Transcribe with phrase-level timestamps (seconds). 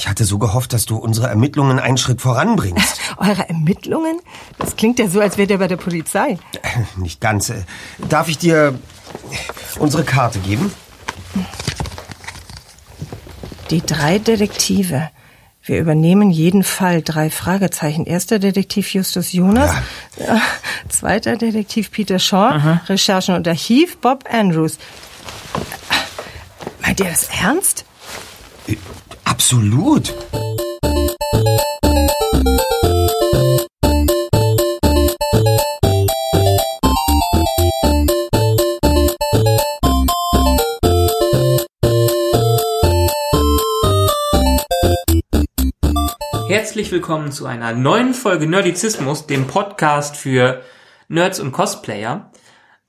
[0.00, 3.00] Ich hatte so gehofft, dass du unsere Ermittlungen einen Schritt voranbringst.
[3.18, 4.18] Eure Ermittlungen?
[4.56, 6.38] Das klingt ja so, als wärt ihr bei der Polizei.
[6.62, 7.50] Äh, Nicht ganz.
[7.50, 7.64] äh.
[8.08, 8.78] Darf ich dir
[9.78, 10.72] unsere Karte geben?
[13.68, 15.10] Die drei Detektive.
[15.64, 17.02] Wir übernehmen jeden Fall.
[17.02, 18.06] Drei Fragezeichen.
[18.06, 19.70] Erster Detektiv Justus Jonas.
[20.16, 20.38] Äh,
[20.88, 22.80] Zweiter Detektiv Peter Shaw.
[22.88, 24.78] Recherchen und Archiv Bob Andrews.
[26.80, 27.84] Meint ihr das ernst?
[29.40, 30.14] Absolut.
[46.48, 50.60] Herzlich willkommen zu einer neuen Folge Nerdizismus, dem Podcast für
[51.08, 52.30] Nerds und Cosplayer.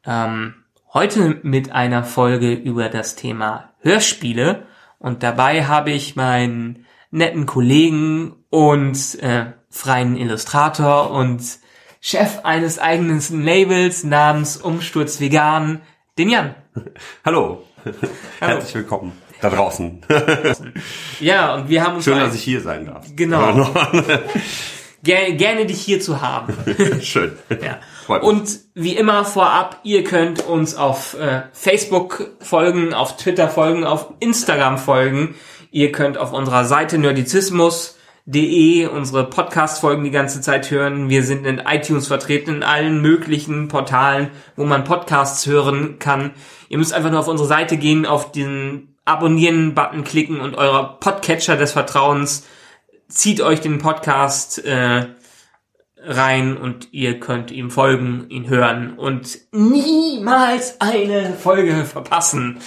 [0.05, 0.55] Ähm,
[0.93, 4.67] heute mit einer Folge über das Thema Hörspiele
[5.01, 11.41] und dabei habe ich meinen netten Kollegen und äh, freien Illustrator und
[11.99, 15.81] Chef eines eigenen Labels namens Umsturz Vegan,
[16.17, 16.55] den Jan.
[17.25, 17.63] Hallo.
[18.39, 20.01] Herzlich willkommen da draußen.
[21.19, 23.05] Ja, und wir haben uns Schön, dass ich hier sein darf.
[23.15, 23.69] Genau.
[25.03, 26.53] Ger gerne dich hier zu haben.
[27.01, 27.37] Schön.
[27.49, 27.79] Ja.
[28.07, 34.13] Und wie immer vorab, ihr könnt uns auf äh, Facebook folgen, auf Twitter folgen, auf
[34.19, 35.35] Instagram folgen.
[35.71, 41.09] Ihr könnt auf unserer Seite nerdizismus.de unsere Podcast-Folgen die ganze Zeit hören.
[41.09, 46.31] Wir sind in iTunes vertreten, in allen möglichen Portalen, wo man Podcasts hören kann.
[46.69, 51.57] Ihr müsst einfach nur auf unsere Seite gehen, auf den Abonnieren-Button klicken und eurer Podcatcher
[51.57, 52.45] des Vertrauens
[53.11, 55.07] zieht euch den Podcast äh,
[56.03, 62.57] rein und ihr könnt ihm folgen, ihn hören und niemals eine Folge verpassen.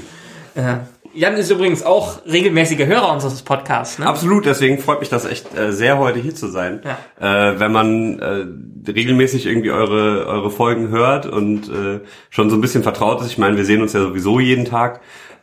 [0.54, 0.78] äh,
[1.14, 3.98] Jan ist übrigens auch regelmäßiger Hörer unseres Podcasts.
[3.98, 4.06] Ne?
[4.06, 6.80] Absolut, deswegen freut mich das echt äh, sehr, heute hier zu sein.
[7.18, 8.46] Äh, wenn man äh,
[8.90, 13.28] regelmäßig irgendwie eure, eure Folgen hört und äh, schon so ein bisschen vertraut ist.
[13.28, 15.00] Ich meine, wir sehen uns ja sowieso jeden Tag.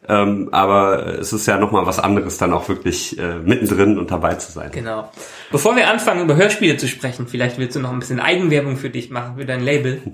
[0.08, 4.36] Ähm, aber es ist ja nochmal was anderes, dann auch wirklich äh, mittendrin und dabei
[4.36, 4.72] zu sein.
[4.72, 5.12] Genau.
[5.52, 8.90] Bevor wir anfangen, über Hörspiele zu sprechen, vielleicht willst du noch ein bisschen Eigenwerbung für
[8.90, 10.02] dich machen, für dein Label.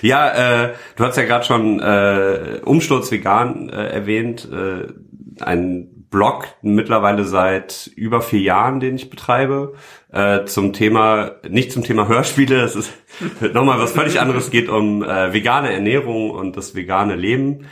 [0.00, 4.48] Ja, äh, du hast ja gerade schon äh, Umsturz vegan äh, erwähnt.
[4.50, 4.92] Äh,
[5.40, 9.74] ein Blog mittlerweile seit über vier Jahren, den ich betreibe,
[10.12, 12.92] äh, zum Thema, nicht zum Thema Hörspiele, das ist
[13.52, 17.66] nochmal was völlig anderes, geht um äh, vegane Ernährung und das vegane Leben.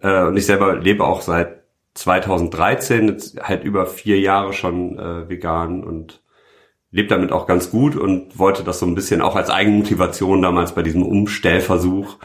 [0.00, 1.62] Äh, und ich selber lebe auch seit
[1.94, 6.22] 2013, jetzt halt über vier Jahre schon äh, vegan und
[6.90, 10.74] lebe damit auch ganz gut und wollte das so ein bisschen auch als Eigenmotivation damals
[10.74, 12.18] bei diesem Umstellversuch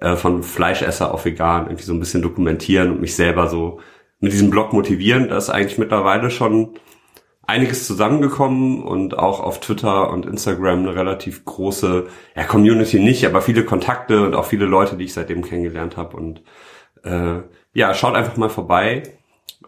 [0.00, 3.80] äh, von Fleischesser auf vegan irgendwie so ein bisschen dokumentieren und mich selber so
[4.22, 5.28] mit diesem Blog motivieren.
[5.28, 6.70] Da ist eigentlich mittlerweile schon
[7.42, 13.42] einiges zusammengekommen und auch auf Twitter und Instagram eine relativ große, ja, Community nicht, aber
[13.42, 16.42] viele Kontakte und auch viele Leute, die ich seitdem kennengelernt habe und
[17.02, 17.40] äh,
[17.74, 19.02] ja, schaut einfach mal vorbei.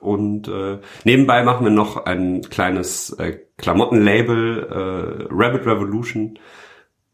[0.00, 6.38] Und äh, nebenbei machen wir noch ein kleines äh, Klamottenlabel, äh, Rabbit Revolution.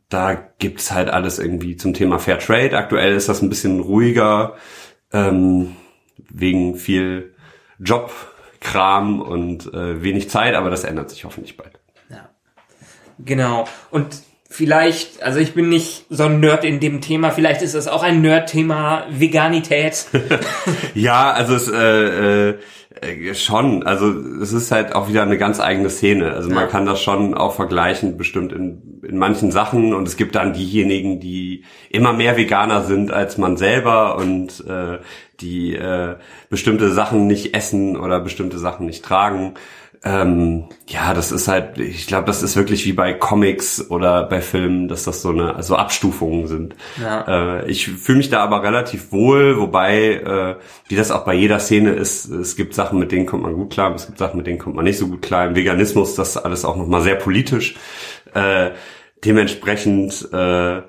[0.09, 2.77] Da gibt's halt alles irgendwie zum Thema Fair Trade.
[2.77, 4.57] Aktuell ist das ein bisschen ruhiger,
[5.13, 5.77] ähm,
[6.29, 7.35] wegen viel
[7.79, 11.79] Jobkram und äh, wenig Zeit, aber das ändert sich hoffentlich bald.
[13.23, 13.67] Genau.
[13.91, 17.87] Und vielleicht, also ich bin nicht so ein Nerd in dem Thema, vielleicht ist es
[17.87, 20.07] auch ein Nerd-Thema Veganität.
[20.95, 22.59] Ja, also es äh, äh,
[23.01, 23.85] äh, schon.
[23.85, 24.11] Also
[24.43, 26.33] es ist halt auch wieder eine ganz eigene Szene.
[26.33, 26.67] Also man Ja.
[26.67, 29.95] kann das schon auch vergleichen, bestimmt in, in manchen Sachen.
[29.95, 34.99] Und es gibt dann diejenigen, die immer mehr Veganer sind als man selber und äh,
[35.41, 36.17] die äh,
[36.49, 39.55] bestimmte Sachen nicht essen oder bestimmte Sachen nicht tragen.
[40.03, 44.41] Ähm, ja, das ist halt, ich glaube, das ist wirklich wie bei Comics oder bei
[44.41, 46.75] Filmen, dass das so eine, also Abstufungen sind.
[46.99, 47.61] Ja.
[47.61, 50.57] Äh, ich fühle mich da aber relativ wohl, wobei, äh,
[50.89, 53.75] wie das auch bei jeder Szene ist, es gibt Sachen, mit denen kommt man gut
[53.75, 55.47] klar, es gibt Sachen, mit denen kommt man nicht so gut klar.
[55.47, 57.75] Im Veganismus das ist alles auch nochmal sehr politisch.
[58.33, 58.71] Äh,
[59.23, 60.81] dementsprechend, äh,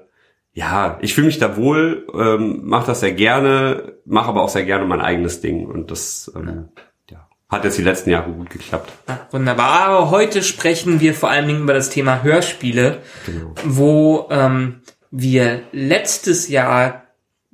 [0.53, 4.65] ja, ich fühle mich da wohl, ähm, mache das sehr gerne, mache aber auch sehr
[4.65, 6.69] gerne mein eigenes Ding und das ähm,
[7.09, 8.91] ja, hat jetzt die letzten Jahre gut geklappt.
[9.07, 9.87] Ja, wunderbar.
[9.87, 13.55] Aber heute sprechen wir vor allen Dingen über das Thema Hörspiele, Genau.
[13.63, 17.03] wo ähm, wir letztes Jahr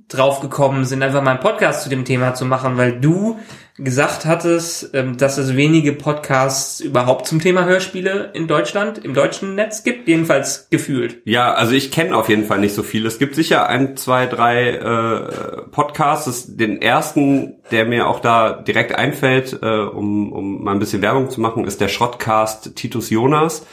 [0.08, 3.38] drauf gekommen sind, einfach mal einen Podcast zu dem Thema zu machen, weil du
[3.78, 9.54] gesagt hattest, ähm, dass es wenige Podcasts überhaupt zum Thema Hörspiele in Deutschland, im deutschen
[9.54, 11.22] Netz gibt, jedenfalls gefühlt.
[11.26, 13.06] Ja, also ich kenne auf jeden Fall nicht so viel.
[13.06, 16.56] Es gibt sicher ein, zwei, drei äh, Podcasts.
[16.56, 21.30] Den ersten, der mir auch da direkt einfällt, äh, um, um mal ein bisschen Werbung
[21.30, 23.66] zu machen, ist der Schrottcast Titus Jonas.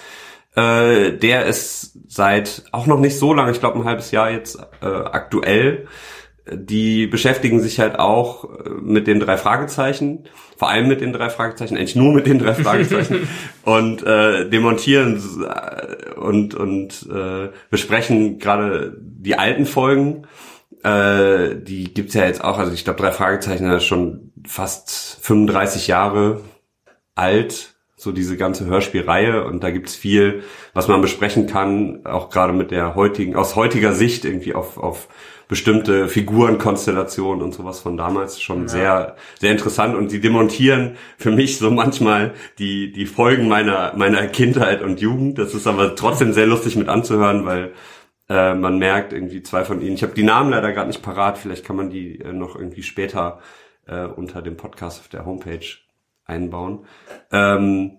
[0.55, 4.59] Äh, der ist seit auch noch nicht so lange, ich glaube ein halbes Jahr jetzt
[4.83, 5.89] äh, aktuell
[6.51, 10.25] die beschäftigen sich halt auch äh, mit den drei Fragezeichen,
[10.57, 13.29] vor allem mit den drei Fragezeichen, eigentlich nur mit den drei Fragezeichen
[13.65, 20.27] und äh, demontieren äh, und und äh, besprechen gerade die alten Folgen.
[20.83, 25.87] Äh, die gibt's ja jetzt auch, also ich glaube drei Fragezeichen ist schon fast 35
[25.87, 26.43] Jahre
[27.15, 30.43] alt, so diese ganze Hörspielreihe und da gibt's viel,
[30.75, 35.09] was man besprechen kann, auch gerade mit der heutigen, aus heutiger Sicht irgendwie auf, auf
[35.49, 38.69] bestimmte Figurenkonstellationen und sowas von damals schon ja.
[38.69, 44.27] sehr, sehr interessant und sie demontieren für mich so manchmal die, die Folgen meiner, meiner
[44.27, 45.39] Kindheit und Jugend.
[45.39, 47.73] Das ist aber trotzdem sehr lustig mit anzuhören, weil
[48.29, 49.95] äh, man merkt irgendwie zwei von ihnen.
[49.95, 52.83] Ich habe die Namen leider gerade nicht parat, vielleicht kann man die äh, noch irgendwie
[52.83, 53.41] später
[53.87, 55.67] äh, unter dem Podcast auf der Homepage
[56.25, 56.87] einbauen.
[57.31, 57.99] Ähm,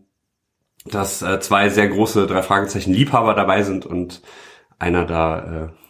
[0.86, 4.22] dass äh, zwei sehr große drei Fragezeichen Liebhaber dabei sind und
[4.78, 5.85] einer da äh,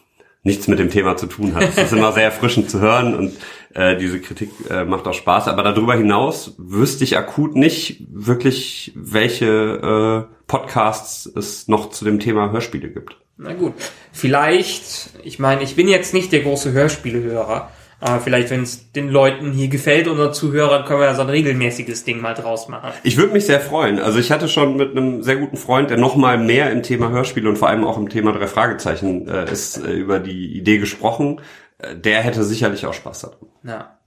[0.46, 1.64] nichts mit dem Thema zu tun hat.
[1.64, 3.36] Es ist immer sehr erfrischend zu hören und
[3.74, 5.48] äh, diese Kritik äh, macht auch Spaß.
[5.48, 12.20] Aber darüber hinaus wüsste ich akut nicht wirklich, welche äh, Podcasts es noch zu dem
[12.20, 13.16] Thema Hörspiele gibt.
[13.36, 13.74] Na gut,
[14.12, 19.08] vielleicht, ich meine, ich bin jetzt nicht der große Hörspielehörer, aber vielleicht, wenn es den
[19.08, 22.92] Leuten hier gefällt, unseren Zuhörern, können wir ja so ein regelmäßiges Ding mal draus machen.
[23.02, 23.98] Ich würde mich sehr freuen.
[23.98, 27.08] Also ich hatte schon mit einem sehr guten Freund, der noch mal mehr im Thema
[27.08, 30.76] Hörspiele und vor allem auch im Thema drei Fragezeichen äh, ist, äh, über die Idee
[30.76, 31.40] gesprochen.
[31.78, 33.38] Äh, der hätte sicherlich auch Spaß daran.
[33.62, 33.98] Ja.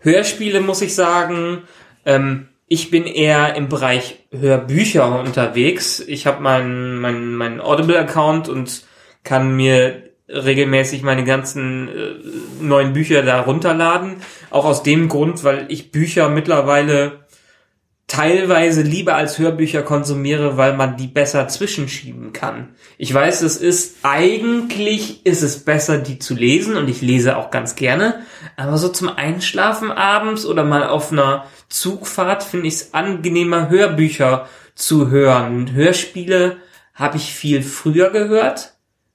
[0.00, 1.62] Hörspiele muss ich sagen,
[2.06, 6.00] ähm, ich bin eher im Bereich Hörbücher unterwegs.
[6.00, 8.84] Ich habe meinen mein, mein Audible-Account und
[9.24, 12.14] kann mir regelmäßig meine ganzen äh,
[12.60, 14.16] neuen Bücher da runterladen.
[14.50, 17.24] Auch aus dem Grund, weil ich Bücher mittlerweile
[18.06, 22.74] teilweise lieber als Hörbücher konsumiere, weil man die besser zwischenschieben kann.
[22.98, 27.50] Ich weiß, es ist eigentlich ist es besser, die zu lesen und ich lese auch
[27.50, 28.20] ganz gerne,
[28.56, 34.48] aber so zum Einschlafen abends oder mal auf einer Zugfahrt finde ich es angenehmer, Hörbücher
[34.74, 35.72] zu hören.
[35.72, 36.58] Hörspiele
[36.94, 38.73] habe ich viel früher gehört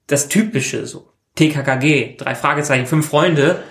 [0.10, 3.64] das Typische, so TKKG, drei Fragezeichen, fünf Freunde,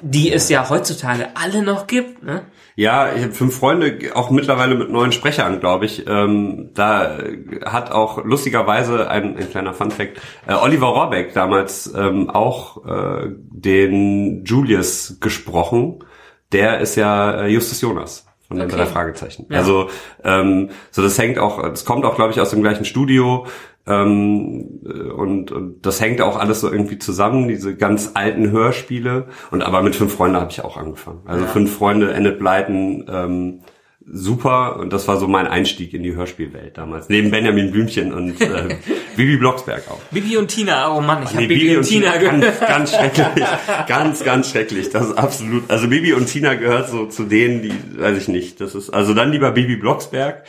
[0.00, 2.42] die es ja heutzutage alle noch gibt, ne?
[2.76, 6.06] Ja, ich habe fünf Freunde, auch mittlerweile mit neuen Sprechern, glaube ich.
[6.06, 7.18] Ähm, da
[7.66, 14.44] hat auch lustigerweise ein, ein kleiner Funfact, äh, Oliver Rohrbeck damals ähm, auch äh, den
[14.44, 16.04] Julius gesprochen.
[16.52, 18.78] Der ist ja äh, Justus Jonas von den okay.
[18.78, 19.46] drei Fragezeichen.
[19.48, 19.58] Ja.
[19.58, 19.90] Also
[20.24, 23.46] ähm, so das hängt auch, es kommt auch, glaube ich, aus dem gleichen Studio.
[23.86, 24.80] Ähm,
[25.16, 29.28] und, und das hängt auch alles so irgendwie zusammen, diese ganz alten Hörspiele.
[29.52, 31.20] Und aber mit fünf Freunde habe ich auch angefangen.
[31.26, 31.50] Also ja.
[31.50, 33.60] fünf Freunde, Enid Blyton, ähm,
[34.04, 34.76] super.
[34.78, 37.08] Und das war so mein Einstieg in die Hörspielwelt damals.
[37.08, 38.76] Neben Benjamin Blümchen und äh,
[39.16, 40.00] Bibi Blocksberg auch.
[40.10, 42.60] Bibi und Tina, oh Mann, ich habe Bibi, Bibi, und Tina, Tina gehört.
[42.60, 43.48] Ganz, ganz schrecklich.
[43.86, 44.90] ganz, ganz schrecklich.
[44.90, 45.70] Das ist absolut.
[45.70, 48.60] Also Bibi und Tina gehört so zu denen, die, weiß ich nicht.
[48.60, 50.44] Das ist, also dann lieber Bibi Blocksberg.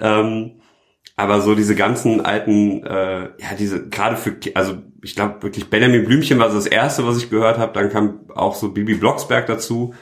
[0.00, 0.60] Ähm,
[1.18, 6.04] aber so diese ganzen alten, äh, ja, diese, gerade für, also ich glaube wirklich Benjamin
[6.04, 7.72] Blümchen war so das erste, was ich gehört habe.
[7.72, 9.94] Dann kam auch so Bibi Blocksberg dazu.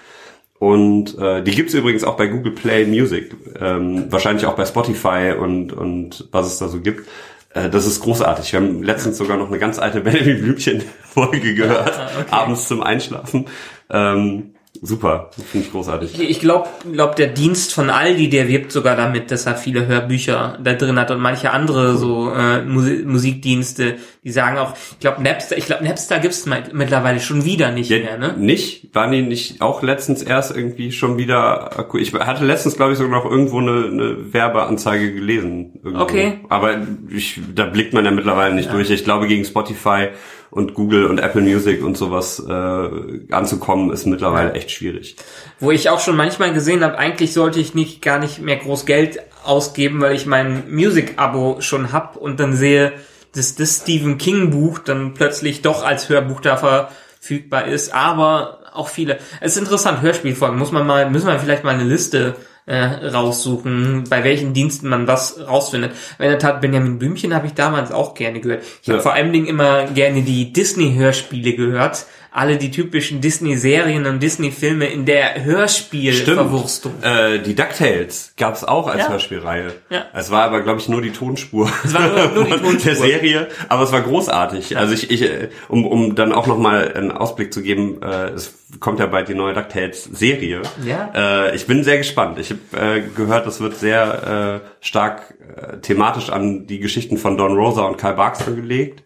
[0.65, 5.35] Und äh, die gibt's übrigens auch bei Google Play Music, ähm, wahrscheinlich auch bei Spotify
[5.39, 7.07] und, und was es da so gibt.
[7.51, 8.51] Äh, das ist großartig.
[8.51, 12.31] Wir haben letztens sogar noch eine ganz alte Benjamin Blümchen-Folge gehört, ja, okay.
[12.31, 13.45] abends zum Einschlafen.
[13.91, 14.54] Ähm,
[14.87, 16.21] Super, finde ich großartig.
[16.21, 19.87] Ich, ich glaube, glaub, der Dienst von Aldi, der wirbt sogar damit, dass er viele
[19.87, 25.01] Hörbücher da drin hat und manche andere so äh, Musik Musikdienste, die sagen auch, ich
[25.01, 28.35] glaube Napster, ich glaube Napster gibt's mittlerweile schon wieder nicht ja, mehr, ne?
[28.37, 28.95] Nicht?
[28.95, 31.87] Waren die nicht auch letztens erst irgendwie schon wieder?
[31.95, 35.81] Ich hatte letztens, glaube ich, sogar noch irgendwo eine, eine Werbeanzeige gelesen.
[35.83, 36.03] Irgendwo.
[36.03, 36.41] Okay.
[36.51, 36.77] Aber
[37.09, 38.73] ich, da blickt man ja mittlerweile nicht ja.
[38.73, 38.91] durch.
[38.91, 40.09] Ich glaube, gegen Spotify
[40.55, 44.55] und Google und Apple Music und sowas äh, anzukommen, ist mittlerweile ja.
[44.55, 45.17] echt schwierig.
[45.59, 48.87] Wo ich auch schon manchmal gesehen habe, eigentlich sollte ich nicht gar nicht mehr groß
[48.87, 52.93] Geld ausgeben, weil ich mein Music-Abo schon hab und dann sehe,
[53.35, 58.89] dass das Stephen King Buch dann plötzlich doch als Hörbuch da verfügbar ist, aber auch
[58.89, 59.19] viele.
[59.41, 64.05] Es ist interessant, Hörspielfolgen, muss man mal, müssen wir vielleicht mal eine Liste äh, raussuchen,
[64.09, 65.93] bei welchen Diensten man was rausfindet.
[66.19, 68.63] In der Tat, Benjamin Blümchen habe ich damals auch gerne gehört.
[68.81, 68.95] Ich ja.
[68.95, 74.87] habe vor allen Dingen immer gerne die Disney-Hörspiele gehört, alle die typischen Disney-Serien und Disney-Filme
[74.87, 76.95] in der Hörspielverwurstung.
[77.03, 79.09] Äh, die DuckTales gab es auch als Ja.
[79.11, 79.73] Hörspielreihe.
[79.91, 80.07] Ja.
[80.13, 81.71] Es war aber, glaube ich, nur die Tonspur.
[81.85, 82.73] Es war nur- nur die Tonspur.
[82.85, 84.77] der Serie, aber es war großartig.
[84.77, 88.53] Also ich, ich äh, um, um dann auch nochmal einen Ausblick zu geben, äh, es
[88.81, 90.63] kommt ja bald die neue DuckTales-Serie.
[90.85, 91.13] Ja.
[91.15, 92.39] Äh, ich bin sehr gespannt.
[92.41, 97.37] Ich habe äh, gehört, das wird sehr äh, stark äh, thematisch an die Geschichten von
[97.37, 99.05] Don Rosa und Karl Barks gelegt.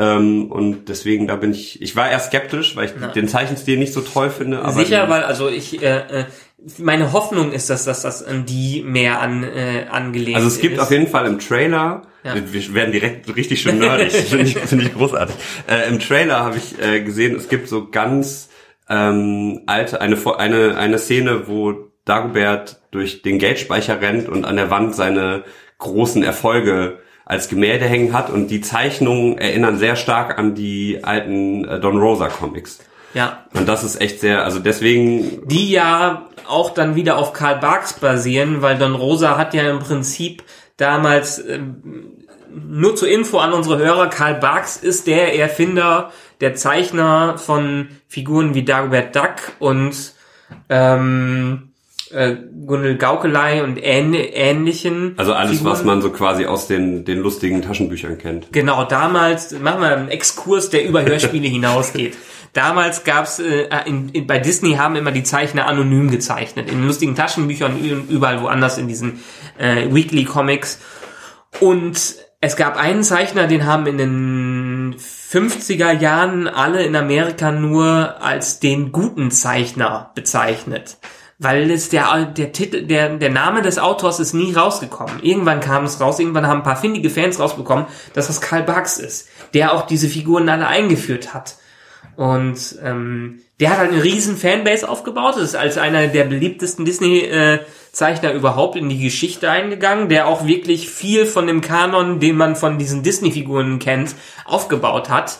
[0.00, 3.92] Ähm, und deswegen, da bin ich, ich war eher skeptisch, weil ich den Zeichenstil nicht
[3.92, 4.60] so toll finde.
[4.60, 6.24] Aber Sicher, weil also ich äh, äh,
[6.78, 10.76] meine Hoffnung ist, dass, dass das an die mehr an, äh, angelegt Also es gibt
[10.76, 10.80] ist.
[10.80, 12.34] auf jeden Fall im Trailer, Ja.
[12.34, 15.36] wir, werden direkt richtig schön nerdig, finde ich, finde ich großartig.
[15.68, 18.48] Äh, Im Trailer habe ich äh, gesehen, es gibt so ganz
[18.88, 21.74] ähm, alte, eine, eine, eine Szene, wo
[22.06, 25.44] Dagobert durch den Geldspeicher rennt und an der Wand seine
[25.76, 31.64] großen Erfolge als Gemälde hängen hat und die Zeichnungen erinnern sehr stark an die alten
[31.64, 32.80] äh, Don Rosa Comics.
[33.14, 37.60] ja, Und das ist echt sehr, also deswegen die ja auch dann wieder auf Karl
[37.60, 40.42] Barks basieren, weil Don Rosa hat ja im Prinzip
[40.76, 46.10] damals ähm, nur zur Info an unsere Hörer, Karl Barks ist der Erfinder,
[46.40, 50.14] der Zeichner von Figuren wie Dagobert Duck und
[50.68, 51.69] ähm,
[52.12, 52.36] äh,
[52.66, 55.14] Gundel Gaukelei und ähn ähnlichen.
[55.16, 55.72] Also alles, Figuren.
[55.72, 58.52] was man so quasi aus den, den lustigen Taschenbüchern kennt.
[58.52, 62.16] Genau, damals, machen wir einen Exkurs, der über Hörspiele hinausgeht.
[62.52, 67.14] Damals gab's äh, in, in, bei Disney haben immer die Zeichner anonym gezeichnet, in lustigen
[67.14, 69.20] Taschenbüchern und überall woanders in diesen
[69.58, 70.80] äh, Weekly Comics.
[71.60, 78.20] Und es gab einen Zeichner, den haben in den 50er Jahren alle in Amerika nur
[78.20, 80.96] als den guten Zeichner bezeichnet.
[81.42, 85.22] Weil es der, der Titel, der, der Name des Autors ist nie rausgekommen.
[85.22, 88.98] Irgendwann kam es raus, irgendwann haben ein paar findige Fans rausbekommen, dass das Karl Barks
[88.98, 91.56] ist, der auch diese Figuren alle eingeführt hat.
[92.16, 95.38] Und ähm, der hat eine riesen Fanbase aufgebaut.
[95.38, 101.24] Ist als einer der beliebtesten Disney-Zeichner überhaupt in die Geschichte eingegangen, der auch wirklich viel
[101.24, 105.38] von dem Kanon, den man von diesen Disney-Figuren kennt, aufgebaut hat.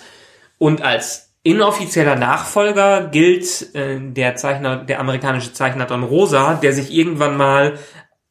[0.56, 6.92] Und als inoffizieller Nachfolger gilt äh, der Zeichner, der amerikanische Zeichner Don Rosa, der sich
[6.92, 7.78] irgendwann mal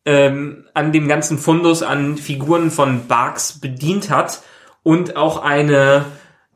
[0.05, 4.43] ähm, an dem ganzen Fundus an Figuren von Barks bedient hat
[4.83, 6.05] und auch eine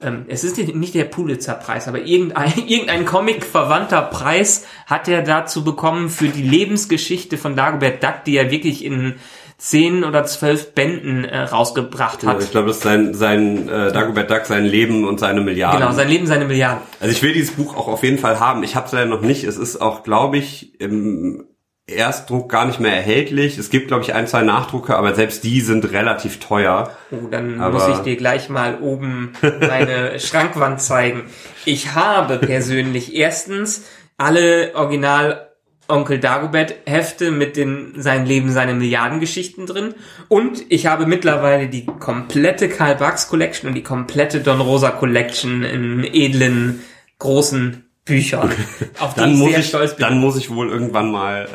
[0.03, 6.09] ähm, es ist nicht der Pulitzer-Preis, aber irgendein, irgendein Comic-verwandter Preis hat er dazu bekommen
[6.09, 9.15] für die Lebensgeschichte von Dagobert Duck, die er wirklich in
[9.63, 12.43] zehn oder zwölf Bänden äh, rausgebracht hat.
[12.43, 15.79] Ich glaube, das ist sein, sein äh, Dagobert Duck, sein Leben und seine Milliarden.
[15.79, 16.81] Genau, sein Leben, seine Milliarden.
[16.99, 18.61] also ich will dieses Buch auch auf jeden Fall haben.
[18.63, 19.45] Ich habe es leider noch nicht.
[19.45, 21.45] Es ist auch, glaube ich, im
[21.87, 23.57] Erstdruck gar nicht mehr erhältlich.
[23.57, 26.91] Es gibt, glaube ich, ein, zwei Nachdrucke, aber selbst die sind relativ teuer.
[27.11, 31.23] Oh, dann Aber- muss ich dir gleich mal oben meine Schrankwand zeigen.
[31.63, 33.85] Ich habe persönlich erstens
[34.17, 35.52] alle Original
[35.93, 39.93] Onkel Dagobert Hefte mit den sein Leben, seine Milliardengeschichten drin
[40.27, 45.63] und ich habe mittlerweile die komplette Karl Barks Collection und die komplette Don Rosa Collection
[45.63, 46.81] in edlen
[47.19, 48.51] großen Büchern,
[48.99, 50.05] auf die Dann ich muss sehr ich, stolz bin.
[50.05, 51.47] dann muss ich wohl irgendwann mal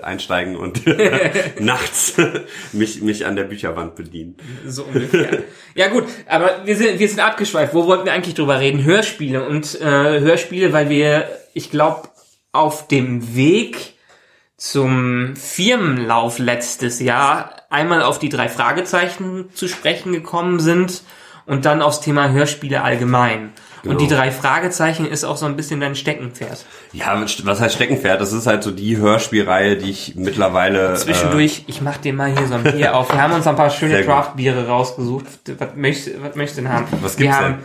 [0.02, 0.82] einsteigen und
[1.60, 2.14] nachts
[2.72, 4.36] mich mich an der Bücherwand bedienen.
[4.66, 5.44] So ungefähr.
[5.76, 7.72] ja gut, aber wir sind, wir sind abgeschweift.
[7.72, 8.82] Wo wollten wir eigentlich drüber reden?
[8.82, 12.08] Hörspiele und äh, Hörspiele, weil wir, ich glaube,
[12.56, 13.94] auf dem Weg
[14.56, 21.02] zum Firmenlauf letztes Jahr einmal auf die drei Fragezeichen zu sprechen gekommen sind
[21.44, 23.52] und dann aufs Thema Hörspiele allgemein.
[23.84, 24.20] Und die Genau.
[24.20, 26.64] drei Fragezeichen ist auch so ein bisschen dein Steckenpferd.
[26.92, 28.20] Ja, was heißt Steckenpferd?
[28.20, 32.46] Das ist halt so die Hörspielreihe, die ich mittlerweile Zwischendurch, ich mach dir mal hier
[32.48, 33.12] so ein Bier auf.
[33.12, 34.02] Wir haben uns ein paar schöne.
[34.04, 35.26] Draft-Biere rausgesucht.
[35.58, 36.86] Was möchtest, was möchtest du denn haben?
[37.02, 37.58] Was Wir gibt's haben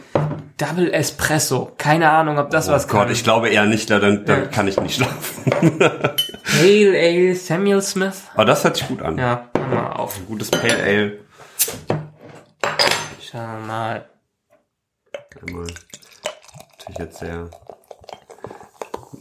[0.57, 1.71] Double Espresso.
[1.77, 3.11] Keine Ahnung, ob das Äh, was oh Gott, kann.
[3.11, 4.45] ich glaube eher nicht, da, dann, dann Ja.
[4.47, 5.51] kann ich nicht schlafen.
[5.79, 8.23] Pale Ale Samuel Smith.
[8.35, 9.17] Aber das hört sich gut an.
[9.17, 10.19] Ja, mal auf.
[10.27, 11.17] Gutes Pale Ale.
[13.31, 14.05] Schau mal.
[15.47, 15.67] Einmal.
[16.91, 17.49] Natürlich jetzt sehr,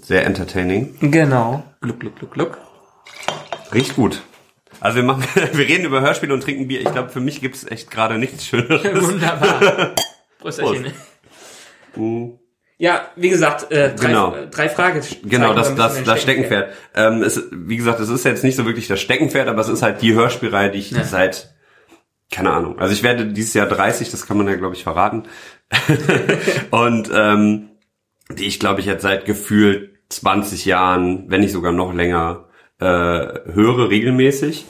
[0.02, 0.96] sehr entertaining.
[1.00, 1.62] Genau.
[1.80, 2.58] Gluck, gluck, gluck, gluck.
[3.72, 4.22] Riecht gut.
[4.80, 6.80] Also wir machen, wir reden über Hörspiele und trinken Bier.
[6.80, 8.82] Ich glaube, für mich gibt's echt gerade nichts Schöneres.
[9.08, 9.94] Wunderbar.
[10.40, 10.92] Prösterchen.
[12.78, 14.34] Ja, wie gesagt, äh, drei, Genau.
[14.34, 15.02] äh, drei Fragen.
[15.24, 16.72] Genau, das, das, das Steckenpferd.
[16.94, 19.82] Ähm, es, wie gesagt, es ist jetzt nicht so wirklich das Steckenpferd, aber es ist
[19.82, 21.04] halt die Hörspielreihe, die ich Ja.
[21.04, 21.52] seit,
[22.30, 25.24] keine Ahnung, also ich werde dieses Jahr 30, das kann man ja, glaube ich, verraten.
[26.70, 27.70] und ähm,
[28.30, 32.84] die ich, glaube ich, jetzt seit gefühlt 20 Jahren, wenn nicht sogar noch länger, äh,
[32.84, 34.66] höre regelmäßig.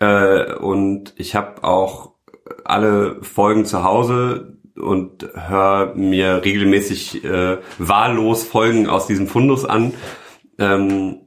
[0.00, 2.12] Äh, und ich habe auch
[2.64, 9.94] alle Folgen zu Hause und höre mir regelmäßig äh, wahllos Folgen aus diesem Fundus an.
[10.58, 11.20] Ähm,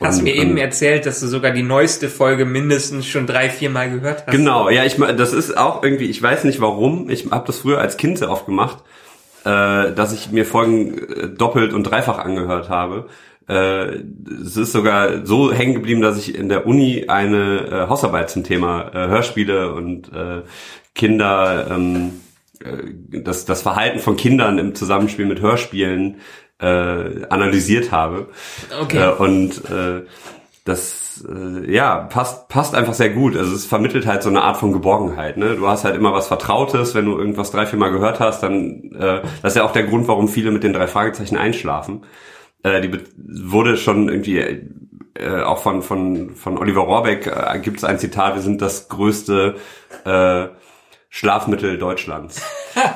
[0.00, 3.90] Hast mir eben erzählt, dass du sogar die neueste Folge mindestens schon drei, vier Mal
[3.90, 4.32] gehört hast.
[4.32, 7.78] Genau, ja, ich das ist auch irgendwie, ich weiß nicht warum, ich habe das früher
[7.78, 8.78] als Kind sehr oft gemacht,
[9.44, 13.08] äh, dass ich mir Folgen äh, doppelt und dreifach angehört habe.
[13.48, 14.02] Äh,
[14.42, 18.44] es ist sogar so hängen geblieben, dass ich in der Uni eine äh, Hausarbeit zum
[18.44, 20.42] Thema äh, Hörspiele und äh,
[20.94, 22.20] Kinder, ähm,
[22.64, 26.16] äh, das, das Verhalten von Kindern im Zusammenspiel mit Hörspielen
[26.60, 28.28] äh, analysiert habe.
[28.80, 28.98] Okay.
[28.98, 30.02] Äh, und äh,
[30.64, 33.36] das äh, ja passt passt einfach sehr gut.
[33.36, 35.36] Also es vermittelt halt so eine Art von Geborgenheit.
[35.36, 35.56] Ne?
[35.56, 38.92] Du hast halt immer was Vertrautes, wenn du irgendwas drei vier Mal gehört hast, dann
[38.94, 42.04] äh, das ist ja auch der Grund, warum viele mit den drei Fragezeichen einschlafen.
[42.62, 44.38] Äh, die wurde schon irgendwie
[45.14, 48.88] äh, auch von von von Oliver Rohrbeck äh, gibt es ein Zitat: Wir sind das
[48.88, 49.56] größte
[50.04, 50.46] äh,
[51.10, 52.40] Schlafmittel Deutschlands.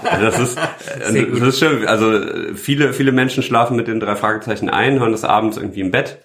[0.04, 0.58] Das ist,
[1.08, 1.86] Sehr das ist schön.
[1.86, 5.80] Also äh, viele, viele Menschen schlafen mit den drei Fragezeichen ein, hören das abends irgendwie
[5.80, 6.18] im Bett,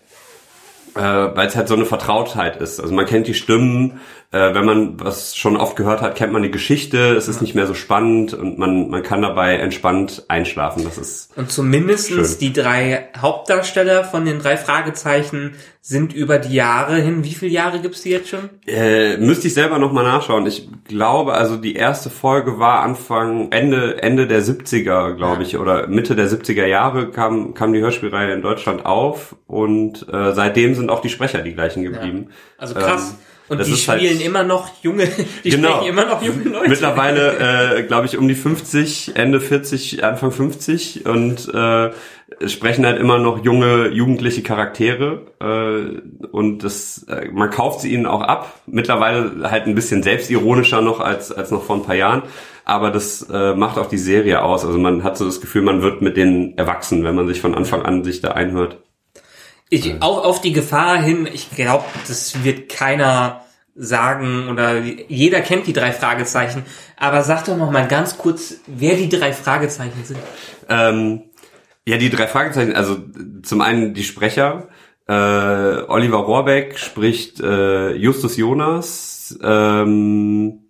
[0.96, 2.79] äh, weil es halt so eine Vertrautheit ist.
[2.79, 4.00] Also man kennt die Stimmen,
[4.31, 7.55] äh, wenn man was schon oft gehört hat, kennt man die Geschichte, es ist nicht
[7.55, 10.83] mehr so spannend und man, man kann dabei entspannt einschlafen.
[10.83, 12.39] Das ist Und zumindestens Schön.
[12.39, 17.24] die drei Hauptdarsteller von den drei Fragezeichen sind über die Jahre hin.
[17.24, 18.51] Wie viele Jahre gibt's die jetzt schon?
[18.67, 20.45] Äh, müsste ich selber nochmal nachschauen.
[20.45, 25.88] Ich glaube, also die erste Folge war Anfang, Ende, Ende der 70er, glaube ich, oder
[25.88, 30.91] Mitte der 70er Jahre kam, kam die Hörspielreihe in Deutschland auf und äh, seitdem sind
[30.91, 32.27] auch die Sprecher die gleichen geblieben.
[32.59, 33.15] Also krass.
[33.17, 35.07] Ähm, Und das die halt- spielen immer noch junge,
[35.43, 35.69] die Genau.
[35.69, 36.69] sprechen immer noch junge Leute.
[36.69, 41.89] Mittlerweile, äh, glaube ich, um die 50, Ende 40, Anfang 50 und äh,
[42.47, 48.05] sprechen halt immer noch junge, jugendliche Charaktere äh, und das, äh, man kauft sie ihnen
[48.05, 48.61] auch ab.
[48.67, 52.23] Mittlerweile halt ein bisschen selbstironischer noch als, als noch vor ein paar Jahren,
[52.65, 54.63] aber das äh, macht auch die Serie aus.
[54.63, 57.55] Also man hat so das Gefühl, man wird mit denen erwachsen, wenn man sich von
[57.55, 58.77] Anfang an sich da einhört.
[59.69, 63.45] Ich, auch auf die Gefahr hin, ich glaube, das wird keiner
[63.75, 66.65] sagen oder jeder kennt die drei Fragezeichen.
[66.97, 70.19] Aber sag doch noch mal ganz kurz, wer die drei Fragezeichen sind.
[70.67, 71.23] Ähm,
[71.85, 72.97] ja, die drei Fragezeichen, also
[73.41, 74.67] zum einen die Sprecher.
[75.07, 75.13] Äh,
[75.88, 79.39] Oliver Rohrbeck spricht äh, Justus Jonas.
[79.41, 80.68] Ähm,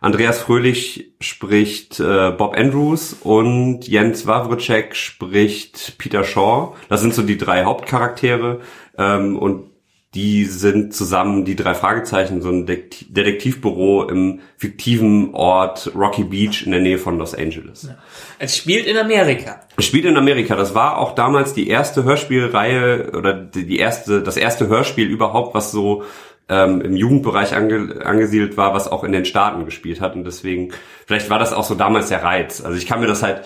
[0.00, 6.74] Andreas Fröhlich spricht äh, Bob Andrews und Jens Wawrczyk spricht Peter Shaw.
[6.88, 8.60] Das sind so die drei Hauptcharaktere
[8.96, 9.68] ähm, und
[10.14, 16.64] die sind zusammen die drei Fragezeichen, so ein Detektiv- Detektivbüro im fiktiven Ort Rocky Beach
[16.64, 17.90] in der Nähe von Los Angeles.
[18.38, 19.60] Es spielt in Amerika.
[19.78, 20.56] Spielt in Amerika.
[20.56, 25.72] Das war auch damals die erste Hörspielreihe oder die erste, das erste Hörspiel überhaupt, was
[25.72, 26.04] so
[26.48, 30.14] ähm, im Jugendbereich ange, angesiedelt war, was auch in den Staaten gespielt hat.
[30.14, 30.72] Und deswegen,
[31.06, 32.62] vielleicht war das auch so damals der Reiz.
[32.62, 33.42] Also ich kann mir das halt,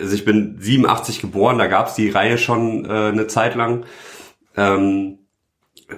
[0.00, 3.84] also ich bin 87 geboren, da gab's die Reihe schon äh, eine Zeit lang.
[4.56, 5.18] Ähm,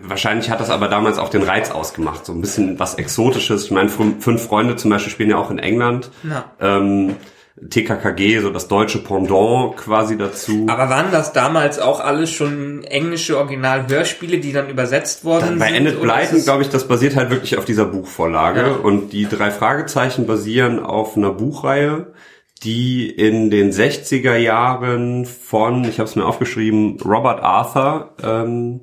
[0.00, 3.64] Wahrscheinlich hat das aber damals auch den Reiz ausgemacht, so ein bisschen was Exotisches.
[3.64, 6.10] Ich meine, fünf Freunde zum Beispiel spielen ja auch in England.
[6.22, 6.44] Ja.
[6.60, 7.16] Ähm,
[7.60, 10.64] TKKG, so das deutsche Pendant quasi dazu.
[10.68, 15.86] Aber waren das damals auch alles schon englische Original-Hörspiele, die dann übersetzt worden Bei sind?
[15.86, 18.60] Enid oder ist Blyton, glaube ich, das basiert halt wirklich auf dieser Buchvorlage.
[18.60, 18.72] Ja.
[18.72, 22.14] Und die drei Fragezeichen basieren auf einer Buchreihe,
[22.62, 28.80] die in den 60er Jahren von, ich habe es mir aufgeschrieben, Robert Arthur, ähm,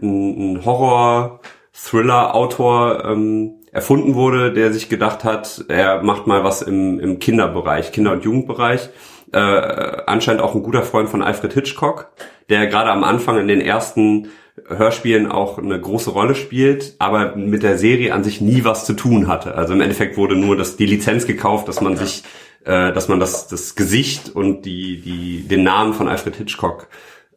[0.00, 6.98] ein, ein Horror-Thriller-Autor, ähm, erfunden wurde, der sich gedacht hat, er macht mal was im,
[6.98, 8.88] im Kinderbereich, Kinder- und Jugendbereich.
[9.32, 12.10] Äh, anscheinend auch ein guter Freund von Alfred Hitchcock,
[12.48, 14.28] der gerade am Anfang in den ersten
[14.66, 18.94] Hörspielen auch eine große Rolle spielt, aber mit der Serie an sich nie was zu
[18.94, 19.54] tun hatte.
[19.56, 22.22] Also im Endeffekt wurde nur das, die Lizenz gekauft, dass man sich,
[22.64, 26.88] äh, dass man das, das Gesicht und die, die, den Namen von Alfred Hitchcock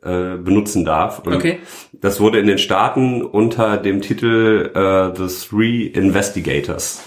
[0.04, 1.20] äh, benutzen darf.
[1.20, 1.60] Und Okay.
[1.94, 7.04] das wurde in den Staaten unter dem Titel äh, The Three Investigators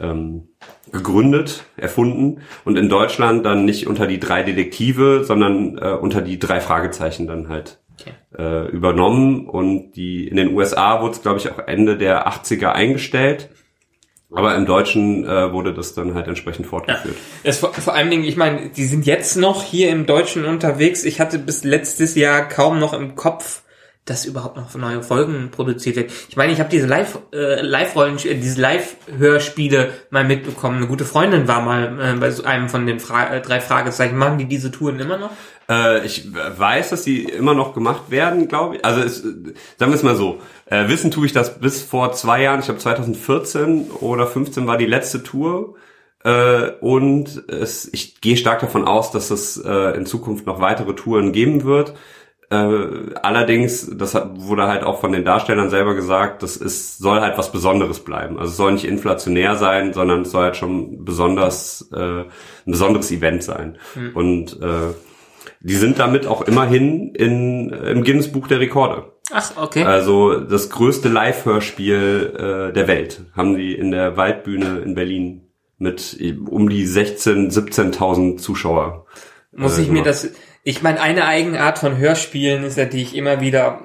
[0.00, 0.48] ähm,
[0.90, 6.38] gegründet, erfunden und in Deutschland dann nicht unter die drei Detektive, sondern äh, unter die
[6.38, 8.14] drei Fragezeichen dann halt Okay.
[8.36, 12.68] äh, übernommen und die in den USA wurde es glaube ich auch Ende der 80er
[12.72, 13.50] eingestellt,
[14.32, 17.16] aber im Deutschen äh, wurde das dann halt entsprechend fortgeführt.
[17.42, 21.04] Es vor, vor allen Dingen, ich meine, die sind jetzt noch hier im Deutschen unterwegs.
[21.04, 23.61] Ich hatte bis letztes Jahr kaum noch im Kopf,
[24.04, 26.12] dass überhaupt noch neue Folgen produziert werden.
[26.28, 30.78] Ich meine, ich habe diese Live äh, Live Rollen äh, diese Live Hörspiele mal mitbekommen.
[30.78, 34.16] Eine gute Freundin war mal äh, bei so einem von den Fra äh, drei Fragezeichen.
[34.16, 35.30] Machen die diese Touren immer noch?
[35.68, 38.84] Äh, ich weiß, dass die immer noch gemacht werden, glaube ich.
[38.84, 40.40] Also es, sagen wir es mal so.
[40.66, 42.58] Äh, wissen tue ich das bis vor zwei Jahren.
[42.58, 45.76] Ich glaube 2014 oder 15 war die letzte Tour.
[46.24, 50.94] Äh, und es, ich gehe stark davon aus, dass es äh, in Zukunft noch weitere
[50.94, 51.94] Touren geben wird.
[52.52, 57.22] Äh, allerdings, das hat, wurde halt auch von den Darstellern selber gesagt, das ist, soll
[57.22, 58.38] halt was Besonderes bleiben.
[58.38, 62.26] Also es soll nicht inflationär sein, sondern es soll halt schon besonders äh, ein
[62.66, 63.78] besonderes Event sein.
[63.94, 64.10] Mhm.
[64.12, 64.92] Und äh,
[65.60, 69.12] die sind damit auch immerhin in, im Guinness Buch der Rekorde.
[69.32, 69.84] Ach, okay.
[69.84, 76.18] Also das größte Live-Hörspiel äh, der Welt haben die in der Waldbühne in Berlin mit
[76.50, 79.06] um die 16, 17.000 Zuschauer.
[79.52, 80.28] Muss äh, ich mir das
[80.64, 83.82] ich meine, eine Eigenart von Hörspielen ist ja, die ich immer wieder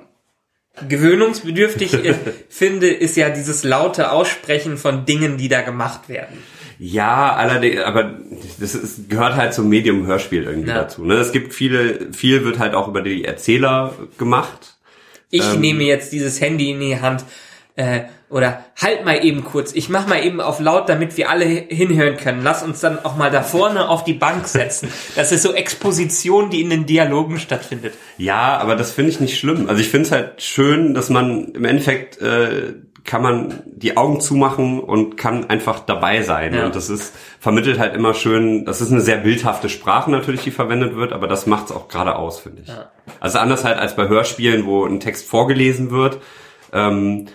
[0.87, 1.97] gewöhnungsbedürftig
[2.49, 6.37] finde, ist ja dieses laute Aussprechen von Dingen, die da gemacht werden.
[6.79, 8.19] Ja, allerdings, aber
[8.59, 10.75] das ist, gehört halt zum Medium Hörspiel irgendwie ja.
[10.75, 11.03] dazu.
[11.03, 11.15] Ne?
[11.15, 14.75] Es gibt viele, viel wird halt auch über die Erzähler gemacht.
[15.31, 17.25] Ich ähm, nehme jetzt dieses Handy in die Hand
[17.75, 21.45] äh, oder halt mal eben kurz, ich mach mal eben auf laut, damit wir alle
[21.45, 22.41] hinhören können.
[22.43, 24.91] Lass uns dann auch mal da vorne auf die Bank setzen.
[25.15, 27.93] Das ist so Exposition, die in den Dialogen stattfindet.
[28.17, 29.69] Ja, aber das finde ich nicht schlimm.
[29.69, 32.73] Also ich finde es halt schön, dass man im Endeffekt äh,
[33.05, 36.53] kann man die Augen zumachen und kann einfach dabei sein.
[36.53, 36.65] Ja.
[36.65, 40.51] Und das ist, vermittelt halt immer schön, das ist eine sehr bildhafte Sprache natürlich, die
[40.51, 42.67] verwendet wird, aber das macht es auch gerade aus, finde ich.
[42.67, 42.91] Ja.
[43.21, 46.19] Also anders halt als bei Hörspielen, wo ein Text vorgelesen wird.
[46.73, 47.27] Ähm,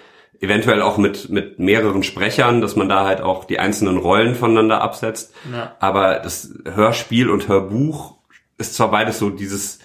[0.42, 4.82] eventuell auch mit, mit mehreren Sprechern, dass man da halt auch die einzelnen Rollen voneinander
[4.82, 5.32] absetzt.
[5.52, 5.76] Ja.
[5.78, 8.16] Aber das Hörspiel und Hörbuch
[8.58, 9.78] ist zwar beides so dieses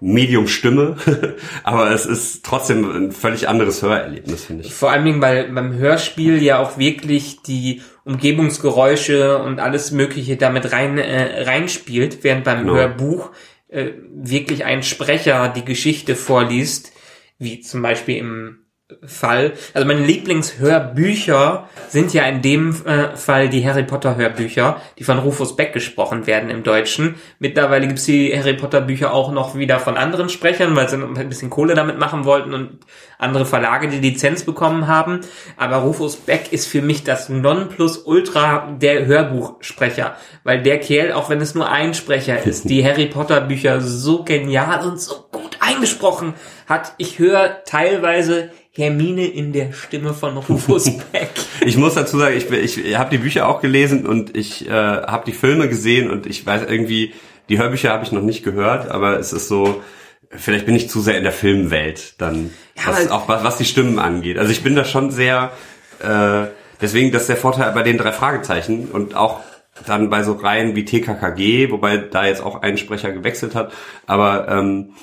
[0.00, 0.96] Medium Stimme,
[1.64, 4.72] aber es ist trotzdem ein völlig anderes Hörerlebnis, finde ich.
[4.72, 10.72] Vor allen Dingen, weil beim Hörspiel ja auch wirklich die Umgebungsgeräusche und alles Mögliche damit
[10.72, 12.74] rein äh, reinspielt, während beim genau.
[12.74, 13.30] Hörbuch
[13.68, 16.92] äh, wirklich ein Sprecher die Geschichte vorliest,
[17.38, 18.63] wie zum Beispiel im
[19.06, 19.54] Fall.
[19.72, 25.18] Also meine Lieblingshörbücher sind ja in dem äh, Fall die Harry Potter Hörbücher, die von
[25.18, 27.14] Rufus Beck gesprochen werden im Deutschen.
[27.38, 31.28] Mittlerweile gibt's die Harry Potter Bücher auch noch wieder von anderen Sprechern, weil sie ein
[31.30, 32.80] bisschen Kohle damit machen wollten und
[33.16, 35.20] andere Verlage die Lizenz bekommen haben.
[35.56, 41.40] Aber Rufus Beck ist für mich das Nonplusultra der Hörbuchsprecher, weil der Kerl, auch wenn
[41.40, 46.34] es nur ein Sprecher ist, die Harry Potter Bücher so genial und so gut eingesprochen
[46.68, 46.92] hat.
[46.98, 51.30] Ich höre teilweise Hermine in der Stimme von Rufus Beck.
[51.64, 55.24] ich muss dazu sagen, ich, ich habe die Bücher auch gelesen und ich äh, habe
[55.26, 57.14] die Filme gesehen und ich weiß irgendwie,
[57.48, 59.82] die Hörbücher habe ich noch nicht gehört, aber es ist so,
[60.30, 63.64] vielleicht bin ich zu sehr in der Filmwelt dann, ja, was, auch was, was die
[63.64, 64.38] Stimmen angeht.
[64.38, 65.52] Also ich bin da schon sehr,
[66.00, 66.46] äh,
[66.80, 69.40] deswegen das ist der Vorteil bei den drei Fragezeichen und auch
[69.86, 73.72] dann bei so Reihen wie TKKG, wobei da jetzt auch ein Sprecher gewechselt hat,
[74.06, 74.94] aber ähm,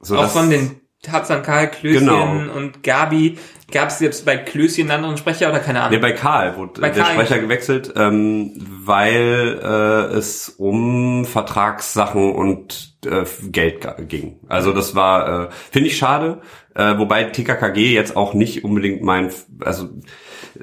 [0.00, 2.56] so auch von den Tarzan, Karl, Klößchen genau.
[2.56, 3.38] und Gabi.
[3.70, 5.92] Gab es jetzt bei Klößchen einen anderen Sprecher oder keine Ahnung?
[5.92, 7.14] Nee, bei Karl wurde bei der Karl.
[7.14, 14.40] Sprecher gewechselt, ähm, weil äh, es um Vertragssachen und äh, Geld ging.
[14.48, 16.40] Also das war, äh, finde ich schade,
[16.74, 19.30] äh, wobei TKKG jetzt auch nicht unbedingt mein,
[19.60, 19.90] also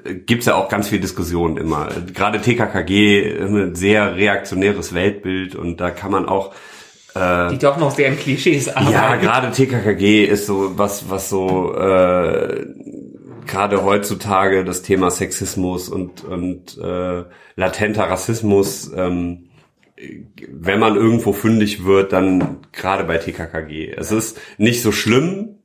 [0.03, 1.89] äh, gibt's ja auch ganz viel Diskussionen immer.
[2.13, 6.53] Gerade TKKG, ein sehr reaktionäres Weltbild und da kann man auch
[7.15, 8.93] äh, die doch noch sehr in Klischees arbeiten.
[8.93, 12.65] Ja, gerade TKKG ist so was, was so äh,
[13.45, 17.23] gerade heutzutage das Thema Sexismus und und äh,
[17.55, 18.91] latenter Rassismus.
[18.95, 19.49] Ähm,
[20.51, 23.93] wenn man irgendwo fündig wird, dann gerade bei TKKG.
[23.95, 25.59] Es ist nicht so schlimm,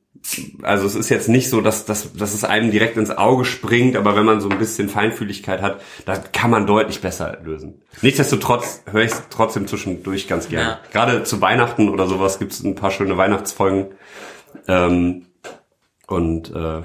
[0.61, 3.95] also es ist jetzt nicht so, dass, dass, dass es einem direkt ins Auge springt,
[3.95, 7.81] aber wenn man so ein bisschen Feinfühligkeit hat, da kann man deutlich besser lösen.
[8.01, 10.69] Nichtsdestotrotz höre ich es trotzdem zwischendurch ganz gerne.
[10.69, 10.79] Ja.
[10.91, 13.87] Gerade zu Weihnachten oder sowas gibt es ein paar schöne Weihnachtsfolgen.
[14.67, 15.25] Ähm,
[16.07, 16.81] und äh,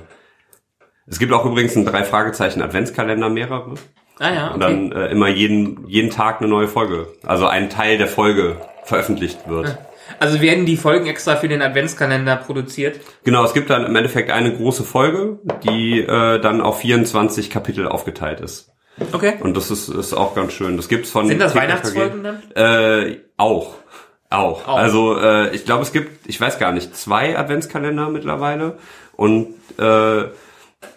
[1.06, 3.74] es gibt auch übrigens einen drei Fragezeichen Adventskalender mehrere.
[4.18, 4.44] Ah ja.
[4.46, 4.54] Okay.
[4.54, 8.60] Und dann äh, immer jeden jeden Tag eine neue Folge, also ein Teil der Folge
[8.84, 9.68] veröffentlicht wird.
[9.68, 9.78] Ja.
[10.18, 13.00] Also werden die Folgen extra für den Adventskalender produziert?
[13.24, 17.86] Genau, es gibt dann im Endeffekt eine große Folge, die äh, dann auf 24 Kapitel
[17.88, 18.72] aufgeteilt ist.
[19.12, 19.34] Okay.
[19.40, 20.76] Und das ist, ist auch ganz schön.
[20.76, 21.68] Das gibt's von Sind das TKKG.
[21.68, 22.42] Weihnachtsfolgen dann?
[22.54, 23.74] Äh, auch.
[24.30, 24.66] Auch.
[24.66, 24.76] auch.
[24.76, 28.78] Also äh, ich glaube, es gibt, ich weiß gar nicht, zwei Adventskalender mittlerweile.
[29.14, 30.24] Und äh,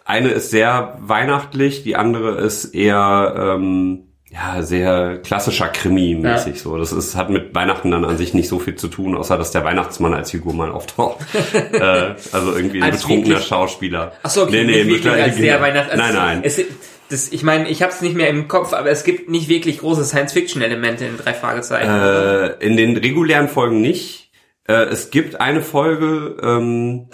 [0.06, 6.62] eine ist sehr weihnachtlich, die andere ist eher ähm, ja, sehr klassischer Krimi-mäßig ja.
[6.62, 6.78] so.
[6.78, 9.52] Das ist, hat mit Weihnachten dann an sich nicht so viel zu tun, außer dass
[9.52, 11.26] der Weihnachtsmann als Figur mal auftaucht.
[11.72, 13.48] äh, also irgendwie ein betrunkener wirklich?
[13.48, 14.14] Schauspieler.
[14.22, 16.42] Ach so, okay, nee, nee, nicht als der Weihnachts Nein, nein.
[16.44, 16.62] Es,
[17.10, 19.80] das, ich meine, ich habe es nicht mehr im Kopf, aber es gibt nicht wirklich
[19.80, 21.90] große Science-Fiction-Elemente in drei Fragezeichen.
[21.90, 24.30] Äh, in den regulären Folgen nicht.
[24.68, 27.08] Äh, es gibt eine Folge, ähm,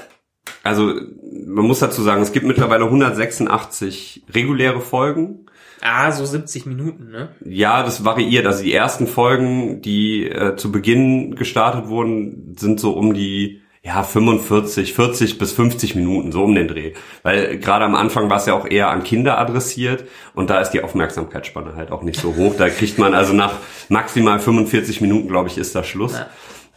[0.63, 0.93] also
[1.31, 5.44] man muss dazu sagen, es gibt mittlerweile 186 reguläre Folgen.
[5.87, 7.29] Ah, so 70 Minuten, ne?
[7.45, 8.47] Ja, das variiert.
[8.47, 14.01] Also die ersten Folgen, die äh, zu Beginn gestartet wurden, sind so um die ja
[14.01, 16.93] 45, 40 bis 50 Minuten, so um den Dreh.
[17.21, 20.71] Weil gerade am Anfang war es ja auch eher an Kinder adressiert und da ist
[20.71, 22.55] die Aufmerksamkeitsspanne halt auch nicht so hoch.
[22.57, 23.53] Da kriegt man also nach
[23.87, 26.13] maximal 45 Minuten, glaube ich, ist da Schluss.
[26.13, 26.27] Ja.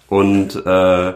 [0.09, 1.15] Und äh,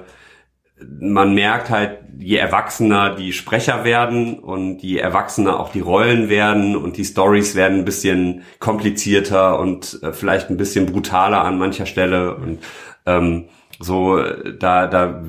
[1.01, 6.77] man merkt halt, je erwachsener die Sprecher werden und je erwachsener auch die Rollen werden
[6.77, 11.87] und die Stories werden ein bisschen komplizierter und äh, vielleicht ein bisschen brutaler an mancher
[11.87, 12.59] Stelle und
[13.07, 13.47] ähm,
[13.81, 14.23] so
[14.59, 15.23] da da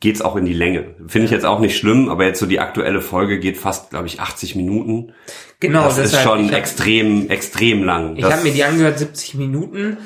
[0.00, 0.94] geht's auch in die Länge.
[1.06, 4.06] Finde ich jetzt auch nicht schlimm, aber jetzt so die aktuelle Folge geht fast, glaube
[4.06, 5.12] ich, 80 Minuten.
[5.58, 8.16] Genau, das ist deshalb, schon ich hab- extrem extrem lang.
[8.16, 9.96] Ich habe mir die angehört, 70 Minuten.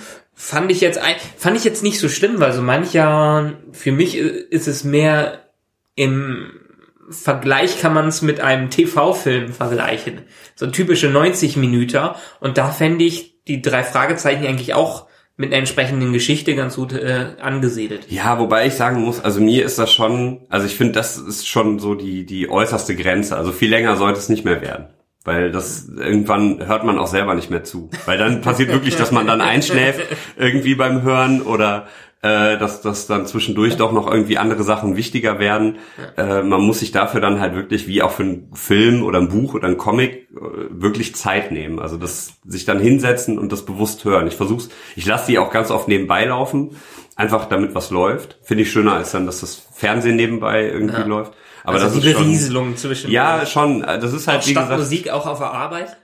[0.42, 0.98] Fand ich jetzt
[1.36, 5.50] fand ich jetzt nicht so schlimm, weil so mancher, für mich ist es mehr
[5.96, 6.50] im
[7.10, 10.22] Vergleich kann man es mit einem TV-Film vergleichen.
[10.54, 12.08] So typische 90 Minuten.
[12.40, 16.94] Und da fände ich die drei Fragezeichen eigentlich auch mit einer entsprechenden Geschichte ganz gut
[16.94, 18.06] äh, angesiedelt.
[18.08, 21.48] Ja, wobei ich sagen muss, also mir ist das schon, also ich finde, das ist
[21.48, 23.36] schon so die, die äußerste Grenze.
[23.36, 24.88] Also viel länger sollte es nicht mehr werden.
[25.24, 27.90] Weil das irgendwann hört man auch selber nicht mehr zu.
[28.06, 31.86] Weil dann passiert wirklich, dass man dann einschläft irgendwie beim Hören oder
[32.22, 35.78] äh, dass, dass dann zwischendurch doch noch irgendwie andere Sachen wichtiger werden.
[36.16, 39.28] Äh, man muss sich dafür dann halt wirklich, wie auch für einen Film oder ein
[39.28, 40.38] Buch oder ein Comic, äh,
[40.70, 41.78] wirklich Zeit nehmen.
[41.78, 44.26] Also das sich dann hinsetzen und das bewusst hören.
[44.26, 46.76] Ich versuch's, ich lasse die auch ganz oft nebenbei laufen,
[47.16, 48.38] einfach damit was läuft.
[48.42, 51.06] Finde ich schöner als dann, dass das Fernsehen nebenbei irgendwie Ja.
[51.06, 51.32] läuft.
[51.64, 53.80] Aber also das die ist schon, Berieselung zwischen ja, schon.
[53.82, 55.96] Das ist halt, wie statt gesagt, Musik auch auf der Arbeit.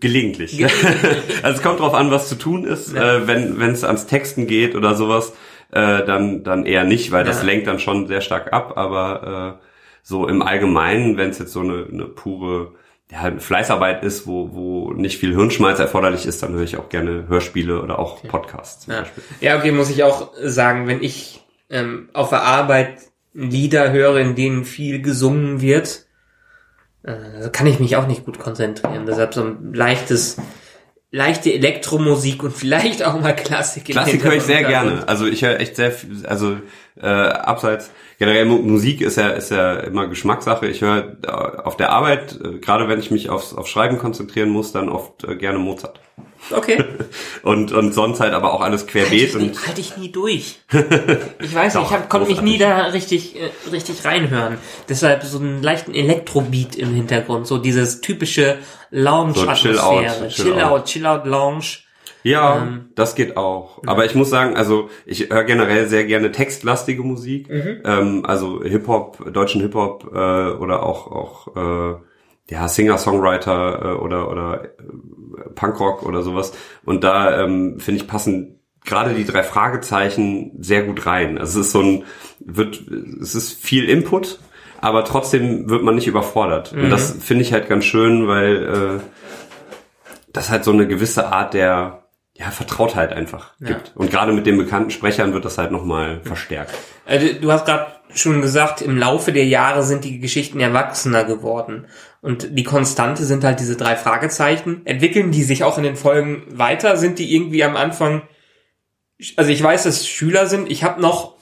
[0.00, 0.64] Gelegentlich.
[1.42, 2.94] also es kommt drauf an, was zu tun ist.
[2.94, 3.16] Ja.
[3.18, 5.32] Äh, wenn wenn es ans Texten geht oder sowas,
[5.70, 7.46] äh, dann dann eher nicht, weil das Ja.
[7.46, 8.74] lenkt dann schon sehr stark ab.
[8.76, 9.64] Aber äh,
[10.02, 12.72] so im Allgemeinen, wenn es jetzt so eine, eine pure
[13.10, 16.88] ja, halt Fleißarbeit ist, wo, wo nicht viel Hirnschmalz erforderlich ist, dann höre ich auch
[16.88, 19.00] gerne Hörspiele oder auch Podcasts zum Ja.
[19.00, 19.22] Beispiel.
[19.40, 22.96] ja, okay, muss ich auch sagen, wenn ich ähm, auf der Arbeit
[23.34, 26.06] Lieder höre, in denen viel gesungen wird,
[27.04, 29.06] äh, kann ich mich auch nicht gut konzentrieren.
[29.06, 30.36] Deshalb so ein leichtes,
[31.10, 33.86] leichte Elektromusik und vielleicht auch mal Klassik.
[33.86, 35.08] Klassik höre ich sehr gerne.
[35.08, 36.56] Also ich höre echt sehr viel, also
[37.00, 40.66] äh, abseits generell Mu- Musik ist ja ist ja immer Geschmackssache.
[40.66, 44.50] Ich höre äh, auf der Arbeit, äh, gerade wenn ich mich aufs auf Schreiben konzentrieren
[44.50, 46.00] muss, dann oft äh, gerne Mozart.
[46.50, 46.84] Okay.
[47.44, 50.10] Und und sonst halt aber auch alles Halte querbeet ich, nie- und halt ich nie
[50.10, 50.58] durch.
[51.40, 54.58] Ich weiß nicht, ich hab, konnte mich nie da richtig, äh, richtig reinhören.
[54.88, 58.58] Deshalb so einen leichten Elektrobeat im Hintergrund, so dieses typische
[58.90, 59.74] Lounge-Atmosphäre.
[59.74, 61.64] So Chill-Out, Chill-Out, Chill-Out-Lounge.
[62.22, 63.82] Ja, Ähm, das geht auch.
[63.86, 67.48] Aber ich muss sagen, also ich höre generell sehr gerne textlastige Musik,
[67.84, 71.96] ähm, also Hip Hop, deutschen Hip Hop äh, oder auch auch äh,
[72.50, 76.52] ja Singer-Songwriter äh, oder oder äh, Punkrock oder sowas.
[76.84, 81.38] Und da ähm, finde ich passen gerade die drei Fragezeichen sehr gut rein.
[81.38, 82.04] Also es ist so ein
[82.40, 82.82] wird
[83.20, 84.40] es ist viel Input,
[84.80, 86.72] aber trotzdem wird man nicht überfordert.
[86.72, 89.00] Und das finde ich halt ganz schön, weil äh,
[90.32, 92.01] das halt so eine gewisse Art der
[92.34, 93.92] ja, Vertrautheit einfach gibt.
[93.94, 96.72] Und gerade mit den bekannten Sprechern wird das halt nochmal verstärkt.
[97.06, 101.86] Äh, du- hast gerade schon gesagt, im Laufe der Jahre sind die Geschichten erwachsener geworden.
[102.20, 104.82] Und die Konstante sind halt diese drei Fragezeichen.
[104.86, 106.96] Entwickeln die sich auch in den Folgen weiter?
[106.96, 108.22] Sind die irgendwie am Anfang...
[109.36, 110.70] Also ich weiß, dass Schüler sind.
[110.70, 111.34] Ich habe noch...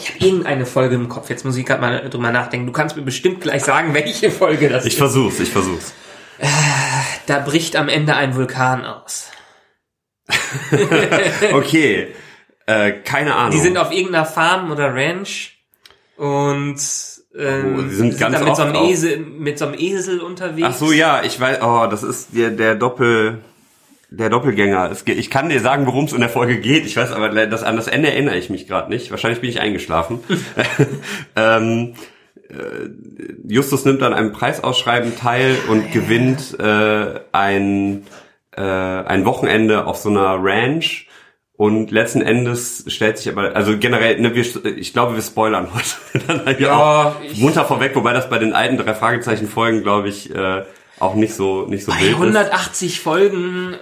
[0.00, 1.30] Ich habe irgendeine Folge im Kopf.
[1.30, 2.66] Jetzt muss ich gerade mal drüber nachdenken.
[2.66, 4.98] Du kannst mir bestimmt gleich sagen, welche Folge das Ich ist.
[4.98, 5.94] versuch's, ich versuch's.
[7.26, 9.30] Da bricht am Ende ein Vulkan aus.
[11.52, 12.08] Okay,
[12.66, 13.52] äh, keine Ahnung.
[13.52, 15.58] Die sind auf irgendeiner Farm oder Ranch
[16.16, 16.78] und
[17.36, 20.68] ähm, Oh, die sind ganz da mit so, einem Esel, mit so einem Esel unterwegs.
[20.68, 23.38] Ach so, ja, ich weiß, oh, das ist der, der Doppel,
[24.10, 24.90] der Doppelgänger.
[24.90, 26.86] Es, ich kann dir sagen, worum es in der Folge geht.
[26.86, 29.10] Ich weiß aber, das, an das Ende erinnere ich mich gerade nicht.
[29.10, 30.20] Wahrscheinlich bin ich eingeschlafen.
[31.36, 31.94] ähm,
[32.50, 32.88] äh,
[33.46, 38.06] Justus nimmt an einem Preisausschreiben teil und gewinnt äh, ein,
[38.60, 41.06] äh, ein Wochenende auf so einer Ranch.
[41.54, 44.44] Und letzten Endes stellt sich aber, also generell, ne, wir,
[44.76, 48.54] ich glaube, wir spoilern heute dann halt Ja, auch munter vorweg, wobei das bei den
[48.54, 50.62] alten drei Fragezeichen Folgen, glaube ich, äh,
[51.00, 52.16] auch nicht so nicht so Bei wild ist.
[52.16, 53.74] 180 Folgen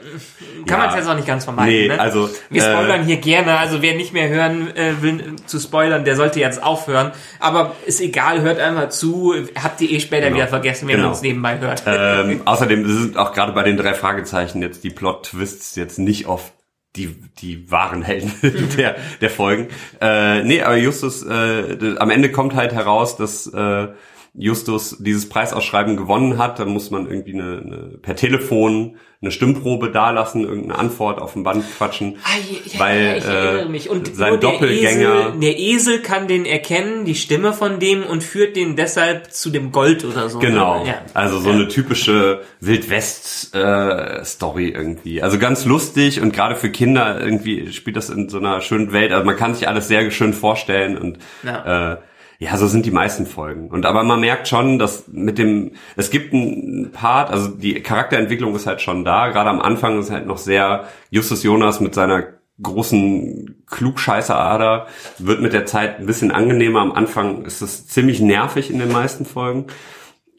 [0.66, 0.86] kann Ja.
[0.86, 1.72] man es jetzt auch nicht ganz vermeiden.
[1.72, 2.00] Nee, ne?
[2.00, 3.58] also, wir äh, spoilern hier gerne.
[3.58, 7.10] Also wer nicht mehr hören äh, will äh, zu spoilern, der sollte jetzt aufhören.
[7.40, 9.34] Aber ist egal, hört einfach zu.
[9.60, 10.36] Habt ihr eh später Genau.
[10.36, 11.08] wieder vergessen, wenn Genau.
[11.08, 11.82] ihr uns nebenbei hört.
[11.86, 16.52] Ähm, außerdem sind auch gerade bei den drei Fragezeichen jetzt die Plot-Twists jetzt nicht auf
[16.96, 18.32] die, die wahren Helden
[18.76, 19.68] der, der Folgen.
[20.00, 23.88] Äh, nee, aber Justus, äh, am Ende kommt halt heraus, dass äh,
[24.34, 29.90] Justus dieses Preisausschreiben gewonnen hat, dann muss man irgendwie eine, eine per Telefon eine Stimmprobe
[29.90, 32.28] dalassen, irgendeine Antwort auf dem Band quatschen, Ah,
[32.66, 33.90] ja, weil ja, ich erinnere äh, mich.
[33.90, 38.04] Und sein nur der Doppelgänger Esel, der Esel kann den erkennen, die Stimme von dem
[38.04, 40.38] und führt den deshalb zu dem Gold oder so.
[40.38, 40.84] Genau.
[40.86, 41.02] Ja.
[41.14, 45.20] Also so eine typische Wildwest-Story irgendwie.
[45.20, 49.10] Also ganz lustig und gerade für Kinder irgendwie spielt das in so einer schönen Welt.
[49.10, 51.96] Also man kann sich alles sehr schön vorstellen und äh,
[52.40, 53.68] ja, so sind die meisten Folgen.
[53.68, 58.54] Und aber man merkt schon, dass mit dem, es gibt einen Part, also die Charakterentwicklung
[58.54, 59.28] ist halt schon da.
[59.28, 64.86] Gerade am Anfang ist halt noch sehr Justus Jonas mit seiner großen Klugscheißerader
[65.18, 66.80] wird mit der Zeit ein bisschen angenehmer.
[66.80, 69.66] Am Anfang ist es ziemlich nervig in den meisten Folgen,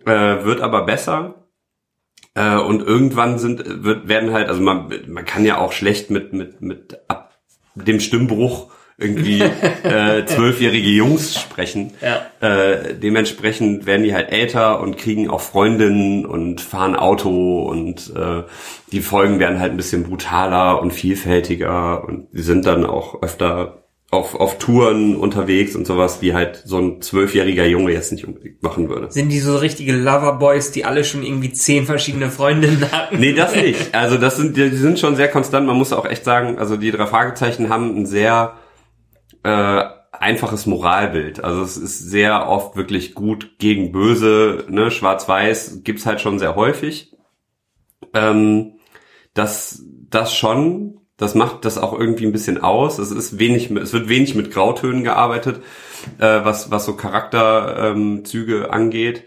[0.06, 1.46] äh, wird aber besser.
[2.34, 6.34] Äh, und irgendwann sind wird werden halt, also man man kann ja auch schlecht mit
[6.34, 7.40] mit mit ab
[7.76, 9.42] dem Stimmbruch irgendwie
[9.84, 11.92] äh, zwölfjährige Jungs sprechen.
[12.02, 12.26] Ja.
[12.42, 18.44] Äh, dementsprechend werden die halt älter und kriegen auch Freundinnen und fahren Auto und äh,
[18.92, 23.80] die Folgen werden halt ein bisschen brutaler und vielfältiger und die sind dann auch öfter
[24.12, 28.64] auf, auf Touren unterwegs und sowas, wie halt so ein zwölfjähriger Junge jetzt nicht unbedingt
[28.64, 29.12] machen würde.
[29.12, 33.20] Sind die so richtige Loverboys, die alle schon irgendwie zehn verschiedene Freundinnen hatten?
[33.20, 33.94] Nee, das nicht.
[33.94, 35.68] Also das sind, die sind schon sehr konstant.
[35.68, 38.54] Man muss auch echt sagen, also die drei Fragezeichen haben ein sehr
[39.44, 41.44] äh, einfaches Moralbild.
[41.44, 46.56] Also es ist sehr oft wirklich gut gegen böse, ne, schwarz-weiß gibt's halt schon sehr
[46.56, 47.16] häufig.
[48.14, 48.80] Ähm,
[49.34, 52.98] das, das schon, das macht das auch irgendwie ein bisschen aus.
[52.98, 55.62] Es ist wenig, es wird wenig mit Grautönen gearbeitet,
[56.18, 59.24] äh, was, was so Charakterzüge ähm, angeht.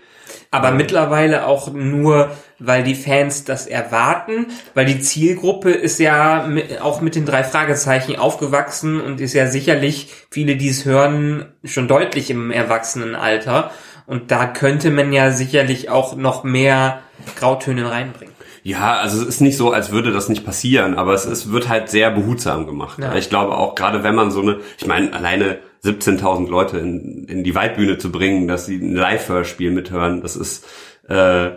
[0.50, 2.30] Aber mittlerweile auch nur,
[2.64, 7.44] weil die Fans das erwarten, weil die Zielgruppe ist ja mit, auch mit den drei
[7.44, 13.70] Fragezeichen aufgewachsen und ist ja sicherlich viele, die es hören, schon deutlich im Erwachsenenalter.
[14.06, 17.00] Und da könnte man ja sicherlich auch noch mehr
[17.36, 18.32] Grautöne reinbringen.
[18.64, 21.68] Ja, also es ist nicht so, als würde das nicht passieren, aber es ist, wird
[21.68, 22.98] halt sehr behutsam gemacht.
[23.00, 23.14] Ja.
[23.16, 27.42] Ich glaube auch, gerade wenn man so eine, ich meine, alleine 17.000 Leute in, in
[27.42, 30.64] die Waldbühne zu bringen, dass sie ein Live-Hörspiel mithören, das ist,
[31.08, 31.50] äh,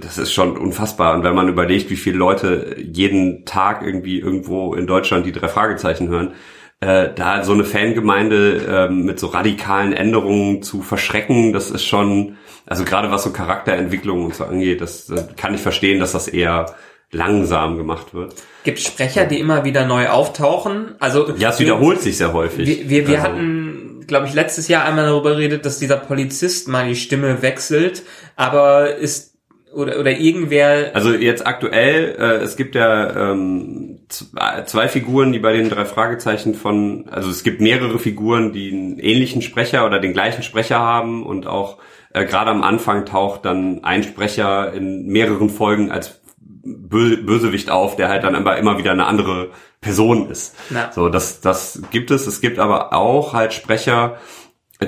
[0.00, 1.14] das ist schon unfassbar.
[1.14, 5.48] Und wenn man überlegt, wie viele Leute jeden Tag irgendwie irgendwo in Deutschland die drei
[5.48, 6.32] Fragezeichen hören,
[6.80, 12.36] äh, da so eine Fangemeinde ähm, mit so radikalen Änderungen zu verschrecken, das ist schon,
[12.66, 16.28] also gerade was so Charakterentwicklung und so angeht, das, das kann ich verstehen, dass das
[16.28, 16.66] eher
[17.12, 18.34] langsam gemacht wird.
[18.64, 20.96] Gibt Sprecher, die immer wieder neu auftauchen?
[20.98, 22.66] Also Ja, es wiederholt sich sehr häufig.
[22.66, 26.68] Wir, wir, wir Also- hatten, glaube ich, letztes Jahr einmal darüber geredet, dass dieser Polizist
[26.68, 28.02] mal die Stimme wechselt,
[28.34, 29.35] aber ist
[29.76, 35.52] oder oder irgendwer Also jetzt aktuell, äh, es gibt ja ähm, zwei, Figuren, die bei
[35.52, 40.12] den drei Fragezeichen von, also es gibt mehrere Figuren, die einen ähnlichen Sprecher oder den
[40.12, 41.78] gleichen Sprecher haben und auch
[42.12, 47.96] äh, gerade am Anfang taucht dann ein Sprecher in mehreren Folgen als Bö Bösewicht auf,
[47.96, 50.56] der halt dann aber immer wieder eine andere Person ist.
[50.70, 50.90] Ja.
[50.92, 52.26] So, das, das gibt es.
[52.26, 54.16] Es gibt aber auch halt Sprecher,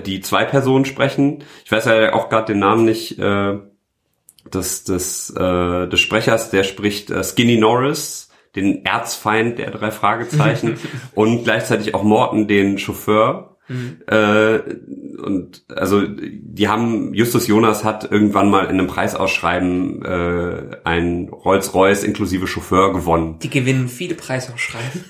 [0.07, 1.45] die zwei Personen sprechen.
[1.65, 3.19] Ich weiß ja auch gerade den Namen nicht.
[3.19, 3.59] Äh,
[4.55, 10.77] des, des, äh, des Sprechers, der spricht äh, Skinny Norris, den Erzfeind der drei Fragezeichen
[11.15, 13.57] und gleichzeitig auch Morton, den Chauffeur.
[14.07, 14.61] Äh,
[15.23, 22.05] und also die haben, Justus Jonas hat irgendwann mal in einem Preisausschreiben äh, ein Rolls-Royce
[22.05, 23.39] inklusive Chauffeur gewonnen.
[23.43, 25.05] die gewinnen viele Preisausschreiben.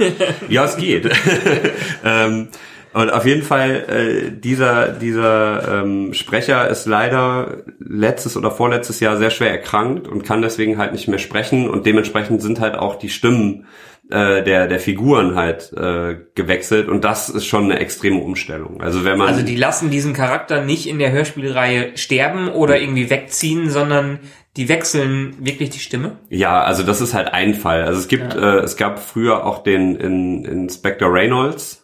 [0.48, 1.08] Ja, es geht.
[2.04, 2.48] ähm,
[2.92, 9.16] und auf jeden Fall, äh, dieser, dieser ähm, Sprecher ist leider letztes oder vorletztes Jahr
[9.16, 12.96] sehr schwer erkrankt und kann deswegen halt nicht mehr sprechen und dementsprechend sind halt auch
[12.96, 13.66] die Stimmen
[14.10, 18.80] äh, der, der Figuren halt äh, gewechselt und das ist schon eine extreme Umstellung.
[18.80, 23.10] Also wenn man Also die lassen diesen Charakter nicht in der Hörspielreihe sterben oder irgendwie
[23.10, 24.20] wegziehen, sondern
[24.56, 26.18] die wechseln wirklich die Stimme.
[26.30, 27.84] Ja, also das ist halt ein Fall.
[27.84, 31.77] Also es gibt, äh, es gab früher auch den in, Inspector Reynolds,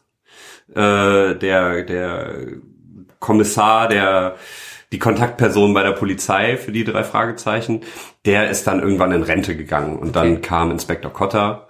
[0.74, 2.34] äh, der der
[3.20, 4.36] Kommissar, der
[4.92, 7.80] die Kontaktperson bei der Polizei für die drei Fragezeichen,
[8.26, 10.40] der ist dann irgendwann in Rente gegangen und dann Okay.
[10.42, 11.68] kam Inspector Cotter.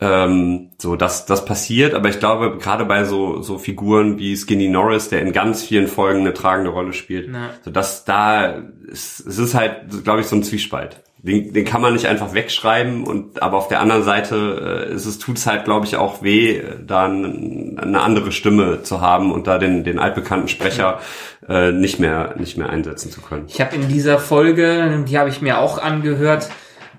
[0.00, 4.68] Ähm, so, das, das passiert, aber ich glaube, gerade bei so, so Figuren wie Skinny
[4.68, 7.50] Norris, der in ganz vielen Folgen eine tragende Rolle spielt, Ja.
[7.64, 11.00] so dass da, es, es ist halt, glaube ich, so ein Zwiespalt.
[11.24, 15.06] Den, den kann man nicht einfach wegschreiben und aber auf der anderen Seite äh, ist
[15.06, 19.46] es tut's halt glaube ich auch weh äh, da eine andere Stimme zu haben und
[19.46, 20.98] da den den altbekannten Sprecher
[21.48, 23.44] äh, nicht mehr nicht mehr einsetzen zu können.
[23.46, 26.50] Ich habe in dieser Folge, die habe ich mir auch angehört,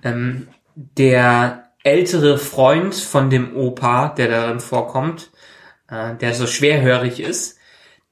[0.03, 5.31] ähm, der ältere Freund von dem Opa, der darin vorkommt,
[5.89, 7.59] äh, der so schwerhörig ist.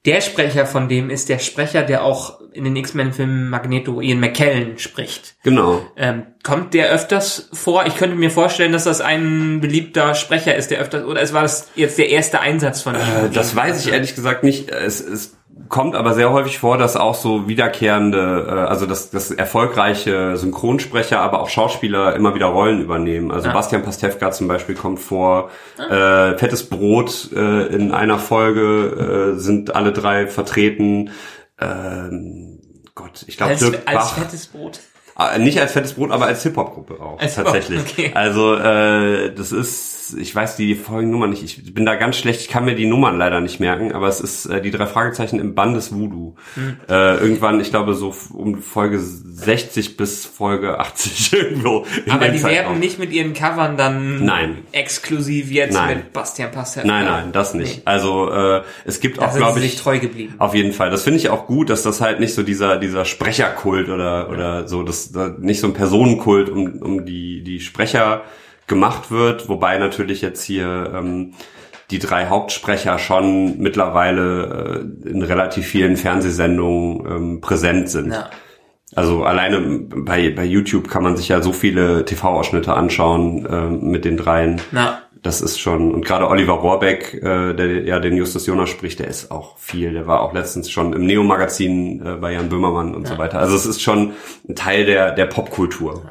[0.04, 4.78] Der Sprecher von dem ist der Sprecher, der auch in den X-Men-Filmen Magneto Ian McKellen
[4.78, 5.34] spricht.
[5.42, 5.80] Genau.
[5.96, 7.84] Ähm, kommt der öfters vor?
[7.86, 11.42] Ich könnte mir vorstellen, dass das ein beliebter Sprecher ist, der öfters, oder es war
[11.42, 13.00] das jetzt der erste Einsatz von ihm?
[13.00, 14.70] Äh, das weiß ich ehrlich gesagt nicht.
[14.70, 15.36] Es, es
[15.68, 21.20] kommt aber sehr häufig vor, dass auch so wiederkehrende, äh, also dass, dass erfolgreiche Synchronsprecher,
[21.20, 23.30] aber auch Schauspieler immer wieder Rollen übernehmen.
[23.30, 23.52] Also Ah.
[23.52, 29.74] Bastian Pastewka zum Beispiel kommt vor, äh, Fettes Brot äh, in einer Folge äh, sind
[29.74, 31.10] alle drei vertreten.
[31.62, 32.60] Ähm,
[32.94, 34.18] Gott, ich glaube als, Dirk als Bach.
[34.18, 34.80] fettes Brot.
[35.14, 37.18] Ah, Nicht als fettes Brot, aber als Hip-Hop-Gruppe auch.
[37.20, 37.80] Als- tatsächlich.
[37.80, 38.10] okay.
[38.14, 42.48] Also äh, das ist, ich weiß die Folgennummer nicht, ich bin da ganz schlecht, ich
[42.48, 45.54] kann mir die Nummern leider nicht merken, aber es ist äh, die drei Fragezeichen im
[45.54, 46.34] Band des Voodoo.
[46.54, 46.76] Hm.
[46.88, 51.84] Äh, irgendwann, ich glaube so um Folge 60 bis Folge 80 irgendwo.
[52.08, 52.50] Aber die Zeitraum.
[52.66, 54.58] werben nicht mit ihren Covern dann Nein.
[54.72, 55.96] exklusiv jetzt Nein.
[55.98, 56.86] mit Bastian Pastewka.
[56.88, 57.76] Nein, nein, das nicht.
[57.78, 57.82] Nee.
[57.84, 60.34] Also äh, es gibt Da auch, glaube ich, treu geblieben.
[60.38, 60.90] Auf jeden Fall.
[60.90, 64.68] Das finde ich auch gut, dass das halt nicht so dieser dieser Sprecherkult oder oder
[64.68, 68.22] so, dass da nicht so ein Personenkult um um die die Sprecher
[68.66, 71.34] gemacht wird, wobei natürlich jetzt hier ähm,
[71.90, 78.12] die drei Hauptsprecher schon mittlerweile äh, in relativ vielen Fernsehsendungen ähm, präsent sind.
[78.12, 78.30] Ja.
[78.94, 84.04] Also alleine bei bei YouTube kann man sich ja so viele TV-Ausschnitte anschauen ähm, mit
[84.04, 84.60] den dreien.
[84.70, 88.98] Na, Das ist schon, und gerade Oliver Rohrbeck, äh, der ja den Justus Jonas spricht,
[88.98, 89.92] der ist auch viel.
[89.92, 93.38] Der war auch letztens schon im Neo-Magazin äh, bei Jan Böhmermann und so weiter.
[93.38, 94.14] Also es ist schon
[94.48, 96.02] ein Teil der, der Popkultur.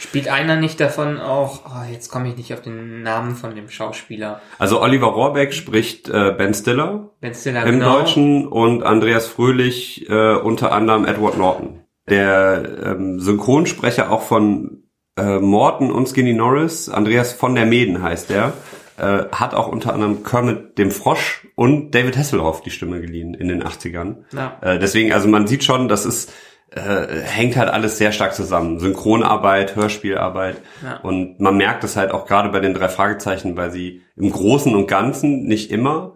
[0.00, 3.68] spielt einer nicht davon auch, oh, jetzt komme ich nicht auf den Namen von dem
[3.68, 4.40] Schauspieler.
[4.58, 7.98] Also Oliver Rohrbeck spricht äh, Ben Stiller Ben Stiller, im genau.
[8.00, 11.82] Deutschen und Andreas Fröhlich äh, unter anderem Edward Norton.
[12.08, 14.75] Der ähm, Synchronsprecher auch von
[15.16, 18.52] äh, Morton und Skinny Norris, Andreas von der Meden heißt der,
[18.98, 23.48] äh, hat auch unter anderem Kermit dem Frosch und David Hasselhoff die Stimme geliehen in
[23.48, 24.24] den 80ern.
[24.32, 24.58] Ja.
[24.60, 26.32] Äh, deswegen, also man sieht schon, das ist
[26.70, 28.80] äh, hängt halt alles sehr stark zusammen.
[28.80, 30.56] Synchronarbeit, Hörspielarbeit.
[30.82, 30.98] Ja.
[30.98, 34.74] Und man merkt es halt auch gerade bei den drei Fragezeichen, weil sie im Großen
[34.74, 36.14] und Ganzen nicht immer,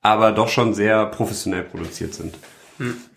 [0.00, 2.34] aber doch schon sehr professionell produziert sind.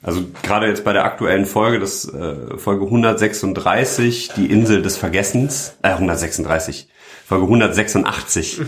[0.01, 5.78] Also gerade jetzt bei der aktuellen Folge, das äh, Folge 136, die Insel des Vergessens,
[5.82, 6.89] äh 136,
[7.26, 8.61] Folge 186,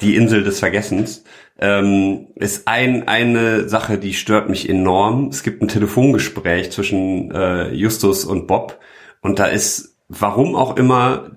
[0.00, 1.24] die Insel des Vergessens,
[1.58, 5.28] ähm, ist ein eine Sache, die stört mich enorm.
[5.28, 8.78] Es gibt ein Telefongespräch zwischen äh, Justus und Bob
[9.20, 11.30] und da ist, warum auch immer,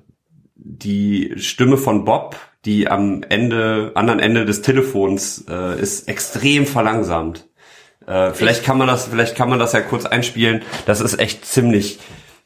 [0.56, 2.36] die Stimme von Bob,
[2.66, 7.48] die am Ende, anderen Ende des Telefons äh, ist, extrem verlangsamt.
[8.08, 10.62] Äh, vielleicht kann man das, vielleicht kann man das ja kurz einspielen.
[10.86, 12.00] Das ist echt ziemlich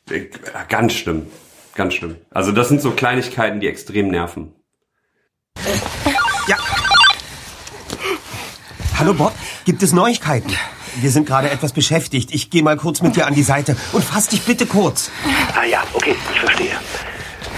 [0.10, 0.26] äh,
[0.70, 1.28] ganz schlimm,
[1.76, 2.16] ganz schlimm.
[2.32, 4.53] Also das sind so Kleinigkeiten, die extrem nerven.
[6.47, 6.55] Ja.
[8.97, 9.34] Hallo Bob,
[9.66, 10.55] gibt es Neuigkeiten?
[10.95, 12.34] Wir sind gerade etwas beschäftigt.
[12.34, 15.12] Ich gehe mal kurz mit dir an die Seite und fass dich bitte kurz.
[15.55, 16.72] Ah ja, okay, ich verstehe.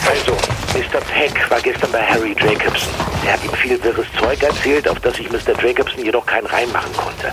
[0.07, 0.33] Also,
[0.73, 0.99] Mr.
[0.99, 2.89] Peck war gestern bei Harry Jacobson.
[3.25, 5.53] Er hat ihm viel wirres Zeug erzählt, auf das sich Mr.
[5.63, 7.31] Jacobson jedoch keinen Reim machen konnte.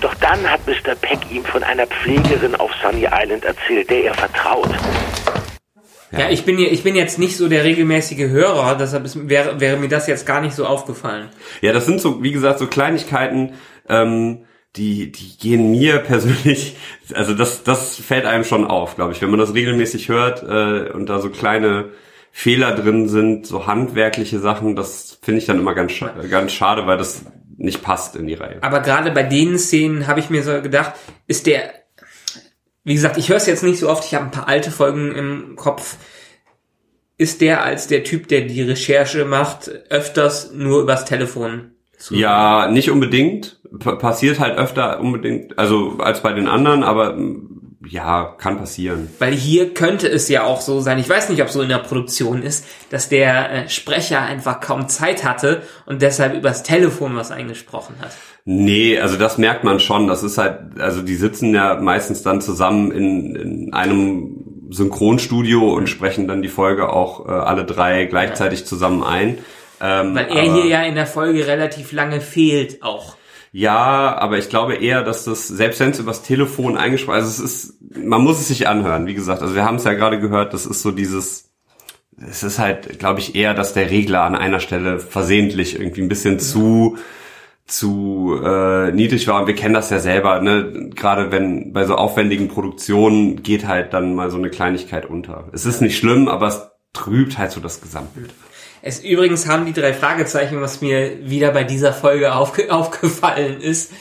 [0.00, 0.94] Doch dann hat Mr.
[1.00, 4.70] Peck ihm von einer Pflegerin auf Sunny Island erzählt, der er vertraut.
[6.12, 9.60] Ja, ich bin, hier- ich bin jetzt nicht so der regelmäßige Hörer, deshalb ist, wäre,
[9.60, 11.28] wäre mir das jetzt gar nicht so aufgefallen.
[11.60, 13.52] Ja, das sind so, wie gesagt, so Kleinigkeiten,
[13.88, 14.44] ähm,
[14.76, 16.76] die, die gehen mir persönlich,
[17.14, 20.90] also das, das fällt einem schon auf, glaube ich, wenn man das regelmäßig hört äh,
[20.92, 21.90] und da so kleine
[22.32, 26.86] Fehler drin sind, so handwerkliche Sachen, das finde ich dann immer ganz, scha ganz schade,
[26.86, 27.24] weil das
[27.60, 28.58] nicht passt in die Reihe.
[28.62, 30.94] Aber gerade bei den Szenen habe ich mir so gedacht,
[31.26, 31.72] ist der,
[32.84, 35.12] wie gesagt, ich höre es jetzt nicht so oft, ich habe ein paar alte Folgen
[35.12, 35.96] im Kopf.
[37.18, 42.68] Ist der als der Typ, der die Recherche macht, öfters nur übers Telefon zu Ja,
[42.70, 43.60] nicht unbedingt.
[43.78, 47.16] P passiert halt öfter unbedingt, also als bei den anderen, aber
[47.86, 49.08] ja, kann passieren.
[49.18, 51.78] Weil hier könnte es ja auch so sein, ich weiß nicht, ob so in der
[51.78, 57.30] Produktion ist, dass der äh, Sprecher einfach kaum Zeit hatte und deshalb übers Telefon was
[57.30, 58.12] eingesprochen hat.
[58.44, 60.08] Nee, also das merkt man schon.
[60.08, 65.88] Das ist halt, also die sitzen ja meistens dann zusammen in, in einem Synchronstudio und
[65.88, 69.38] sprechen dann die Folge auch äh, alle drei gleichzeitig zusammen ein.
[69.80, 73.16] Ähm, Weil er hier ja in der Folge relativ lange fehlt auch.
[73.52, 77.40] Ja, aber ich glaube eher, dass das, selbst wenn es übers Telefon eingesprochen, also es
[77.40, 79.42] ist, man muss es sich anhören, wie gesagt.
[79.42, 81.50] Also wir haben es ja gerade gehört, das ist so dieses,
[82.16, 86.08] es ist halt, glaube ich, eher, dass der Regler an einer Stelle versehentlich irgendwie ein
[86.08, 86.96] bisschen zu
[87.70, 90.90] zu äh, niedrig war und wir kennen das ja selber, ne?
[90.94, 95.48] Gerade wenn bei so aufwendigen Produktionen geht halt dann mal so eine Kleinigkeit unter.
[95.52, 98.30] Es ist nicht schlimm, aber es trübt halt so das Gesamtbild.
[98.82, 103.92] Es übrigens haben die drei Fragezeichen, was mir wieder bei dieser Folge aufge aufgefallen ist.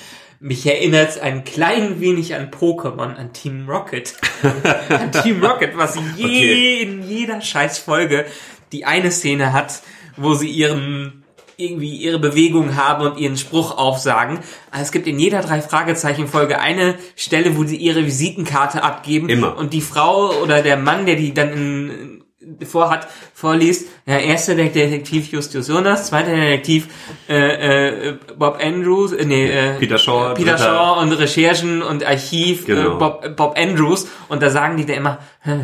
[0.42, 4.14] Mich erinnert es ein klein wenig an Pokémon, an Team Rocket.
[4.90, 6.82] an Team Rocket, was je Okay.
[6.82, 8.26] in jeder scheiß Folge
[8.72, 9.82] die eine Szene hat,
[10.16, 11.24] wo sie ihren
[11.58, 14.40] irgendwie ihre Bewegung haben und ihren Spruch aufsagen.
[14.72, 19.28] Aber Es gibt in jeder drei Fragezeichen Folge eine Stelle, wo sie ihre Visitenkarte abgeben
[19.28, 19.58] Immer.
[19.58, 22.19] und die Frau oder der Mann, der die dann in,
[22.66, 26.88] vorhat, vorliest, ja, erster Detektiv Justus Jonas, zweiter Detektiv
[27.28, 32.06] äh, äh, Bob Andrews, äh, nee, äh, Peter Shaw, Peter dritter- Shaw und Recherchen und
[32.06, 32.96] Archiv Genau.
[32.96, 35.18] äh, Bob, Bob Andrews und da sagen die da immer,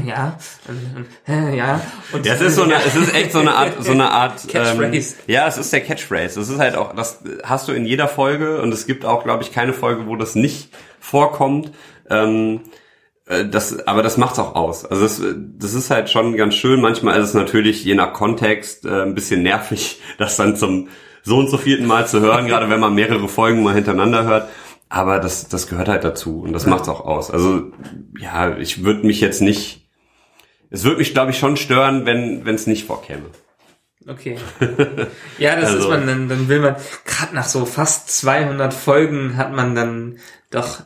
[0.05, 0.38] ja,
[1.28, 1.82] äh, äh, ja.
[2.11, 4.34] Und Ja, es ist so eine, es ist echt so eine Art, so eine Art.
[4.55, 5.15] Ähm, Catchphrase.
[5.28, 6.39] ja, es ist der Catchphrase.
[6.39, 9.43] Es ist halt auch, das hast du in jeder Folge und es gibt auch, glaube
[9.43, 10.69] ich, keine Folge, wo das nicht
[10.99, 11.71] vorkommt.
[12.09, 12.69] Ähm, äh,
[13.26, 14.86] das, aber das macht's auch aus.
[14.86, 15.21] Also das,
[15.57, 16.82] das ist halt schon ganz schön.
[16.82, 20.89] Manchmal ist es natürlich je nach Kontext äh, ein bisschen nervig, das dann zum
[21.23, 24.49] so und so vierten Mal zu hören, gerade wenn man mehrere Folgen mal hintereinander hört.
[24.89, 27.32] Aber das, das gehört halt dazu und das macht's auch aus.
[27.32, 27.71] Also
[28.19, 29.82] ja, ich würde mich jetzt nicht
[30.69, 33.23] es würde mich, glaube ich, schon stören, wenn wenn es nicht vorkäme.
[34.07, 34.38] Okay.
[35.39, 39.36] Ja, das Also- ist man, dann, dann will man, gerade nach so fast 200 Folgen
[39.38, 40.19] hat man dann
[40.51, 40.82] doch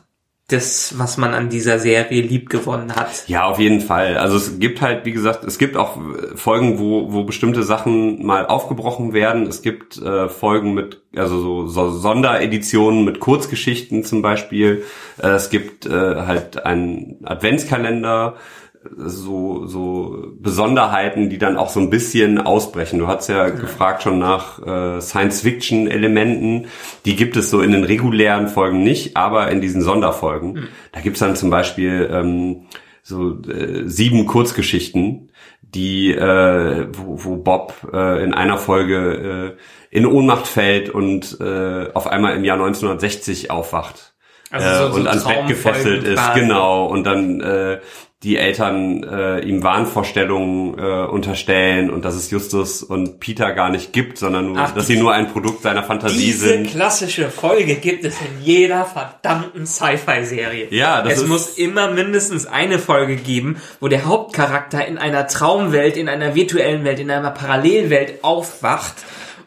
[0.52, 3.28] das, was man an dieser Serie lieb gewonnen hat.
[3.28, 4.16] Ja, auf jeden Fall.
[4.16, 8.24] Also es gibt halt, wie gesagt, es gibt auch äh, Folgen, wo, wo bestimmte Sachen
[8.24, 9.46] mal aufgebrochen werden.
[9.46, 14.84] Es gibt äh, Folgen mit, also so, so Sondereditionen mit Kurzgeschichten zum Beispiel.
[15.22, 18.36] Äh, es gibt äh, halt einen Adventskalender,
[18.82, 22.98] so, so Besonderheiten, die dann auch so ein bisschen ausbrechen.
[22.98, 26.66] Du hast ja gefragt schon nach äh, Science-Fiction-Elementen.
[27.04, 30.68] Die gibt es so in den regulären Folgen nicht, aber in diesen Sonderfolgen.
[30.92, 32.66] Da gibt's dann zum Beispiel ähm,
[33.02, 40.06] so äh, sieben Kurzgeschichten, die äh, wo, wo Bob äh, in einer Folge äh, in
[40.06, 44.14] Ohnmacht fällt und äh, auf einmal im Jahr 1960 aufwacht
[44.50, 46.40] Also äh, so- so und ans Bett gefesselt ist, quasi.
[46.40, 47.78] genau, und dann äh,
[48.22, 53.94] die Eltern äh, ihm Wahnvorstellungen äh, unterstellen und dass es Justus und Peter gar nicht
[53.94, 56.66] gibt, sondern nur, Ach, dass sie nur ein Produkt seiner Fantasie Diese sind.
[56.70, 60.66] klassische Folge gibt es in jeder verdammten Sci-Fi-Serie.
[60.70, 65.26] Ja, das Es ist- muss immer mindestens eine Folge geben, wo der Hauptcharakter in einer
[65.26, 68.96] Traumwelt, in einer virtuellen Welt, in einer Parallelwelt aufwacht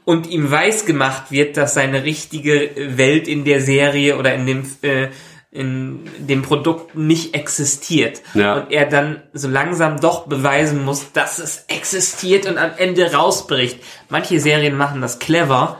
[0.06, 4.66] und ihm weiß gemacht wird, dass seine richtige Welt in der Serie oder in dem
[4.82, 5.10] äh,
[5.54, 8.22] in dem Produkt nicht existiert.
[8.34, 8.56] Ja.
[8.56, 13.80] Und er dann so langsam doch beweisen muss, dass es existiert und am Ende rausbricht.
[14.10, 15.80] Manche Serien machen das clever.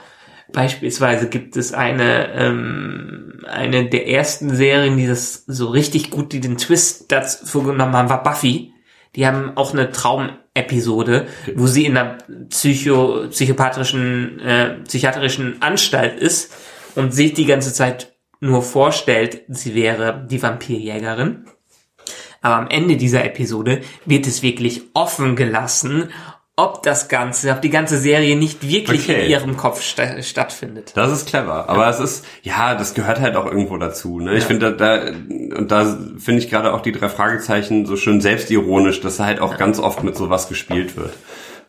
[0.52, 6.40] Beispielsweise gibt es eine, ähm, eine der ersten Serien, die das so richtig gut, die
[6.40, 8.73] den Twist dazu genommen haben, war Buffy.
[9.16, 12.18] Die haben auch eine Traumepisode, wo sie in einer
[12.50, 16.54] psycho, psychopathischen, äh, psychiatrischen Anstalt ist
[16.96, 21.46] und sich die ganze Zeit nur vorstellt, sie wäre die Vampirjägerin.
[22.42, 26.10] Aber am Ende dieser Episode wird es wirklich offen gelassen,
[26.56, 29.24] ob das Ganze, ob die ganze Serie nicht wirklich Okay.
[29.26, 30.92] in ihrem Kopf sta stattfindet.
[30.96, 34.20] Das ist clever, aber es ist, ja, das gehört halt auch irgendwo dazu.
[34.20, 34.36] Ne?
[34.36, 35.12] Ich finde, da, da,
[35.58, 39.40] und da finde ich gerade auch die drei Fragezeichen so schön selbstironisch, dass da halt
[39.42, 41.14] auch ganz oft mit sowas gespielt wird.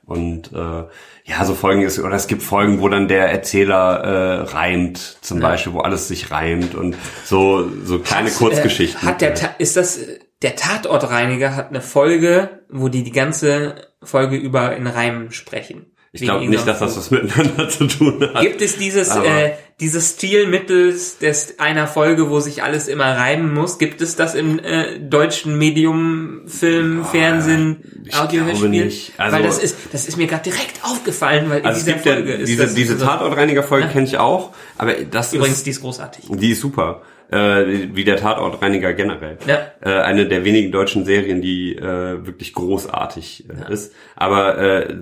[0.04, 0.84] Und äh,
[1.26, 5.40] ja, so Folgen ist, oder es gibt Folgen, wo dann der Erzähler äh, reimt, zum
[5.40, 9.02] Beispiel, wo alles sich reimt und so so kleine Hat, Kurzgeschichten.
[9.08, 13.10] Äh, hat der, Ta- ist das, äh, der Tatortreiniger hat eine Folge, wo die die
[13.12, 15.86] ganze Folge über in Reimen sprechen.
[16.12, 18.40] ich glaube nicht, dass das was miteinander zu tun hat.
[18.42, 23.52] Gibt es dieses, Aber- äh, dieses Stilmittels des einer Folge, wo sich alles immer reimen
[23.52, 23.78] muss?
[23.78, 28.92] Gibt es das im äh, deutschen Medium, Film, Fernsehen, ich Audiohörspiel?
[29.16, 31.94] Also- weil das ist, das ist mir gerade direkt aufgefallen, weil in Also es dieser
[31.96, 35.56] gibt ja Folge ist diese, das diese so- Tatortreiniger-Folge kenne ich auch, aber das Übrigens,
[35.58, 36.24] ist, die ist großartig.
[36.28, 37.02] die ist super.
[37.30, 39.38] Äh, wie der Tatortreiniger generell.
[39.46, 39.58] Ja.
[39.80, 43.94] Äh, eine der wenigen deutschen Serien, die äh, wirklich großartig äh, ist.
[44.14, 44.94] Aber äh,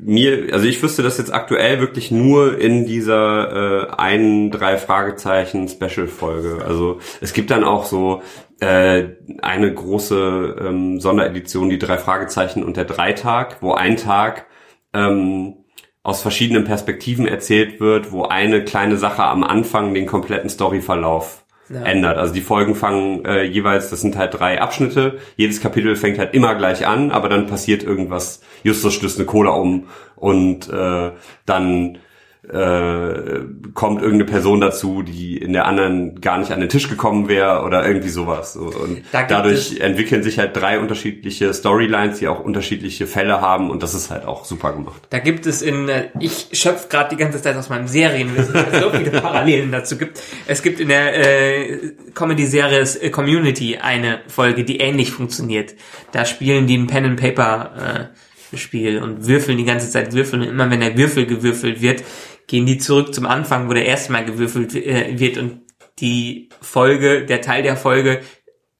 [0.00, 5.66] mir, also ich wüsste das jetzt aktuell wirklich nur in dieser äh, einen drei Fragezeichen
[5.68, 6.62] Special Folge.
[6.64, 8.22] Also es gibt dann auch so
[8.60, 9.04] äh,
[9.40, 14.46] eine große ähm, Sonderedition, die drei Fragezeichen und der Dreitag, wo ein Tag
[14.92, 15.59] ähm,
[16.02, 21.82] aus verschiedenen Perspektiven erzählt wird, wo eine kleine Sache am Anfang den kompletten Storyverlauf Ja.
[21.82, 22.16] ändert.
[22.16, 26.34] Also die Folgen fangen äh, jeweils, das sind halt drei Abschnitte, jedes Kapitel fängt halt
[26.34, 31.10] immer gleich an, aber dann passiert irgendwas, Justus stößt eine Cola um und äh,
[31.46, 31.98] dann
[32.52, 33.40] äh,
[33.74, 37.62] kommt irgendeine Person dazu, die in der anderen gar nicht an den Tisch gekommen wäre
[37.62, 38.54] oder irgendwie sowas.
[38.54, 43.70] So, Und Da dadurch entwickeln sich halt drei unterschiedliche Storylines, die auch unterschiedliche Fälle haben
[43.70, 45.02] und das ist halt auch super gemacht.
[45.10, 48.66] Da gibt es in, äh, ich schöpfe gerade die ganze Zeit aus meinem Serienwissen, weil
[48.72, 50.20] es so viele Parallelen dazu gibt.
[50.46, 55.74] Es gibt in der äh, Comedy-Serie äh, Community eine Folge, die ähnlich funktioniert.
[56.12, 60.42] Da spielen die ein Pen and Paper äh, Spiel und würfeln die ganze Zeit würfeln
[60.42, 62.02] und immer wenn der Würfel gewürfelt wird,
[62.50, 65.60] gehen die zurück zum Anfang, wo der erste Mal gewürfelt äh, wird und
[66.00, 68.22] die Folge, der Teil der Folge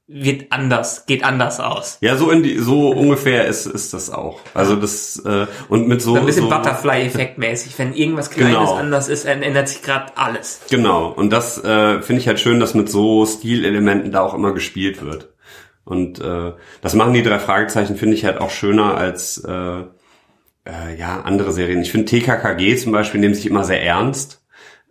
[0.08, 1.98] wird anders, geht anders aus.
[2.00, 4.40] Ja, so in die, so ungefähr ist, ist das auch.
[4.54, 7.78] Also das äh, und mit so So ein bisschen so, Butterfly-Effekt mäßig.
[7.78, 8.74] Wenn irgendwas Kleines Genau.
[8.74, 10.62] anders ist, dann ändert sich gerade alles.
[10.68, 11.06] Genau.
[11.10, 15.00] Und das äh, finde ich halt schön, dass mit so Stilelementen da auch immer gespielt
[15.00, 15.28] wird.
[15.84, 19.84] Und äh, das machen die drei Fragezeichen finde ich halt auch schöner als äh,
[20.66, 21.82] äh, ja andere Serien.
[21.82, 24.44] Ich finde TKKG zum Beispiel nehmen sich immer sehr ernst.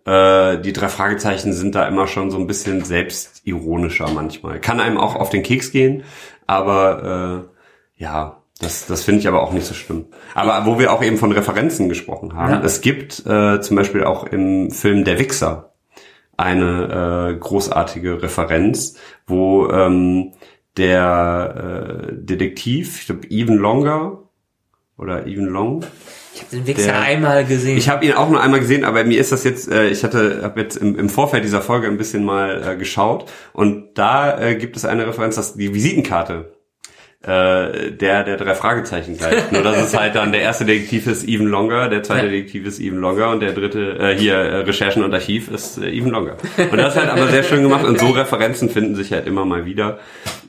[0.06, 4.60] Äh, die drei Fragezeichen sind da immer schon so ein bisschen selbstironischer manchmal.
[4.60, 6.04] Kann einem auch auf den Keks gehen,
[6.46, 7.46] aber
[7.98, 10.06] äh, ja, das, das finde ich aber auch nicht so schlimm.
[10.34, 12.62] Aber wo wir auch eben von Referenzen gesprochen haben, Ja.
[12.62, 15.72] es gibt äh, zum Beispiel auch im Film Der Wichser
[16.36, 18.96] eine äh, großartige Referenz,
[19.26, 20.32] wo ähm,
[20.78, 24.29] der äh, Detektiv, ich glaube Even Longer
[25.00, 25.84] oder Even Long,
[26.34, 27.76] Ich habe den Wichser Der- einmal gesehen.
[27.78, 30.40] ich habe ihn auch nur einmal gesehen, aber mir ist das jetzt, äh, ich hatte,
[30.42, 34.54] habe jetzt im, im Vorfeld dieser Folge ein bisschen mal äh, geschaut und da äh,
[34.56, 36.52] gibt es eine Referenz, dass die Visitenkarte
[37.22, 39.50] äh, der der drei Fragezeichen gleich.
[39.52, 42.30] Nur dass es halt dann der erste Detektiv ist Even Longer, der zweite.
[42.30, 45.90] Detektiv ist Even Longer und der dritte äh, hier äh, Recherchen und Archiv ist äh,
[45.90, 46.36] Even Longer.
[46.70, 49.44] Und das ist halt aber sehr schön gemacht und so Referenzen finden sich halt immer
[49.44, 49.98] mal wieder,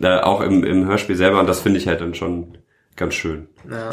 [0.02, 2.58] äh, auch im, im Hörspiel selber und das finde ich halt dann schon
[2.95, 3.47] ganz schön.
[3.70, 3.89] ja.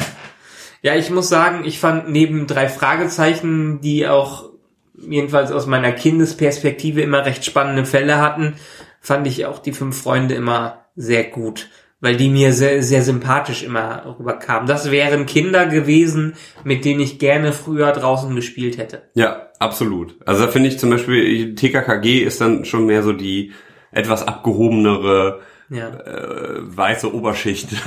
[0.81, 4.49] Ja, ich muss sagen, ich fand neben drei Fragezeichen, die auch
[4.93, 8.55] jedenfalls aus meiner Kindesperspektive immer recht spannende Fälle hatten,
[9.01, 11.69] fand ich auch die fünf Freunde immer sehr gut.
[12.01, 14.67] Weil die mir sehr, sehr sympathisch immer rüberkamen.
[14.69, 19.09] Das wären Kinder gewesen, mit denen ich gerne früher draußen gespielt hätte.
[19.15, 20.15] Ja, absolut.
[20.25, 23.51] Also da finde ich zum Beispiel, TKKG ist dann schon mehr so die
[23.91, 25.89] etwas abgehobenere Ja.
[25.89, 27.69] äh, weiße Oberschicht.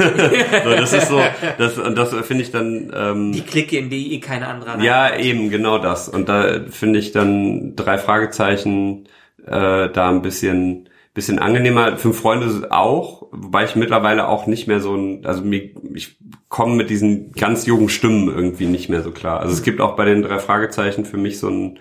[0.65, 1.21] so, das ist so,
[1.59, 5.17] das, und das finde ich dann, ähm, Die Clique, in die eh keine andere ja,
[5.17, 6.09] eben, genau das.
[6.09, 9.09] Und da finde ich dann drei Fragezeichen
[9.45, 11.97] äh, da ein bisschen bisschen angenehmer.
[11.99, 16.17] Fünf Freunde auch, wobei ich mittlerweile auch nicht mehr so ein, also mir, ich
[16.49, 19.41] komme mit diesen ganz jungen Stimmen irgendwie nicht mehr so klar.
[19.41, 21.81] Also es gibt auch bei den drei Fragezeichen für mich so einen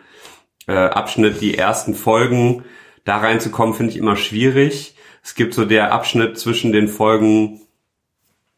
[0.68, 2.64] äh, Abschnitt, die ersten Folgen
[3.06, 4.96] da reinzukommen, finde ich immer schwierig.
[5.24, 7.62] Es gibt so der Abschnitt zwischen den Folgen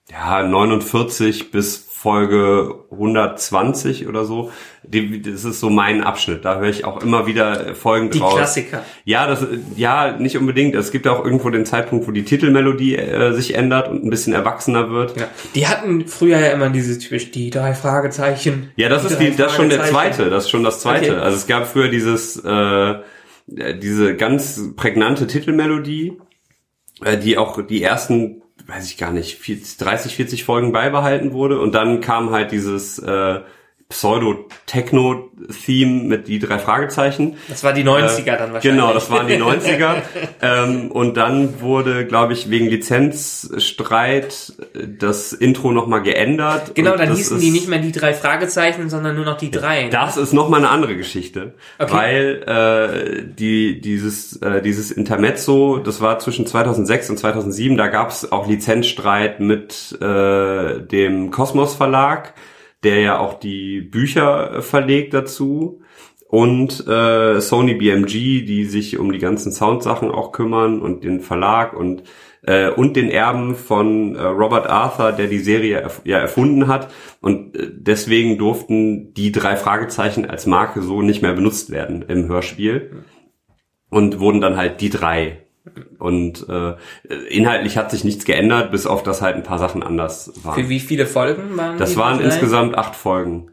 [0.09, 4.51] ja, 49 bis Folge 120 oder so.
[4.83, 6.43] Die, das ist so mein Abschnitt.
[6.43, 8.35] Da höre ich auch immer wieder Folgen Die draus.
[8.35, 8.83] Klassiker.
[9.05, 9.47] Ja, das,
[9.77, 10.75] ja, nicht unbedingt.
[10.75, 14.33] Es gibt auch irgendwo den Zeitpunkt, wo die Titelmelodie äh, sich ändert und ein bisschen
[14.33, 15.17] erwachsener wird.
[15.17, 15.27] Ja.
[15.55, 18.71] Die hatten früher ja immer diese typisch die drei Fragezeichen.
[18.75, 20.29] Ja, das ist drei die, das ist schon der zweite.
[20.29, 21.11] Das ist schon das zweite.
[21.11, 21.21] Okay.
[21.21, 22.95] Also es gab früher dieses, äh,
[23.47, 26.17] diese ganz prägnante Titelmelodie,
[27.03, 31.59] äh, die auch die ersten, weiß ich gar nicht, 40, 30, 40 Folgen beibehalten wurde.
[31.59, 33.41] Und dann kam halt dieses äh,
[33.93, 37.35] Pseudo-Techno-Theme mit die drei Fragezeichen.
[37.47, 38.61] Das war die 90er dann wahrscheinlich.
[38.63, 39.95] Genau, das waren die 90er.
[40.41, 46.75] ähm, und dann wurde, glaube ich, wegen Lizenzstreit äh, das Intro nochmal geändert.
[46.75, 49.83] Genau, dann hießen ist- die nicht mehr die drei Fragezeichen, sondern nur noch die drei.
[49.83, 49.89] ne?
[49.89, 51.93] das ist noch mal eine andere Geschichte, Okay.
[51.93, 58.09] weil äh, die dieses äh, dieses Intermezzo, das war zwischen 2006 und 2007, da gab
[58.09, 62.33] es auch Lizenzstreit mit äh, dem Kosmos Verlag,
[62.83, 65.81] der ja auch die Bücher äh, verlegt dazu.
[66.27, 71.73] Und äh, Sony BMG, die sich um die ganzen Soundsachen auch kümmern und den Verlag
[71.73, 72.03] und
[72.43, 76.91] äh, und den Erben von äh, Robert Arthur, der die Serie erf ja erfunden hat.
[77.21, 82.27] Und äh, deswegen durften die drei Fragezeichen als Marke so nicht mehr benutzt werden im
[82.27, 83.03] Hörspiel.
[83.89, 85.42] Und wurden dann halt die drei
[85.99, 86.73] und äh,
[87.29, 90.69] inhaltlich hat sich nichts geändert, bis auf dass halt ein paar Sachen anders Für waren.
[90.69, 92.25] wie viele Folgen waren Das die waren drei?
[92.25, 93.49] insgesamt acht Folgen.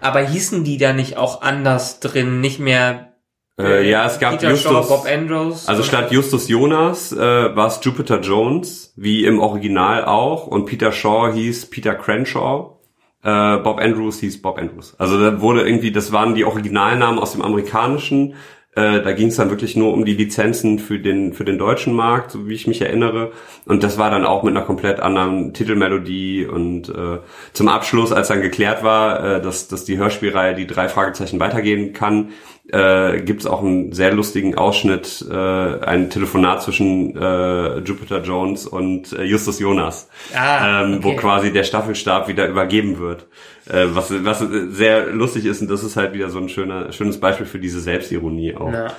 [0.00, 2.40] Aber hießen die da nicht auch anders drin?
[2.40, 3.14] Nicht mehr
[3.58, 5.68] Äh, ja, es gab Peter Shaw, Justus, Bob Andrews?
[5.68, 7.16] Also statt Justus Jonas äh,
[7.56, 12.78] war es Jupiter Jones, wie im Original auch, und Peter Shaw hieß Peter Crenshaw.
[13.22, 14.94] Äh, Bob Andrews hieß Bob Andrews.
[14.98, 18.34] Also da wurde irgendwie, das waren die Originalnamen aus dem Amerikanischen
[18.76, 21.92] Äh, da ging es dann wirklich nur um die Lizenzen für den für den deutschen
[21.92, 23.30] Markt, so wie ich mich erinnere.
[23.66, 26.46] Und das war dann auch mit einer komplett anderen Titelmelodie.
[26.46, 27.18] Und äh,
[27.52, 31.92] zum Abschluss, als dann geklärt war, äh, dass dass die Hörspielreihe die drei Fragezeichen weitergehen
[31.92, 32.30] kann,
[32.68, 38.66] äh, gibt es auch einen sehr lustigen Ausschnitt, äh, ein Telefonat zwischen äh, Jupiter Jones
[38.66, 41.18] und äh, Justus Jonas, Ah, ähm, wo okay.
[41.18, 43.26] quasi der Staffelstab wieder übergeben wird.
[43.66, 44.38] Äh, was, was
[44.70, 47.80] sehr lustig ist und das ist halt wieder so ein schöner, schönes Beispiel für diese
[47.80, 48.72] Selbstironie auch.
[48.72, 48.92] Ja.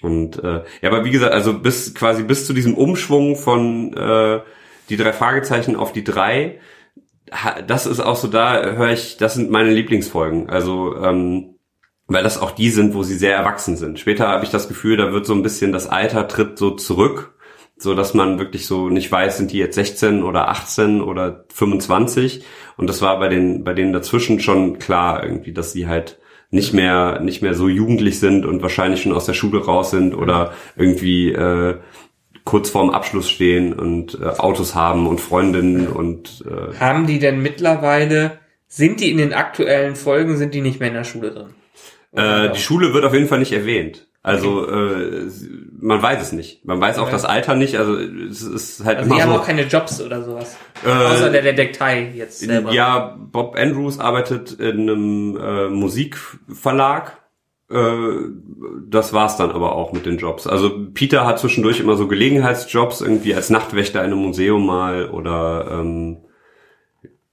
[0.00, 4.40] Und äh, ja, aber wie gesagt, also bis quasi bis zu diesem Umschwung von äh,
[4.90, 6.60] die drei Fragezeichen auf die drei,
[7.66, 10.48] das ist auch so da, höre ich, das sind meine Lieblingsfolgen.
[10.48, 11.57] Also ähm,
[12.08, 14.00] weil das auch die sind, wo sie sehr erwachsen sind.
[14.00, 17.34] Später habe ich das Gefühl, da wird so ein bisschen das Alter tritt so zurück,
[17.76, 22.42] so dass man wirklich so nicht weiß, sind die jetzt 16 oder 18 oder 25.
[22.76, 26.18] Und das war bei den bei denen dazwischen schon klar irgendwie, dass sie halt
[26.50, 30.14] nicht mehr nicht mehr so jugendlich sind und wahrscheinlich schon aus der Schule raus sind
[30.14, 31.76] oder irgendwie äh,
[32.44, 37.42] kurz vorm Abschluss stehen und äh, Autos haben und Freundinnen und äh, Haben die denn
[37.42, 41.57] mittlerweile, sind die in den aktuellen Folgen, sind die nicht mehr in der Schule drin?
[42.12, 44.06] Äh, die Schule wird auf jeden Fall nicht erwähnt.
[44.22, 45.26] Also äh,
[45.80, 46.64] man weiß es nicht.
[46.64, 47.12] Man weiß auch Okay.
[47.12, 47.76] das Alter nicht.
[47.78, 49.40] Also es ist halt Also die immer haben so.
[49.40, 50.56] auch keine Jobs oder sowas.
[50.84, 52.72] Äh, Außer der Detektei jetzt selber.
[52.72, 57.18] ja, Bob Andrews arbeitet in einem äh, Musikverlag.
[57.70, 57.76] Äh,
[58.88, 60.46] das war's dann aber auch mit den Jobs.
[60.46, 65.68] Also Peter hat zwischendurch immer so Gelegenheitsjobs, irgendwie als Nachtwächter in einem Museum mal oder
[65.80, 66.18] ähm,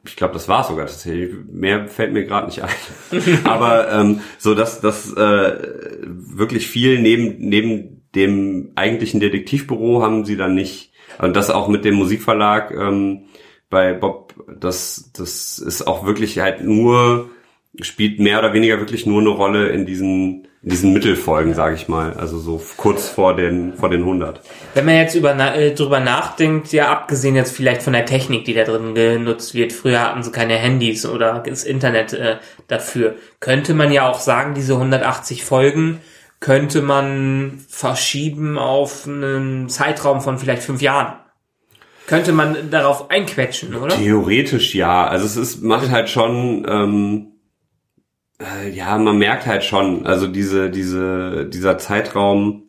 [0.08, 1.34] ich glaube, das war sogar tatsächlich.
[1.52, 2.70] Mehr fällt mir gerade nicht ein.
[3.44, 5.58] Aber ähm, so, dass das äh,
[6.04, 10.92] wirklich viel neben neben dem eigentlichen Detektivbüro haben sie dann nicht.
[11.20, 13.26] Und das auch mit dem Musikverlag ähm,
[13.70, 17.30] bei Bob, das das ist auch wirklich halt nur
[17.82, 21.88] spielt mehr oder weniger wirklich nur eine Rolle in diesen in diesen Mittelfolgen, sage ich
[21.88, 22.14] mal.
[22.14, 24.42] Also so kurz vor den vor den 100.
[24.74, 28.56] Wenn man jetzt über, äh, drüber nachdenkt, ja, abgesehen jetzt vielleicht von der Technik, die
[28.56, 33.76] da drin genutzt wird, früher hatten sie keine Handys oder das Internet äh, dafür, könnte
[33.76, 36.00] man ja auch sagen, diese 180 Folgen
[36.40, 41.14] könnte man verschieben auf einen Zeitraum von vielleicht fünf Jahren.
[42.08, 43.96] Könnte man darauf einquetschen, oder?
[43.96, 45.08] Theoretisch ja.
[45.08, 47.35] Also es ist, macht halt schon, ähm, äh,
[48.72, 52.64] ja, man merkt halt schon, also diese, diese, dieser Zeitraum,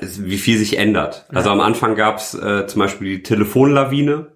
[0.00, 1.26] wie viel sich ändert.
[1.30, 4.32] Also am Anfang gab's äh, zum Beispiel die Telefonlawine,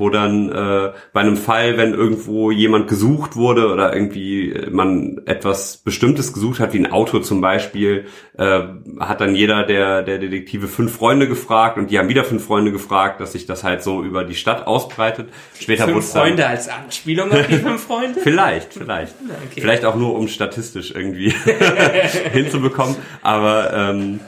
[0.00, 5.20] wo dann äh, bei einem Fall, wenn irgendwo jemand gesucht wurde oder irgendwie äh, man
[5.26, 8.60] etwas Bestimmtes gesucht hat, wie ein Auto zum Beispiel, äh,
[8.98, 12.72] hat dann jeder der, der Detektive fünf Freunde gefragt und die haben wieder fünf Freunde
[12.72, 15.28] gefragt, dass sich das halt so über die Stadt ausbreitet.
[15.60, 18.20] Später Fünf dann- Freunde als Anspielung auf die fünf Freunde?
[18.22, 19.14] Vielleicht, vielleicht.
[19.50, 19.60] Okay.
[19.60, 21.30] Vielleicht auch nur, um statistisch irgendwie
[22.32, 22.96] hinzubekommen.
[23.22, 24.20] Aber ähm,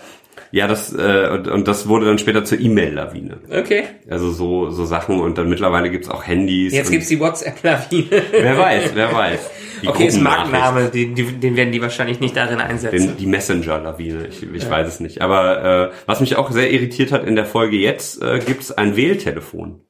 [0.52, 3.38] ja, das äh, und, und das wurde dann später zur E-Mail-Lawine.
[3.50, 3.84] Okay.
[4.08, 6.72] Also so so Sachen und dann mittlerweile gibt's auch Handys.
[6.72, 8.22] Jetzt gibt's die WhatsApp-Lawine.
[8.30, 9.50] Wer weiß, wer weiß.
[9.82, 13.08] Die Okay, ist ein Markenname, den, den den werden die wahrscheinlich nicht darin einsetzen.
[13.08, 15.22] Den, die Messenger-Lawine, ich, ich weiß es nicht.
[15.22, 18.94] Aber äh, was mich auch sehr irritiert hat in der Folge jetzt, äh, gibt's ein
[18.94, 19.80] Wähltelefon.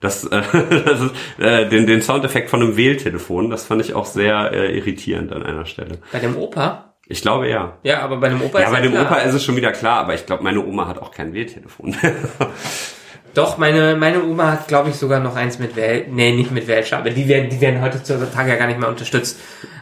[0.00, 0.28] Das, äh,
[0.84, 4.76] das ist, äh, den, den Soundeffekt von einem Wähltelefon, das fand ich auch sehr äh,
[4.76, 5.98] irritierend an einer Stelle.
[6.12, 6.85] Bei dem Opa?
[7.08, 7.74] Ich glaube ja.
[7.82, 9.06] Ja, aber bei dem Opa Ja, ist bei dem klar.
[9.06, 11.96] Opa ist es schon wieder klar, aber ich glaube, meine Oma hat auch kein Wähltelefon.
[13.34, 16.06] Doch, meine, meine Oma hat, glaube ich, sogar noch eins mit Wähl...
[16.08, 17.10] Nee, nicht mit Wählscheibe.
[17.10, 19.38] Die werden, die werden heutzutage ja gar nicht mehr unterstützt.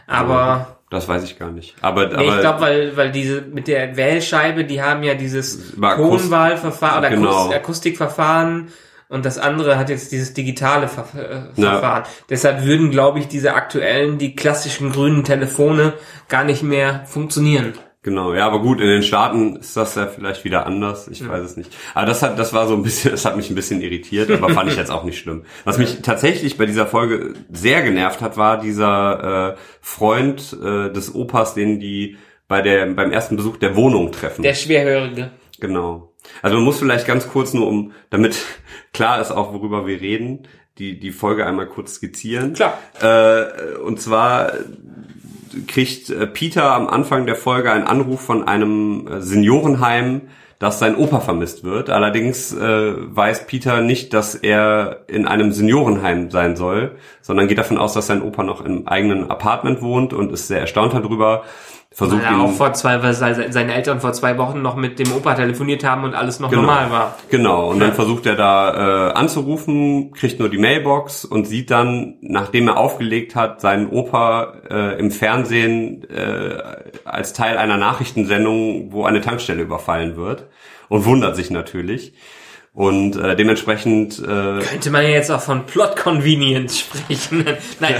[0.07, 1.73] Aber, das weiß ich gar nicht.
[1.81, 5.71] Aber, nee, aber ich glaube, weil, weil diese, mit der Wählscheibe, die haben ja dieses
[5.71, 7.29] Tonwahlverfahren oder Genau.
[7.29, 8.67] Akust Akustikverfahren
[9.09, 11.71] und das andere hat jetzt dieses digitale Ver äh, Ja.
[11.71, 12.03] Verfahren.
[12.29, 15.93] Deshalb würden, glaube ich, diese aktuellen, die klassischen grünen Telefone
[16.27, 17.73] gar nicht mehr funktionieren.
[18.05, 21.43] Genau, ja, aber gut, in den Staaten ist das ja vielleicht wieder anders, ich weiß
[21.43, 21.75] es nicht.
[21.95, 24.49] Aber das hat, das war so ein bisschen, das hat mich ein bisschen irritiert, aber
[24.49, 25.43] fand ich jetzt auch nicht schlimm.
[25.63, 31.15] Was mich tatsächlich bei dieser Folge sehr genervt hat, war dieser äh, Freund äh, des
[31.15, 34.43] Opas, den die bei der beim ersten Besuch der Wohnung treffen.
[34.43, 35.31] Der Schwerhörige.
[35.59, 36.13] Genau.
[36.43, 38.37] Also man muss vielleicht ganz kurz nur um, damit
[38.95, 42.53] klar ist auch, worüber wir reden, die, die Folge einmal kurz skizzieren.
[42.53, 42.79] Klar.
[43.01, 44.53] Äh, und zwar
[45.67, 50.21] kriegt äh, Peter am Anfang der Folge einen Anruf von einem äh, Seniorenheim,
[50.59, 51.89] dass sein Opa vermisst wird.
[51.89, 57.77] Allerdings äh, weiß Peter nicht, dass er in einem Seniorenheim sein soll, sondern geht davon
[57.77, 61.43] aus, dass sein Opa noch im eigenen Apartment wohnt und ist sehr erstaunt darüber.
[61.97, 64.75] Versucht Weil er auch ihn vor zwei, weil se- seine Eltern vor zwei Wochen noch
[64.75, 67.15] mit dem Opa telefoniert haben und alles noch normal war.
[67.29, 72.15] Genau, und dann versucht er da äh, anzurufen, kriegt nur die Mailbox und sieht dann,
[72.19, 76.57] nachdem er aufgelegt hat, seinen Opa äh, im Fernsehen äh,
[77.05, 80.47] als Teil einer Nachrichtensendung, wo eine Tankstelle überfallen wird
[80.89, 82.13] und wundert sich natürlich.
[82.75, 87.45] Und äh, dementsprechend äh, Könnte man ja jetzt auch von Plot Convenience sprechen.
[87.79, 87.95] Nein,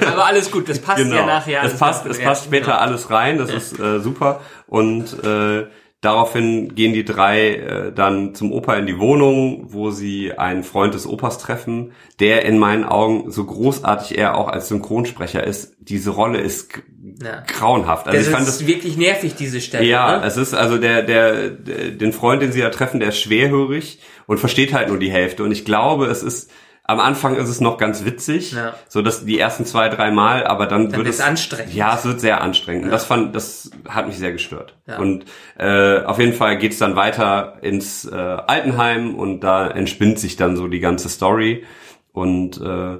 [0.00, 1.58] aber alles gut, das passt ja nachher.
[1.58, 4.40] Es alles passt, es passt später alles rein, das ist äh, super.
[4.66, 5.66] Und äh,
[6.04, 10.94] daraufhin gehen die drei äh, dann zum Opa in die Wohnung, wo sie einen Freund
[10.94, 16.10] des Opas treffen, der in meinen Augen, so großartig er auch als Synchronsprecher ist, diese
[16.10, 16.68] Rolle ist
[17.22, 17.42] Ja.
[17.46, 18.06] grauenhaft.
[18.06, 19.84] Also Das ich fand ist das wirklich nervig, diese Stelle.
[19.84, 20.24] ja, ne?
[20.26, 24.00] es ist also der, der, der, den Freund, den sie da treffen, der ist schwerhörig
[24.26, 25.44] und versteht halt nur die Hälfte.
[25.44, 26.50] Und ich glaube, es ist,
[26.86, 28.74] am Anfang ist es noch ganz witzig, Ja.
[28.88, 31.72] so dass die ersten zwei, drei Mal, aber dann, Dann wird es anstrengend.
[31.74, 32.84] Ja, es wird sehr anstrengend.
[32.84, 34.76] Und das fand, das hat mich sehr gestört.
[34.86, 34.98] Ja.
[34.98, 35.24] Und
[35.58, 40.56] äh, auf jeden Fall geht's dann weiter ins äh, Altenheim und da entspinnt sich dann
[40.56, 41.64] so die ganze Story.
[42.12, 42.98] Und äh,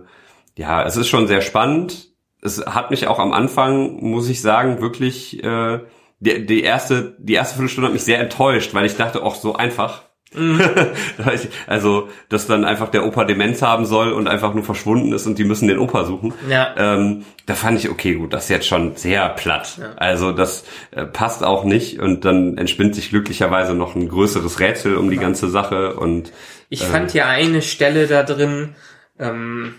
[0.56, 2.08] ja, es ist schon sehr spannend.
[2.40, 5.80] Es hat mich auch am Anfang, muss ich sagen, wirklich äh,
[6.20, 9.56] die, die erste die erste Viertelstunde hat mich sehr enttäuscht, weil ich dachte, auch so
[9.56, 10.02] einfach.
[11.66, 15.38] also, dass dann einfach der Opa Demenz haben soll und einfach nur verschwunden ist und
[15.38, 16.34] die müssen den Opa suchen.
[16.48, 16.74] Ja.
[16.76, 19.78] Ähm, da fand ich, okay, gut, das ist jetzt schon sehr platt.
[19.96, 24.96] Also das äh, passt auch nicht und dann entspinnt sich glücklicherweise noch ein größeres Rätsel
[24.96, 26.32] um die ganze Sache und
[26.68, 28.74] Ich fand ja eine Stelle da drin,
[29.18, 29.74] ähm,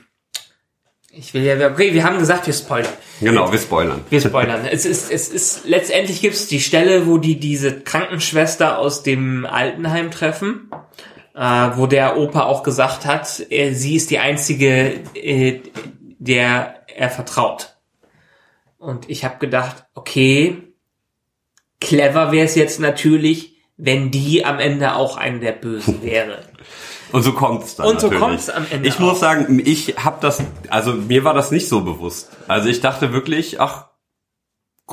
[1.18, 2.92] ich will ja, okay, wir haben gesagt, wir spoilern.
[3.22, 4.02] genau, wir spoilern.
[4.10, 4.66] Wir spoilern.
[4.70, 9.46] es ist, es ist, letztendlich gibt es die Stelle, wo die diese Krankenschwester aus dem
[9.46, 10.70] Altenheim treffen,
[11.34, 15.62] äh, wo der Opa auch gesagt hat, er, sie ist die einzige, äh,
[16.20, 17.78] der er vertraut.
[18.78, 20.58] Und ich habe gedacht, okay,
[21.80, 26.44] clever wäre es jetzt natürlich, wenn die am Ende auch eine der Bösen wäre.
[27.16, 28.24] Und so kommt's dann Und so natürlich.
[28.24, 29.20] kommt's am Ende Ich muss auch.
[29.22, 32.30] sagen, ich habe das, also mir war das nicht so bewusst.
[32.48, 33.86] Also ich dachte wirklich, ach,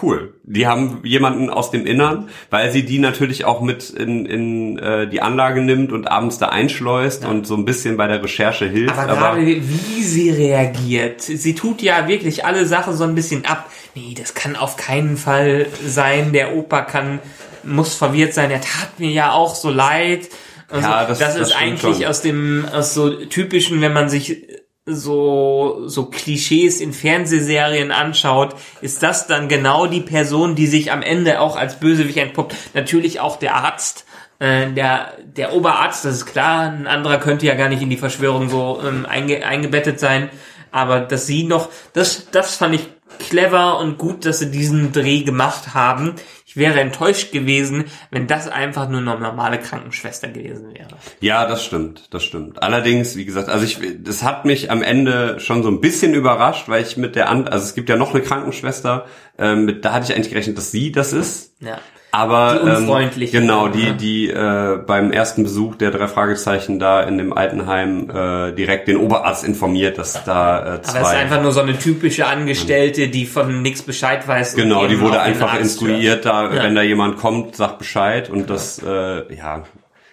[0.01, 0.35] cool.
[0.45, 5.09] Die haben jemanden aus dem Innern, weil sie die natürlich auch mit in, in äh,
[5.09, 8.97] die Anlage nimmt und abends da einschleust und so ein bisschen bei der Recherche hilft.
[8.97, 13.69] Aber gerade wie sie reagiert, sie tut ja wirklich alle Sachen so ein bisschen ab.
[13.95, 16.33] Nee, das kann auf keinen Fall sein.
[16.33, 17.19] Der Opa kann,
[17.65, 18.51] muss verwirrt sein.
[18.51, 20.29] Er tat mir ja auch so leid.
[20.73, 22.07] Also, Ja, das- das, das ist eigentlich schon.
[22.07, 24.47] aus dem, aus so typischen, wenn man sich
[24.87, 31.03] so, so Klischees in Fernsehserien anschaut, ist das dann genau die Person, die sich am
[31.03, 32.55] Ende auch als Bösewicht entpuppt.
[32.75, 34.05] Natürlich auch der Arzt,
[34.41, 37.97] äh, der, der Oberarzt, das ist klar, ein anderer könnte ja gar nicht in die
[37.97, 40.31] Verschwörung so ähm, einge, eingebettet sein,
[40.73, 42.89] aber dass sie noch, das, das fand ich
[43.29, 46.15] clever und gut, dass sie diesen Dreh gemacht haben.
[46.53, 50.99] Ich wäre enttäuscht gewesen, wenn das einfach nur eine normale Krankenschwester gewesen wäre.
[51.21, 52.63] Ja, das stimmt, das stimmt.
[52.63, 56.69] Allerdings, wie gesagt, also ich, das hat mich am Ende schon so ein bisschen überrascht,
[56.69, 59.07] weil ich mit der, also es gibt ja noch eine Krankenschwester,
[59.39, 61.55] ähm, mit, da hatte ich eigentlich gerechnet, dass sie das ist.
[61.61, 61.79] Ja.
[62.15, 67.17] Aber Die ähm, genau die die äh, beim ersten Besuch der drei Fragezeichen da in
[67.17, 71.43] dem Altenheim äh, direkt den Oberarzt informiert, dass da äh, zwei Aber es ist einfach
[71.43, 74.55] nur so eine typische Angestellte, die von nichts Bescheid weiß.
[74.57, 76.63] genau die wurde einfach instruiert, da Ja.
[76.65, 79.63] wenn da jemand kommt, sagt Bescheid und das äh, ja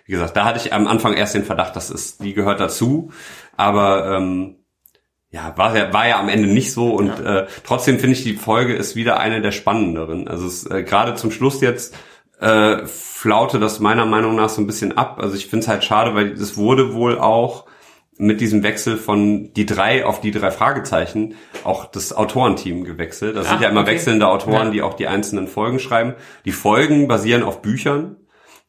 [0.06, 3.12] wie gesagt, da hatte ich am Anfang erst den Verdacht, das ist die gehört dazu,
[3.58, 4.56] aber ähm,
[5.32, 8.36] ja, war ja, war ja am Ende nicht so und äh, trotzdem finde ich, die
[8.36, 10.28] Folge ist wieder eine der spannenderen.
[10.28, 11.96] Also es, äh, gerade zum Schluss jetzt
[12.40, 15.20] äh, flaute das meiner Meinung nach so ein bisschen ab.
[15.22, 17.66] Also ich finde es halt schade, weil es wurde wohl auch
[18.22, 23.36] mit diesem Wechsel von die drei auf die drei Fragezeichen auch das Autorenteam gewechselt.
[23.38, 23.92] Das sind Ah, ja immer okay.
[23.92, 24.72] wechselnde Autoren, Ja.
[24.72, 26.16] die auch die einzelnen Folgen schreiben.
[26.44, 28.18] Die Folgen basieren auf Büchern.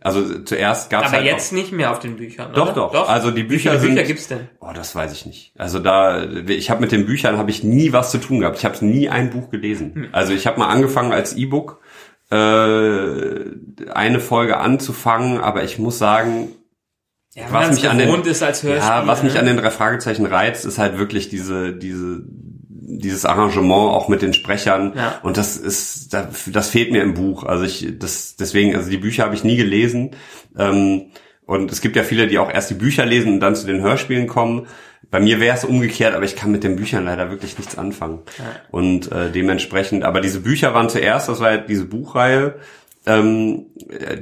[0.02, 2.52] Also zuerst gab es Aber halt jetzt nicht mehr auf den Büchern.
[2.54, 2.90] Doch, oder?
[2.92, 3.08] doch.
[3.08, 3.94] Also die Wie viele Bücher sind.
[3.94, 4.48] Bücher gibt's denn?
[4.58, 5.52] Oh, das weiß ich nicht.
[5.58, 8.56] Also da, ich habe mit den Büchern habe ich nie was zu tun gehabt.
[8.56, 9.94] Ich habe nie ein Buch gelesen.
[9.94, 10.08] Hm.
[10.12, 11.80] Also ich habe mal angefangen als E-Book
[12.30, 12.34] äh,
[13.92, 16.48] eine Folge anzufangen, aber ich muss sagen,
[17.34, 18.88] Ja, was mich an den ist als Hörspiel.
[18.88, 19.40] ja, was mich ne?
[19.40, 22.22] an den drei Fragezeichen reizt, ist halt wirklich diese diese
[23.00, 25.18] dieses Arrangement auch mit den Sprechern Ja.
[25.22, 27.44] und das ist da- das fehlt mir im Buch.
[27.44, 30.10] Also ich das deswegen also die Bücher habe ich nie gelesen.
[30.58, 31.06] Ähm,
[31.46, 33.80] und es gibt ja viele, die auch erst die Bücher lesen und dann zu den
[33.80, 34.66] Hörspielen kommen.
[35.10, 38.20] Bei mir wäre es umgekehrt, aber ich kann mit den Büchern leider wirklich nichts anfangen.
[38.70, 42.54] Und äh, dementsprechend, aber diese Bücher waren zuerst, das war ja diese Buchreihe,
[43.06, 43.66] ähm,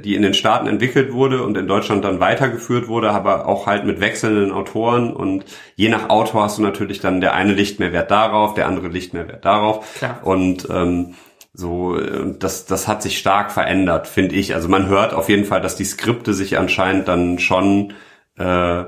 [0.03, 3.85] die in den Staaten entwickelt wurde und in Deutschland dann weitergeführt wurde, aber auch halt
[3.85, 8.53] mit wechselnden Autoren und je nach Autor hast du natürlich dann der eine Lichtmehrwert darauf,
[8.53, 9.95] der andere Lichtmehrwert darauf.
[9.97, 10.21] Klar.
[10.23, 11.15] Und ähm,
[11.51, 11.97] So,
[12.39, 14.53] das, das hat sich stark verändert, finde ich.
[14.53, 17.93] Also man hört auf jeden Fall, dass die Skripte sich anscheinend dann schon
[18.37, 18.83] äh,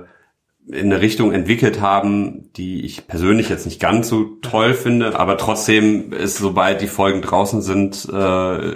[0.67, 5.37] in eine Richtung entwickelt haben, die ich persönlich jetzt nicht ganz so toll finde, aber
[5.37, 8.75] trotzdem ist, sobald die Folgen draußen sind, äh,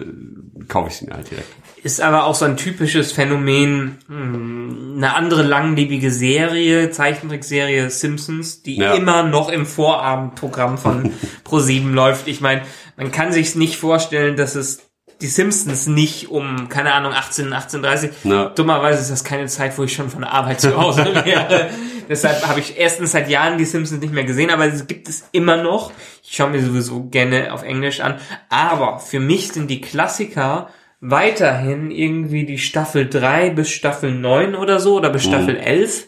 [0.67, 1.47] kaufe ich sie mir halt direkt.
[1.83, 8.77] Ist aber auch so ein typisches Phänomen, hm, eine andere langlebige Serie, Zeichentrickserie Simpsons, die
[8.77, 8.93] Ja.
[8.95, 11.11] immer noch im Vorabendprogramm von
[11.47, 12.27] Pro7 läuft.
[12.27, 12.61] Ich meine,
[12.97, 14.79] man kann sich's nicht vorstellen, dass es
[15.21, 18.49] die Simpsons nicht um, keine Ahnung, 18, 18.30 Ja.
[18.49, 21.69] Dummerweise ist das keine Zeit, wo ich schon von der Arbeit zu Hause wäre.
[22.09, 25.27] Deshalb habe ich erstens seit Jahren die Simpsons nicht mehr gesehen, aber es gibt es
[25.31, 25.91] immer noch.
[26.23, 28.15] Ich schaue mir sowieso gerne auf Englisch an.
[28.49, 30.69] Aber für mich sind die Klassiker
[31.01, 36.07] weiterhin irgendwie die Staffel 3 bis Staffel 9 oder so oder bis Staffel 11.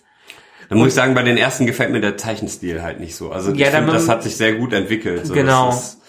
[0.70, 3.32] Da muss ich sagen, bei den ersten gefällt mir der Zeichenstil halt nicht so.
[3.32, 5.26] Also ich Ja, finde, man- das hat sich sehr gut entwickelt.
[5.26, 5.70] So, Genau.
[5.70, 6.02] ist-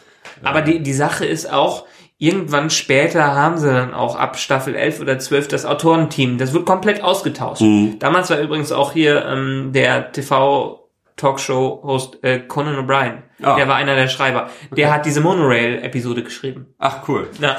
[0.43, 1.86] Aber die, die Sache ist auch,
[2.19, 6.37] irgendwann später haben sie dann auch ab Staffel 11 oder 12 das Autorenteam.
[6.39, 7.62] Das wird komplett ausgetauscht.
[7.62, 7.99] Mhm.
[8.01, 13.23] Damals war übrigens auch hier ähm, der TV-Talkshow-Host äh, Conan O'Brien.
[13.41, 13.55] Ah.
[13.57, 14.51] Der war einer der Schreiber.
[14.77, 16.75] Der hat diese Monorail-Episode geschrieben.
[16.79, 17.29] Ach cool.
[17.41, 17.59] Ja.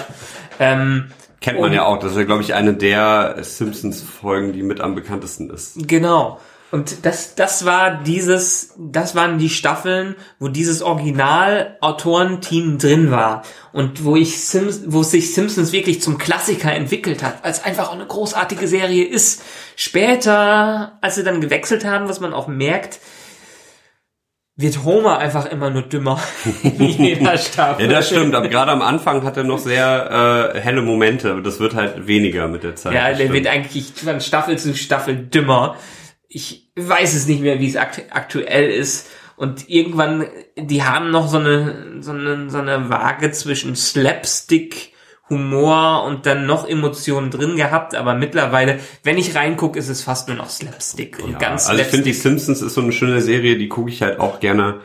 [0.59, 1.05] Ähm,
[1.39, 1.99] Kennt man ja auch.
[1.99, 5.87] Das ist ja, glaube ich, eine der Simpsons-Folgen, die mit am bekanntesten ist.
[5.87, 6.37] Genau.
[6.71, 13.41] Und das, das war dieses, das waren die Staffeln, wo dieses Original-Autorenteam drin war.
[13.71, 17.95] Und wo ich Sims, wo sich Simpsons wirklich zum Klassiker entwickelt hat, als einfach auch
[17.95, 19.41] eine großartige Serie ist.
[19.75, 22.99] Später, als sie dann gewechselt haben, was man auch merkt,
[24.55, 26.19] wird Homer einfach immer nur dümmer
[26.63, 27.85] in jeder Staffel.
[27.85, 28.35] Ja, das stimmt.
[28.35, 31.41] Aber gerade am Anfang hat er noch sehr äh, helle Momente.
[31.41, 32.93] Das wird halt weniger mit der Zeit.
[32.93, 35.77] Ja, der wird eigentlich von Staffel zu Staffel dümmer.
[36.29, 39.09] Ich weiß es nicht mehr, wie es akt aktuell ist.
[39.35, 40.27] Und irgendwann,
[40.57, 44.93] die haben noch so eine, so eine, so eine Waage zwischen Slapstick,
[45.29, 47.95] Humor und dann noch Emotionen drin gehabt.
[47.95, 51.81] Aber mittlerweile, wenn ich reingucke, ist es fast nur noch Slapstick und Ja, ganz also
[51.81, 52.39] ich finde, die Slapstick.
[52.39, 54.81] Simpsons ist so eine schöne Serie, die gucke ich halt auch gerne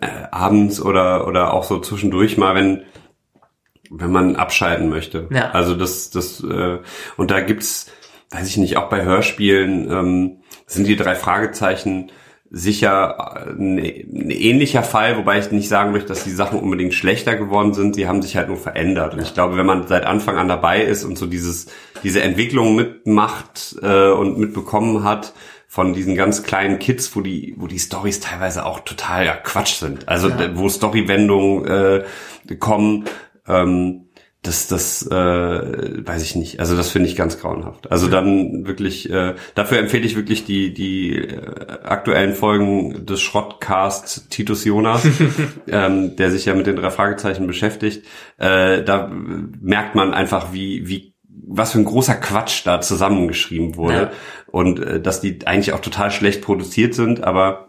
[0.00, 2.84] äh, abends oder oder auch so zwischendurch mal, wenn
[3.90, 5.28] wenn man abschalten möchte.
[5.30, 5.50] Ja.
[5.50, 6.78] Also das das äh,
[7.16, 7.90] und da gibt's,
[8.30, 10.36] weiß ich nicht, auch bei Hörspielen ähm,
[10.68, 12.12] sind die drei Fragezeichen
[12.50, 16.94] sicher äh, ein, ein ähnlicher Fall, wobei ich nicht sagen möchte, dass die Sachen unbedingt
[16.94, 17.94] schlechter geworden sind.
[17.94, 19.12] Sie haben sich halt nur verändert.
[19.12, 21.66] Und ich glaube, wenn man seit Anfang an dabei ist und so dieses
[22.04, 25.34] diese Entwicklung mitmacht äh, und mitbekommen hat
[25.66, 29.74] von diesen ganz kleinen Kids, wo die wo die Stories teilweise auch total ja, Quatsch
[29.74, 30.08] sind.
[30.08, 33.04] Also d- wo Storywendungen äh, kommen.
[33.46, 34.07] Ähm,
[34.42, 35.10] das, das äh,
[36.06, 36.60] weiß ich nicht.
[36.60, 37.90] Also das finde ich ganz grauenhaft.
[37.90, 41.36] Also dann wirklich, äh, dafür empfehle ich wirklich die die äh,
[41.82, 45.04] aktuellen Folgen des Schrottcast Titus Jonas,
[45.66, 48.06] ähm, der sich ja mit den drei Fragezeichen beschäftigt.
[48.38, 51.14] Äh, da merkt man einfach, wie wie
[51.50, 54.10] was für ein großer Quatsch da zusammengeschrieben wurde Ja.
[54.52, 57.67] und äh, dass die eigentlich auch total schlecht produziert sind, aber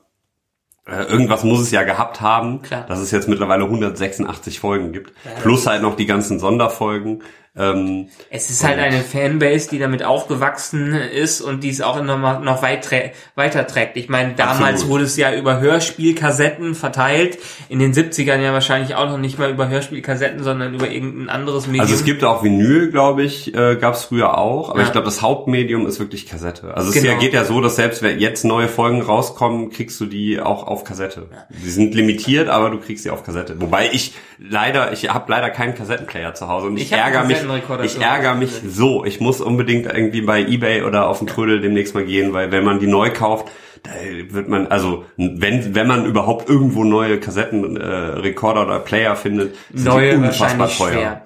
[0.92, 2.86] äh, irgendwas muss es ja gehabt haben, Klar.
[2.88, 5.14] dass es jetzt mittlerweile 186 Folgen gibt.
[5.42, 7.24] Plus halt noch die ganzen Sonderfolgen.
[7.60, 12.42] Ähm, Es ist halt eine Fanbase, die damit aufgewachsen ist und die es auch noch,
[12.42, 13.98] noch weit trä- weiterträgt.
[13.98, 14.90] Ich meine, damals Absolut.
[14.94, 17.38] wurde es ja über Hörspielkassetten verteilt.
[17.68, 21.68] In den 70ern ja wahrscheinlich auch noch nicht mal über Hörspielkassetten, sondern über irgendein anderes
[21.68, 21.82] Medium.
[21.82, 24.86] also es gibt auch Vinyl, glaube ich, äh, gab es früher auch, aber Ja.
[24.86, 26.74] ich glaube, das Hauptmedium ist wirklich Kassette.
[26.76, 27.14] Also es Genau.
[27.14, 30.66] ja, geht ja so, dass selbst wenn jetzt neue Folgen rauskommen, kriegst du die auch
[30.66, 31.28] auf Kassette.
[31.64, 33.60] Die sind limitiert, aber du kriegst sie auf Kassette.
[33.60, 37.38] Wobei ich leider, ich habe leider keinen Kassettenplayer zu Hause und ich, Ich ärgere mich,
[37.50, 39.04] Kassettenrekorder ich ärgere mich so.
[39.06, 42.64] Ich muss unbedingt irgendwie bei eBay oder auf den Trödel demnächst mal gehen, weil wenn
[42.64, 43.50] man die neu kauft,
[43.84, 43.92] da
[44.30, 49.86] wird man, also wenn wenn man überhaupt irgendwo neue Kassettenrekorder äh, oder Player findet, sind
[49.86, 50.92] neue die unfassbar teuer.
[50.92, 51.24] schwer.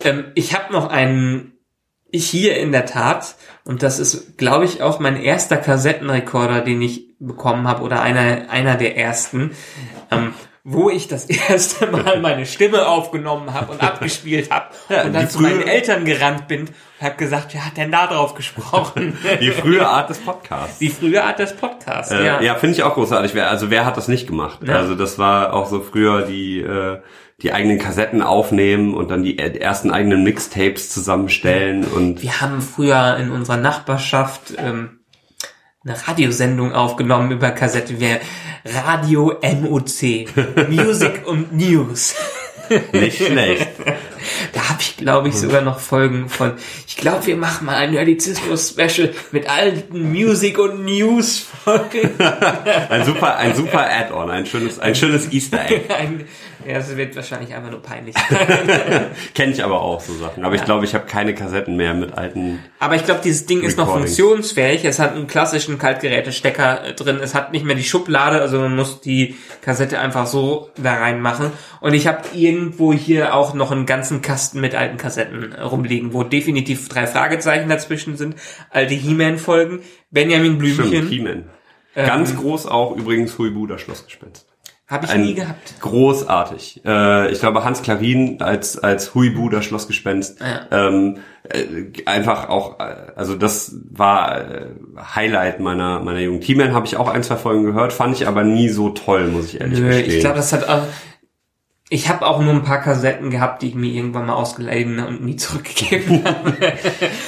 [0.00, 1.52] Ähm, ich habe noch einen
[2.12, 7.16] hier in der Tat und das ist, glaube ich, auch mein erster Kassettenrekorder, den ich
[7.18, 9.52] bekommen habe oder einer einer der ersten,
[10.10, 10.34] ähm,
[10.64, 15.28] wo ich das erste Mal meine Stimme aufgenommen habe und abgespielt habe Ja, und dann
[15.28, 19.18] zu meinen Eltern gerannt bin und habe gesagt, wer hat denn da drauf gesprochen?
[19.40, 20.78] Die frühe Art des Podcasts.
[20.78, 22.40] Die frühe Art des Podcasts, Äh, ja.
[22.40, 23.40] ja, finde ich auch großartig.
[23.42, 24.60] Also wer hat das nicht gemacht?
[24.64, 24.76] Ja.
[24.76, 27.00] Also das war auch so früher die äh,
[27.42, 33.16] die eigenen Kassetten aufnehmen und dann die ersten eigenen Mixtapes zusammenstellen und Wir haben früher
[33.16, 35.00] in unserer Nachbarschaft ähm,
[35.84, 37.98] eine Radiosendung aufgenommen über Kassette.
[37.98, 38.20] Wir
[38.64, 40.68] Radio MOC.
[40.68, 42.14] Music und News.
[42.92, 43.68] nicht schlecht.
[44.52, 46.52] Da habe ich, glaube ich, sogar noch Folgen von.
[46.86, 52.10] Ich glaube, wir machen mal ein Nerdizismus-Special mit alten Music- und News-Folgen.
[52.88, 55.92] Ein super, ein super Add-on, ein schönes, ein schönes Easter Egg.
[55.94, 56.24] Ein-
[56.66, 58.14] Ja, es wird wahrscheinlich einfach nur peinlich.
[59.34, 60.44] Kenne ich aber auch so Sachen.
[60.44, 62.60] Aber ich glaube, ich habe keine Kassetten mehr mit alten.
[62.78, 64.16] Aber ich glaube, dieses Ding ist noch Recordings.
[64.16, 64.84] funktionsfähig.
[64.84, 67.20] Es hat einen klassischen Kaltgerätestecker äh, drin.
[67.22, 71.52] Es hat nicht mehr die Schublade, also man muss die Kassette einfach so da reinmachen.
[71.80, 76.12] Und ich habe irgendwo hier auch noch einen ganzen Kasten mit alten Kassetten äh, rumliegen,
[76.12, 78.36] wo definitiv drei Fragezeichen dazwischen sind.
[78.70, 79.80] Alte He-Man-Folgen.
[80.10, 81.08] Benjamin Stimmt, Blümchen.
[81.08, 81.44] He-Man.
[81.94, 82.06] Ähm.
[82.06, 84.51] Ganz groß auch übrigens Huibu, das Schlossgespenst.
[84.88, 85.74] Habe ich Ein- nie gehabt.
[85.80, 86.82] Großartig.
[86.84, 90.88] Äh, ich glaube, Hans Klarin als, als Huibu, das Schlossgespenst, Ja.
[90.88, 91.18] ähm,
[91.48, 94.66] äh, einfach auch, äh, also das war äh,
[95.14, 96.44] Highlight meiner, meiner Jugend.
[96.44, 99.46] He-Man habe ich auch ein, zwei Folgen gehört, fand ich aber nie so toll, muss
[99.46, 100.10] ich ehrlich Nö, gestehen.
[100.10, 100.82] ich glaube, das hat auch,
[101.92, 105.22] ich habe auch nur ein paar Kassetten gehabt, die ich mir irgendwann mal ausgeleihen und
[105.22, 106.54] nie zurückgegeben habe.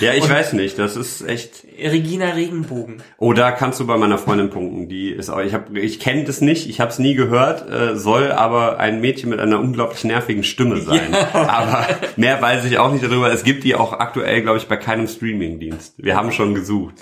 [0.00, 3.02] ja, ich weiß nicht, das ist echt, Regina Regenbogen.
[3.18, 4.88] Oh, da kannst du bei meiner Freundin punkten.
[4.88, 7.94] Die ist auch, ich habe, ich kenne das nicht, ich habe es nie gehört, äh,
[7.94, 11.14] soll aber ein Mädchen mit einer unglaublich nervigen Stimme sein.
[11.34, 11.86] Aber
[12.16, 13.30] mehr weiß ich auch nicht darüber.
[13.30, 15.96] Es gibt die auch aktuell, glaube ich, bei keinem Streamingdienst.
[15.98, 16.94] Wir haben schon gesucht.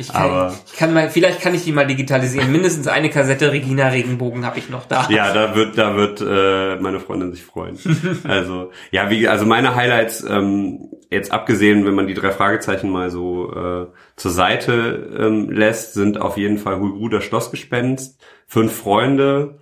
[0.00, 2.50] Ich kann, Aber- ich kann mal, vielleicht kann ich die mal digitalisieren.
[2.50, 5.06] Mindestens eine Kassette Regina Regenbogen habe ich noch da.
[5.10, 7.78] Ja, da wird, da wird äh, meine Freundin sich freuen.
[8.24, 13.10] Also ja, wie, also meine Highlights ähm, jetzt abgesehen, wenn man die drei Fragezeichen mal
[13.10, 13.86] so äh,
[14.16, 16.80] zur Seite ähm, lässt, sind auf jeden Fall
[17.10, 19.58] das Schlossgespenst, Fünf Freunde,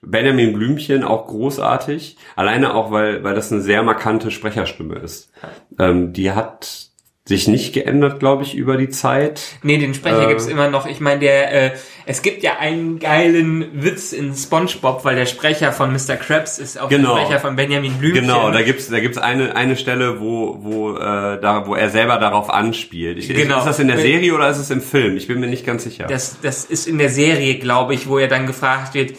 [0.00, 2.16] Benjamin Blümchen auch großartig.
[2.34, 5.30] Alleine auch, weil weil das eine sehr markante Sprecherstimme ist.
[5.78, 6.91] Ähm, die hat
[7.24, 9.40] sich nicht geändert, glaube ich, über die Zeit.
[9.62, 10.28] Nee, den Sprecher Äh.
[10.28, 10.86] gibt's immer noch.
[10.86, 11.70] Ich meine, der, äh,
[12.04, 16.16] es gibt ja einen geilen Witz in SpongeBob, weil der Sprecher von Mr.
[16.16, 17.14] Krabs ist auch Genau.
[17.14, 18.22] der Sprecher von Benjamin Blümchen.
[18.22, 22.18] Genau, da gibt's da gibt's eine eine Stelle, wo wo äh, da wo er selber
[22.18, 23.18] darauf anspielt.
[23.18, 23.58] Ich, Genau.
[23.60, 25.16] Ist das in der Serie oder ist es im Film?
[25.16, 26.06] Ich bin mir nicht ganz sicher.
[26.08, 29.14] Das, das ist in der Serie, glaube ich, wo er dann gefragt wird, äh,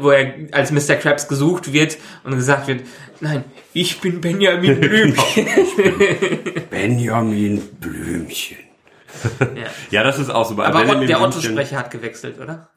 [0.00, 0.96] wo er als Mr.
[0.96, 2.80] Krabs gesucht wird und gesagt wird,
[3.20, 5.46] nein, ich bin Benjamin Blümchen.
[6.70, 8.58] Benjamin Blümchen.
[9.40, 9.66] ja.
[9.90, 10.66] Ja, das ist auch super.
[10.66, 12.70] Aber Benjamin der Otto-Sprecher hat gewechselt, oder?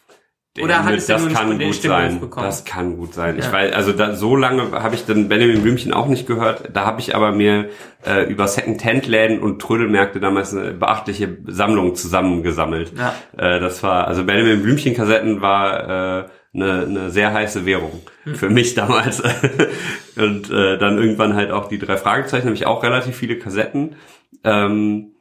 [0.56, 2.20] Der Oder hat es das kann den gut Stimmruf sein.
[2.20, 2.46] bekommen?
[2.46, 3.40] Das kann gut sein.
[3.40, 3.52] Ich Ja.
[3.52, 6.70] weiß, also da, so lange habe ich dann Benjamin Blümchen auch nicht gehört.
[6.74, 7.70] Da habe ich aber mir
[8.06, 12.94] äh, über Second-Hand-Läden und Trödelmärkte damals eine beachtliche Sammlung zusammengesammelt.
[12.96, 13.16] Ja.
[13.36, 18.02] Äh, das war, also Benjamin Blümchen-Kassetten war äh, eine, eine sehr heiße Währung
[18.36, 19.22] für mich damals.
[20.16, 23.96] und äh, dann irgendwann halt auch die drei Fragezeichen, habe ich auch relativ viele Kassetten.
[24.44, 25.14] Ähm,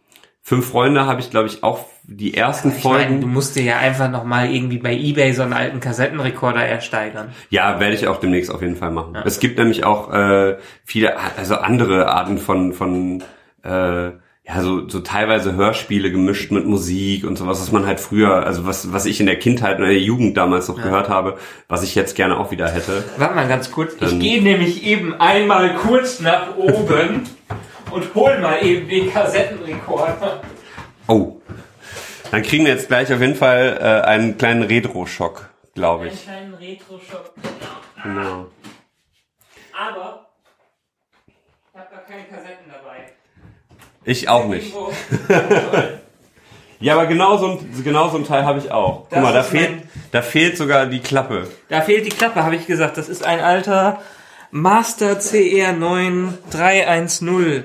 [0.44, 3.20] Fünf Freunde habe ich, glaube ich, auch die ersten Ich meine, Folgen.
[3.20, 7.28] du musst dir ja einfach nochmal irgendwie bei Ebay so einen alten Kassettenrekorder ersteigern.
[7.50, 9.16] Ja, werde ich auch demnächst auf jeden Fall machen.
[9.24, 13.22] Es gibt nämlich auch äh, viele, also andere Arten von von
[13.62, 14.10] äh,
[14.44, 18.66] ja so so teilweise Hörspiele gemischt mit Musik und sowas, was man halt früher, also
[18.66, 21.38] was was ich in der Kindheit und in der Jugend damals noch gehört habe,
[21.68, 23.04] was ich jetzt gerne auch wieder hätte.
[23.18, 23.92] Warte mal ganz kurz.
[23.94, 27.22] Ich Dann- gehe nämlich eben einmal kurz nach oben
[27.92, 30.42] und hol mal eben den Kassettenrekorder.
[31.06, 31.40] Oh,
[32.30, 36.22] dann kriegen wir jetzt gleich auf jeden Fall äh, einen kleinen Retro-Schock, glaube Einen ich.
[36.22, 37.32] kleinen Retro-Shop.
[38.02, 38.46] Genau.
[39.78, 40.26] Aber
[41.26, 41.34] ich
[41.78, 43.12] habe gar keine Kassetten dabei.
[44.04, 44.72] Ich auch nicht.
[46.80, 49.06] Ja, aber genau so ein, genau so ein Teil habe ich auch.
[49.08, 51.46] Das Guck mal, da fehlt, mein- da fehlt sogar die Klappe.
[51.68, 52.96] Da fehlt die Klappe, habe ich gesagt.
[52.98, 54.00] Das ist ein alter
[54.50, 57.64] Master CR 9310.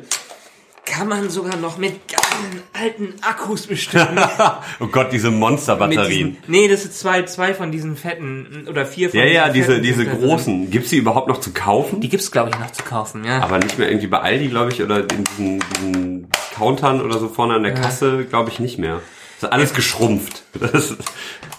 [0.97, 4.17] Kann man sogar noch mit geilen alten Akkus bestücken.
[4.79, 6.09] oh Gott, diese Monsterbatterien.
[6.09, 9.79] diesen, nee, das sind zwei, zwei von diesen fetten oder vier von Ja, ja, diese,
[9.79, 10.71] diese großen.
[10.71, 12.01] Gibt's die überhaupt noch zu kaufen?
[12.01, 13.41] Die gibt's glaube ich noch zu kaufen, ja.
[13.41, 17.27] Aber nicht mehr irgendwie bei Aldi, glaube ich, oder in diesen, diesen Countern oder so
[17.27, 19.01] vorne an der Kasse, glaube ich nicht mehr.
[19.39, 20.41] Das ist alles geschrumpft.
[20.59, 20.95] Das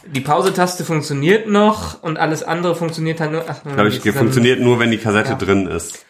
[0.04, 3.44] Die Pause-Taste funktioniert noch und alles andere funktioniert halt nur.
[3.46, 6.04] Ach, glaube ich, funktioniert nur, wenn die Kassette drin ist.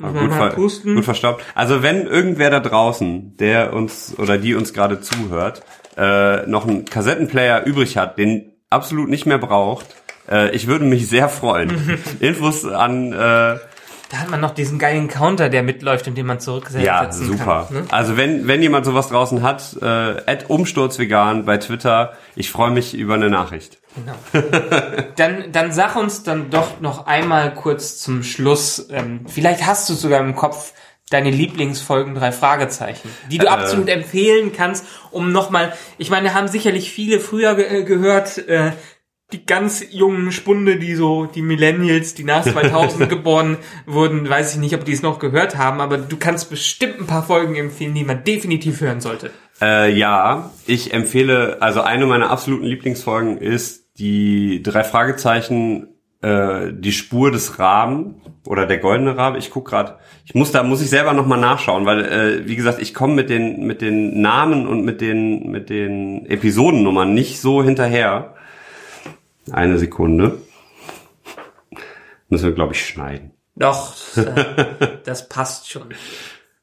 [0.00, 0.94] Gut, mal ver pusten.
[0.96, 1.44] gut verstaubt.
[1.54, 5.62] Also wenn irgendwer da draußen, der uns oder die uns gerade zuhört,
[5.96, 9.86] äh, noch einen Kassettenplayer übrig hat, den absolut nicht mehr braucht,
[10.30, 11.98] äh, ich würde mich sehr freuen.
[12.20, 13.56] Infos an äh,
[14.10, 17.66] Da hat man noch diesen geilen Counter, der mitläuft, in dem man zurücksetzen Ja, super.
[17.68, 17.82] kann.
[17.82, 17.86] Ne?
[17.90, 23.14] Also wenn, wenn jemand sowas draußen hat, äh, umsturzvegan bei Twitter, ich freue mich über
[23.14, 23.78] eine Nachricht.
[23.94, 24.14] Genau.
[25.16, 28.88] dann, dann sag uns dann doch noch einmal kurz zum Schluss.
[28.90, 30.72] Ähm, vielleicht hast du sogar im Kopf
[31.10, 33.50] deine Lieblingsfolgen drei Fragezeichen, die du Äh.
[33.50, 35.72] absolut empfehlen kannst, um nochmal.
[35.96, 38.38] Ich meine, haben sicherlich viele früher ge gehört.
[38.48, 38.72] Äh,
[39.32, 44.60] die ganz jungen Spunde, die so, die Millennials, die nach 2000 geboren wurden, weiß ich
[44.60, 47.94] nicht, ob die es noch gehört haben, aber du kannst bestimmt ein paar Folgen empfehlen,
[47.94, 49.30] die man definitiv hören sollte.
[49.60, 55.88] Äh, ja, ich empfehle, also eine meiner absoluten Lieblingsfolgen ist die drei Fragezeichen,
[56.22, 59.38] äh, die Spur des Raben oder der goldene Rabe.
[59.38, 62.56] Ich guck gerade, ich muss da muss ich selber noch mal nachschauen, weil äh, wie
[62.56, 67.40] gesagt, ich komme mit den mit den Namen und mit den mit den Episodennummern nicht
[67.40, 68.34] so hinterher.
[69.52, 70.40] Eine Sekunde.
[72.28, 73.32] Müssen wir, glaube ich, schneiden.
[73.56, 75.94] Doch, äh, das passt schon.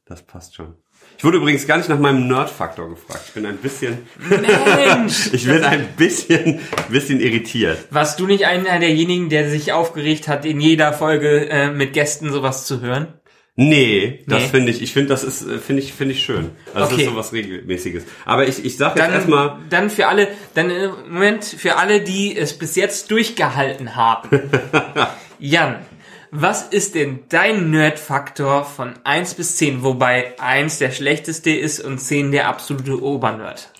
[0.06, 0.74] Das passt schon.
[1.18, 3.24] Ich wurde übrigens gar nicht nach meinem Nerd-Faktor gefragt.
[3.28, 5.30] Ich bin ein bisschen, Mensch!
[5.32, 6.60] ich bin ein bisschen,
[6.90, 7.78] bisschen irritiert.
[7.90, 12.30] Warst du nicht einer derjenigen, der sich aufgeregt hat, in jeder Folge äh, mit Gästen
[12.32, 13.14] sowas zu hören?
[13.58, 14.48] Nee, das Nee.
[14.50, 16.50] finde ich, ich finde, das ist, äh, finde ich, finde ich schön.
[16.74, 17.02] Also das Okay.
[17.04, 18.04] ist sowas regelmäßiges.
[18.26, 22.36] Aber ich, ich sag jetzt erstmal, dann für alle, dann äh, Moment, für alle, die
[22.36, 24.28] es bis jetzt durchgehalten haben.
[25.38, 25.76] Jan,
[26.30, 31.98] was ist denn dein Nerd-Faktor von 1 bis 10, wobei 1 der schlechteste ist und
[31.98, 33.70] 10 der absolute Obernerd?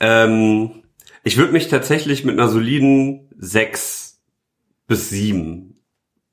[0.00, 0.82] ähm,
[1.24, 4.18] ich würde mich tatsächlich mit einer soliden 6
[4.86, 5.79] bis 7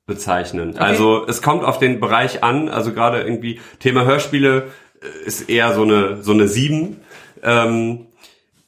[0.08, 0.76] bezeichnen.
[0.78, 4.70] Also es kommt auf den Bereich an, also gerade irgendwie Thema Hörspiele
[5.00, 6.96] äh, ist eher so eine, so eine 7.
[7.44, 8.06] Ähm,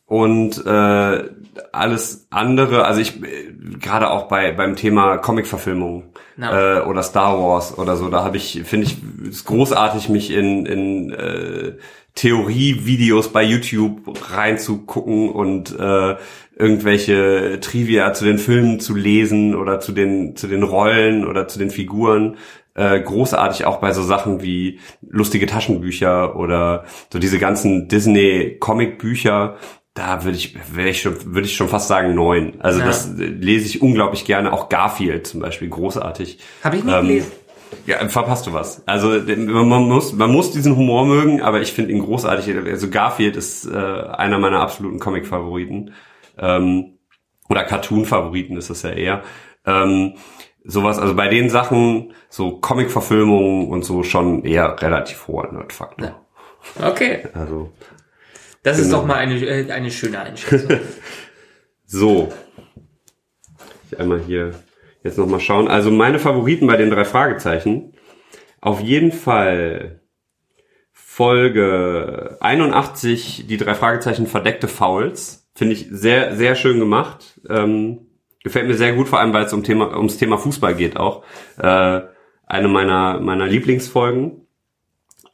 [0.06, 1.24] und äh,
[1.72, 6.78] alles andere, also ich äh, gerade auch bei beim Thema Comic-Verfilmung Ja.
[6.78, 8.98] äh, oder Star Wars oder so, da habe ich, finde ich,
[9.28, 11.72] es großartig, mich in, in äh,
[12.16, 14.00] Theorie-Videos bei YouTube
[14.30, 16.16] reinzugucken und äh,
[16.60, 21.58] irgendwelche Trivia zu den Filmen zu lesen oder zu den zu den Rollen oder zu
[21.58, 22.36] den Figuren
[22.74, 24.78] äh, großartig auch bei so Sachen wie
[25.08, 29.56] lustige Taschenbücher oder so diese ganzen Disney Comicbücher.
[29.94, 32.54] Da würde ich, wäre ich schon, würde ich schon fast sagen neun.
[32.60, 32.86] Also Ja.
[32.86, 34.52] das äh, lese ich unglaublich gerne.
[34.52, 36.38] Auch Garfield zum Beispiel, großartig.
[36.62, 37.32] Habe ich nicht Ähm, gelesen.
[37.86, 38.82] Ja, verpasst du was.
[38.86, 42.54] Also den- man muss, man muss diesen Humor mögen, aber ich finde ihn großartig.
[42.68, 45.92] Also Garfield ist äh, einer meiner absoluten Comic-Favoriten.
[46.40, 46.98] Ähm,
[47.48, 49.22] oder Cartoon-Favoriten ist es ja eher.
[49.66, 50.14] Ähm,
[50.64, 56.26] sowas, also bei den Sachen, so Comic-Verfilmungen und so schon eher relativ hoher Nerd-Faktor.
[56.82, 57.72] Okay, Also
[58.62, 59.00] das ist Genau.
[59.00, 60.78] doch mal eine, äh, eine schöne Einschätzung.
[61.86, 62.32] So.
[63.90, 64.52] Ich einmal hier
[65.02, 65.66] jetzt nochmal schauen.
[65.66, 67.94] Also meine Favoriten bei den drei Fragezeichen.
[68.60, 70.00] Auf jeden Fall
[70.92, 75.39] Folge 81, die drei Fragezeichen verdeckte Fouls.
[75.54, 77.40] Finde ich sehr, sehr schön gemacht.
[77.48, 78.06] Ähm,
[78.42, 81.24] gefällt mir sehr gut, vor allem weil es um Thema, ums Thema Fußball geht auch.
[81.58, 82.00] Äh,
[82.46, 84.46] eine meiner, meiner Lieblingsfolgen.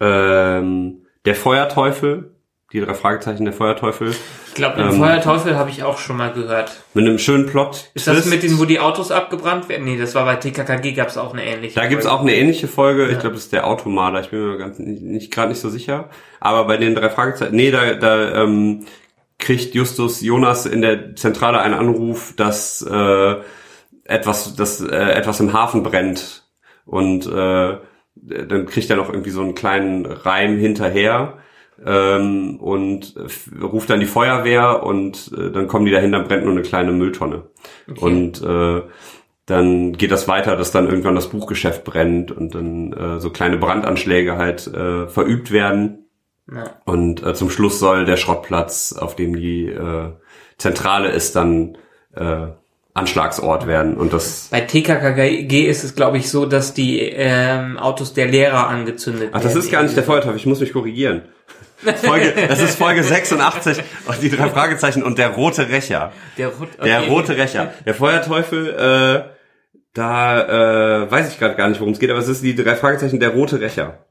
[0.00, 2.32] Ähm, der Feuerteufel,
[2.72, 4.14] die drei Fragezeichen der Feuerteufel.
[4.48, 6.72] Ich glaube, den Ähm, Feuerteufel habe ich auch schon mal gehört.
[6.94, 7.90] Mit einem schönen Plot.
[7.94, 9.84] Ist das mit den, wo die Autos abgebrannt werden?
[9.84, 11.74] Nee, das war bei TKKG, gab es auch eine ähnliche.
[11.76, 12.18] Da gibt's Folge.
[12.18, 13.06] auch eine ähnliche Folge.
[13.08, 14.20] Ich glaube, das ist der Automaler.
[14.20, 16.10] Ich bin mir ganz nicht, nicht gerade nicht so sicher.
[16.40, 18.84] Aber bei den drei Fragezeichen, nee, da, da ähm,
[19.38, 23.36] kriegt Justus Jonas in der Zentrale einen Anruf, dass äh,
[24.04, 26.48] etwas, dass äh, etwas im Hafen brennt
[26.84, 27.76] und äh,
[28.16, 31.38] dann kriegt er noch irgendwie so einen kleinen Reim hinterher
[31.84, 33.14] ähm, und
[33.60, 36.92] ruft dann die Feuerwehr und äh, dann kommen die dahin, dann brennt nur eine kleine
[36.92, 37.44] Mülltonne.
[38.00, 38.82] Und äh,
[39.44, 43.58] dann geht das weiter, dass dann irgendwann das Buchgeschäft brennt und dann äh, so kleine
[43.58, 46.05] Brandanschläge halt äh, verübt werden.
[46.52, 46.76] Ja.
[46.84, 50.12] Und äh, zum Schluss soll der Schrottplatz, auf dem die äh,
[50.58, 51.76] Zentrale ist, dann
[52.14, 52.46] äh,
[52.94, 53.96] Anschlagsort werden.
[53.96, 58.68] Und das Bei TKKG ist es, glaube ich, so, dass die ähm, Autos der Lehrer
[58.68, 61.22] angezündet Ach, das ist gar nicht der Feuerteufel, ich muss mich korrigieren.
[62.02, 66.12] Folge, das ist Folge 86 und die drei Fragezeichen und der rote Rächer.
[66.38, 67.10] Der, Rot Der okay.
[67.10, 67.74] rote Rächer.
[67.84, 69.30] Der Feuerteufel, äh,
[69.92, 72.76] da äh, weiß ich gerade gar nicht, worum es geht, aber es ist die drei
[72.76, 74.05] Fragezeichen, der rote Rächer.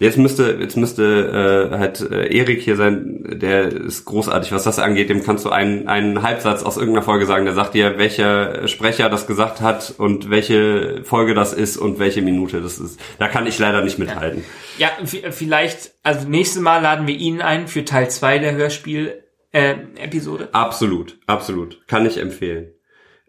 [0.00, 4.78] Jetzt müsste, jetzt müsste äh, halt äh, Erik hier sein, der ist großartig, was das
[4.78, 5.10] angeht.
[5.10, 9.10] Dem kannst du einen, einen Halbsatz aus irgendeiner Folge sagen, der sagt dir, welcher Sprecher
[9.10, 12.98] das gesagt hat und welche Folge das ist und welche Minute das ist.
[13.18, 14.42] Da kann ich leider nicht mithalten.
[14.78, 19.22] Ja, v- vielleicht, also nächstes Mal laden wir ihn ein für Teil 2 der Hörspiel
[19.52, 20.48] äh, Episode.
[20.52, 21.86] Absolut, absolut.
[21.88, 22.72] Kann ich empfehlen.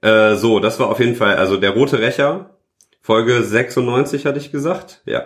[0.01, 2.57] Äh, so, das war auf jeden Fall, also der rote Rächer,
[3.01, 5.23] Folge 96 hatte ich gesagt, ja.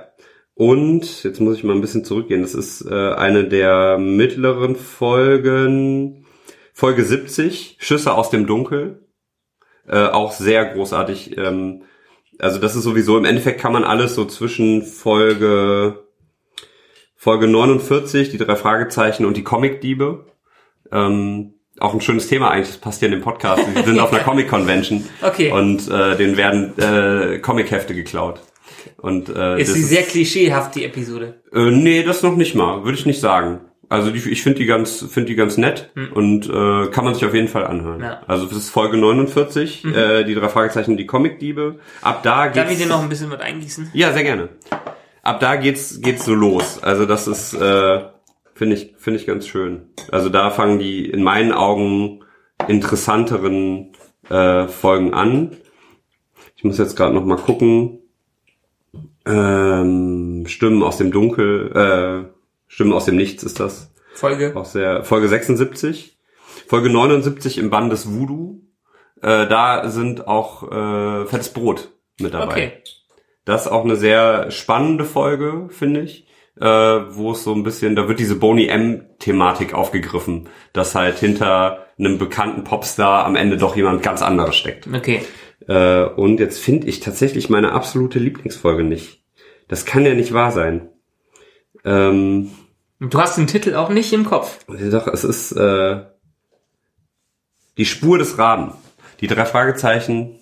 [0.55, 6.25] Und, jetzt muss ich mal ein bisschen zurückgehen, das ist äh, eine der mittleren Folgen,
[6.73, 9.05] Folge 70, Schüsse aus dem Dunkel,
[9.85, 11.37] äh, auch sehr großartig.
[11.37, 11.83] Ähm,
[12.39, 16.05] also das ist sowieso, im Endeffekt kann man alles so zwischen Folge,
[17.17, 20.25] Folge 49, die drei Fragezeichen und die Comicdiebe,
[20.89, 23.61] ähm, auch ein schönes Thema eigentlich, das passt hier in den Podcast.
[23.75, 25.51] Wir sind auf einer Comic-Convention Okay.
[25.51, 28.39] und äh, denen werden äh, Comic-Hefte geklaut.
[28.97, 31.41] Und, äh, Ist sie sehr klischeehaft, die Episode.
[31.53, 33.61] äh, nee, das noch nicht mal, würde ich nicht sagen.
[33.87, 37.23] Also die, ich finde die ganz, finde die ganz nett und äh, kann man sich
[37.23, 37.97] auf jeden Fall anhören.
[37.97, 38.03] Hm.
[38.03, 38.15] Ja.
[38.15, 38.23] Mhm.
[38.25, 41.77] Also das ist Folge 49, äh, die drei Fragezeichen, die Comic-Diebe.
[42.01, 42.55] Ab da geht's.
[42.57, 43.91] Darf ich dir noch ein bisschen was eingießen?
[43.93, 44.49] Ja, sehr gerne.
[45.21, 46.81] Ab da geht's geht's so los.
[46.81, 48.01] Also das ist äh,
[48.55, 49.89] finde ich finde ich ganz schön.
[50.11, 52.23] Also da fangen die in meinen Augen
[52.67, 53.91] interessanteren
[54.29, 55.51] äh, Folgen an.
[56.55, 57.99] Ich muss jetzt gerade noch mal gucken.
[59.25, 62.31] Ähm, Stimmen aus dem Dunkel, äh,
[62.67, 64.53] Stimmen aus dem Nichts ist das Folge.
[64.55, 66.17] aus der Folge 76.
[66.67, 68.61] Folge 79 im Bann des Voodoo.
[69.21, 71.89] Äh, da sind auch äh, fettes Brot
[72.19, 72.51] mit dabei.
[72.51, 72.71] Okay.
[73.45, 76.27] Das ist auch eine sehr spannende Folge, finde ich.
[76.59, 81.85] Äh, wo es so ein bisschen, da wird diese Boney M-Thematik aufgegriffen, dass halt hinter
[81.99, 84.87] einem bekannten Popstar am Ende doch jemand ganz anderes steckt.
[84.87, 85.21] Okay.
[85.67, 89.23] Äh, und jetzt finde ich tatsächlich meine absolute Lieblingsfolge nicht.
[89.67, 90.89] Das kann ja nicht wahr sein.
[91.83, 92.51] Ähm,
[92.99, 94.59] Du hast den Titel auch nicht im Kopf.
[94.67, 96.05] doch, es ist äh,
[97.77, 98.73] die Spur des Raben.
[99.19, 100.39] Die drei Fragezeichen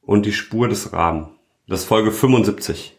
[0.00, 1.28] und die Spur des Raben.
[1.68, 2.95] Das ist Folge 75.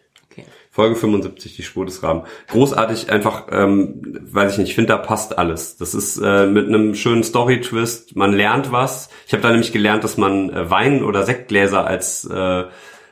[0.78, 2.22] Folge 75, die Spur des Raben.
[2.50, 4.00] Großartig, einfach, ähm,
[4.32, 5.76] weiß ich nicht, ich finde, da passt alles.
[5.78, 9.10] Das ist äh, mit einem schönen Story-Twist, man lernt was.
[9.26, 12.66] Ich habe da nämlich gelernt, dass man äh, Wein- oder Sektgläser als, äh,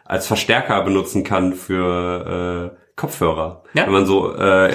[0.03, 3.63] als Verstärker benutzen kann für äh, Kopfhörer.
[3.73, 3.87] Ja.
[3.87, 4.71] Wenn man so äh,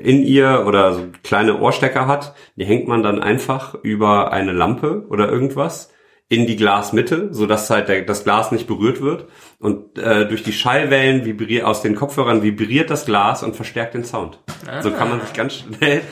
[0.00, 5.06] in ihr oder so kleine Ohrstecker hat, die hängt man dann einfach über eine Lampe
[5.08, 5.92] oder irgendwas
[6.28, 9.26] in die Glasmitte, so dass halt der, das Glas nicht berührt wird
[9.62, 14.04] und äh, durch die Schallwellen vibriert aus den Kopfhörern vibriert das Glas und verstärkt den
[14.04, 14.40] Sound.
[14.82, 16.02] So kann man sich ganz schnell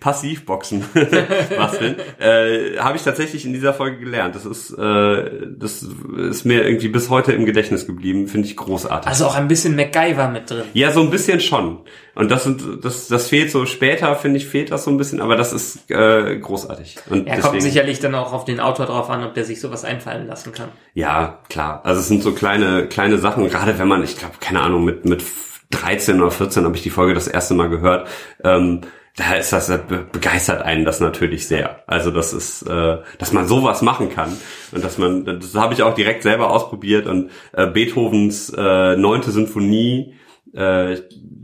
[0.00, 0.84] Passivboxen
[1.56, 1.96] basteln.
[2.18, 4.34] Äh, Habe ich tatsächlich in dieser Folge gelernt.
[4.34, 5.86] Das ist äh, das
[6.16, 8.28] ist mir irgendwie bis heute im Gedächtnis geblieben.
[8.28, 9.08] Finde ich großartig.
[9.08, 10.64] Also auch ein bisschen MacGyver mit drin.
[10.74, 11.80] Ja, so ein bisschen schon.
[12.14, 15.20] Und das sind, das, das fehlt so später, finde ich, fehlt das so ein bisschen,
[15.20, 16.96] aber das ist äh, großartig.
[17.10, 19.84] Und Er kommt sicherlich dann auch auf den Autor drauf an, ob der sich sowas
[19.84, 20.68] einfallen lassen kann.
[20.94, 21.80] Ja, klar.
[21.84, 25.04] Also es sind so kleine, kleine Sachen, gerade wenn man, ich glaube, keine Ahnung, mit,
[25.04, 25.24] mit
[25.70, 28.08] 13 oder 14 habe ich die Folge das erste Mal gehört.
[28.44, 28.82] Ähm,
[29.16, 31.82] da ist das be- begeistert einen das natürlich sehr.
[31.86, 34.36] Also das ist, äh, dass man sowas machen kann
[34.72, 39.30] und dass man, das habe ich auch direkt selber ausprobiert und äh, Beethovens äh, neunte
[39.30, 40.14] Sinfonie
[40.52, 40.96] äh,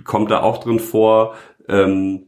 [0.05, 1.35] kommt da auch drin vor.
[1.69, 2.27] Ähm,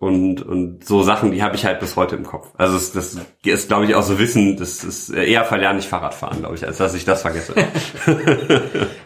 [0.00, 2.52] und, und so Sachen, die habe ich halt bis heute im Kopf.
[2.56, 6.38] Also es, das ist, glaube ich, auch so Wissen, das ist eher verlerne ich Fahrradfahren,
[6.38, 7.54] glaube ich, als dass ich das vergesse.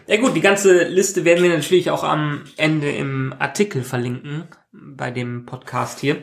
[0.05, 4.43] Ja gut, die ganze Liste werden wir natürlich auch am Ende im Artikel verlinken
[4.73, 6.17] bei dem Podcast hier.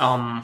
[0.00, 0.42] Ähm,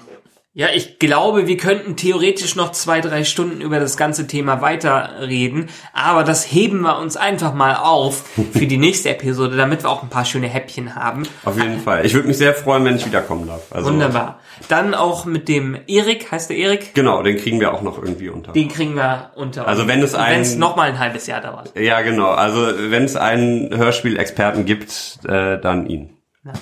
[0.55, 5.69] ja, ich glaube, wir könnten theoretisch noch zwei, drei Stunden über das ganze Thema weiterreden,
[5.93, 10.03] aber das heben wir uns einfach mal auf für die nächste Episode, damit wir auch
[10.03, 11.23] ein paar schöne Häppchen haben.
[11.45, 12.05] Auf jeden Fall.
[12.05, 13.71] Ich würde mich sehr freuen, wenn ich wiederkommen darf.
[13.71, 14.41] Also, Wunderbar.
[14.69, 16.93] Dann auch mit dem Erik, heißt der Erik?
[16.93, 18.51] Genau, den kriegen wir auch noch irgendwie unter.
[18.53, 19.69] Den kriegen wir unter.
[19.69, 21.73] Also wenn es ein- noch mal ein halbes Jahr dauert.
[21.79, 22.31] Ja, genau.
[22.31, 26.17] Also wenn es einen Hörspielexperten gibt, äh, dann ihn.
[26.45, 26.53] Ja.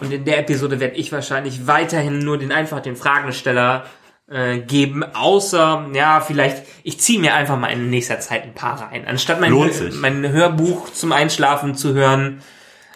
[0.00, 3.84] Und in der Episode werde ich wahrscheinlich weiterhin nur den einfach den Fragensteller
[4.30, 8.80] äh, geben, außer, ja, vielleicht, ich ziehe mir einfach mal in nächster Zeit ein paar
[8.80, 9.04] rein.
[9.06, 9.52] Anstatt mein,
[10.00, 12.40] mein Hörbuch zum Einschlafen zu hören.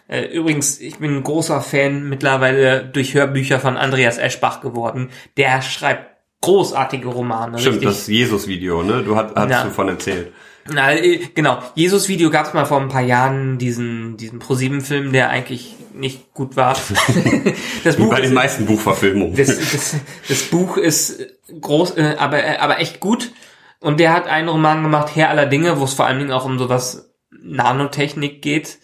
[0.07, 5.11] Äh, übrigens, ich bin ein großer Fan mittlerweile durch Hörbücher von Andreas Eschbach geworden.
[5.37, 7.59] Der schreibt großartige Romane.
[7.59, 7.89] Stimmt, richtig.
[7.89, 9.03] das Jesus-Video, ne?
[9.03, 9.65] Du hat, hast Ja.
[9.65, 10.33] davon erzählt.
[10.73, 11.59] Na, äh, genau.
[11.75, 16.57] Jesus-Video gab es mal vor ein paar Jahren, diesen, diesen ProSieben-Film, der eigentlich nicht gut
[16.57, 16.75] war.
[17.85, 19.37] das Wie Buch bei ist, den meisten Buchverfilmungen.
[19.37, 19.97] das, das,
[20.29, 21.27] das Buch ist
[21.61, 23.33] groß, äh, aber, äh, aber echt gut.
[23.81, 26.47] Und der hat einen Roman gemacht, Herr aller Dinge, wo es vor allen Dingen auch
[26.47, 28.79] um sowas Nanotechnik geht.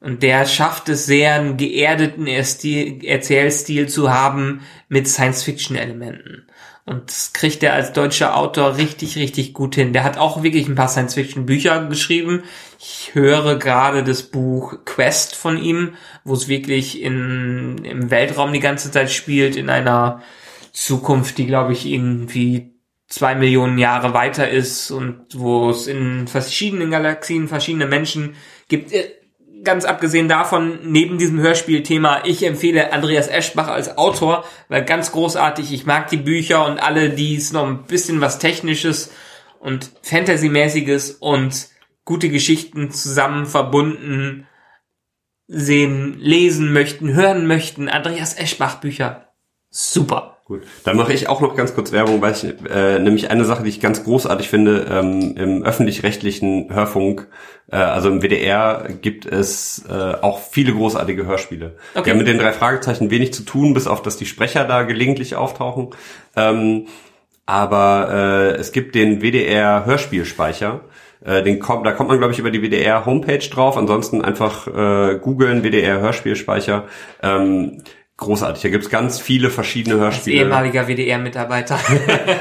[0.00, 6.47] Und der schafft es sehr, einen geerdeten Erzählstil zu haben mit Science-Fiction-Elementen.
[6.88, 9.92] Und das kriegt er als deutscher Autor richtig, richtig gut hin.
[9.92, 12.44] Der hat auch wirklich ein paar Science-Fiction-Bücher geschrieben.
[12.78, 15.94] Ich höre gerade das Buch Quest von ihm,
[16.24, 20.22] wo es wirklich in, im Weltraum die ganze Zeit spielt, in einer
[20.72, 22.74] Zukunft, die, glaube ich, irgendwie
[23.06, 28.34] zwei Millionen Jahre weiter ist und wo es in verschiedenen Galaxien verschiedene Menschen
[28.68, 28.92] gibt.
[29.64, 35.72] Ganz abgesehen davon, neben diesem Hörspielthema, ich empfehle Andreas Eschbach als Autor, weil ganz großartig,
[35.72, 39.10] ich mag die Bücher und alle, die es noch ein bisschen was Technisches
[39.60, 41.68] und Fantasymäßiges und
[42.04, 44.46] gute Geschichten zusammen verbunden
[45.48, 47.88] sehen, lesen möchten, hören möchten.
[47.88, 49.32] Andreas Eschbach Bücher.
[49.70, 50.37] Super.
[50.48, 53.64] Gut, dann mache ich auch noch ganz kurz Werbung, weil ich äh, nämlich eine Sache,
[53.64, 57.28] die ich ganz großartig finde, ähm, im öffentlich-rechtlichen Hörfunk,
[57.70, 61.76] äh, also im WDR, gibt es äh, auch viele großartige Hörspiele.
[61.92, 62.04] Okay.
[62.04, 64.84] Die haben mit den drei Fragezeichen wenig zu tun, bis auf dass die Sprecher da
[64.84, 65.90] gelegentlich auftauchen.
[66.34, 66.86] Ähm,
[67.44, 70.80] aber äh, es gibt den WDR Hörspielspeicher.
[71.22, 73.76] Äh, den kommt, da kommt man, glaube ich, über die WDR Homepage drauf.
[73.76, 76.84] Ansonsten einfach äh, googeln, WDR Hörspielspeicher.
[77.22, 77.82] Ähm,
[78.18, 78.62] großartig.
[78.62, 80.36] Da gibt's ganz viele verschiedene Als Hörspiele.
[80.44, 81.78] ehemaliger WDR-Mitarbeiter.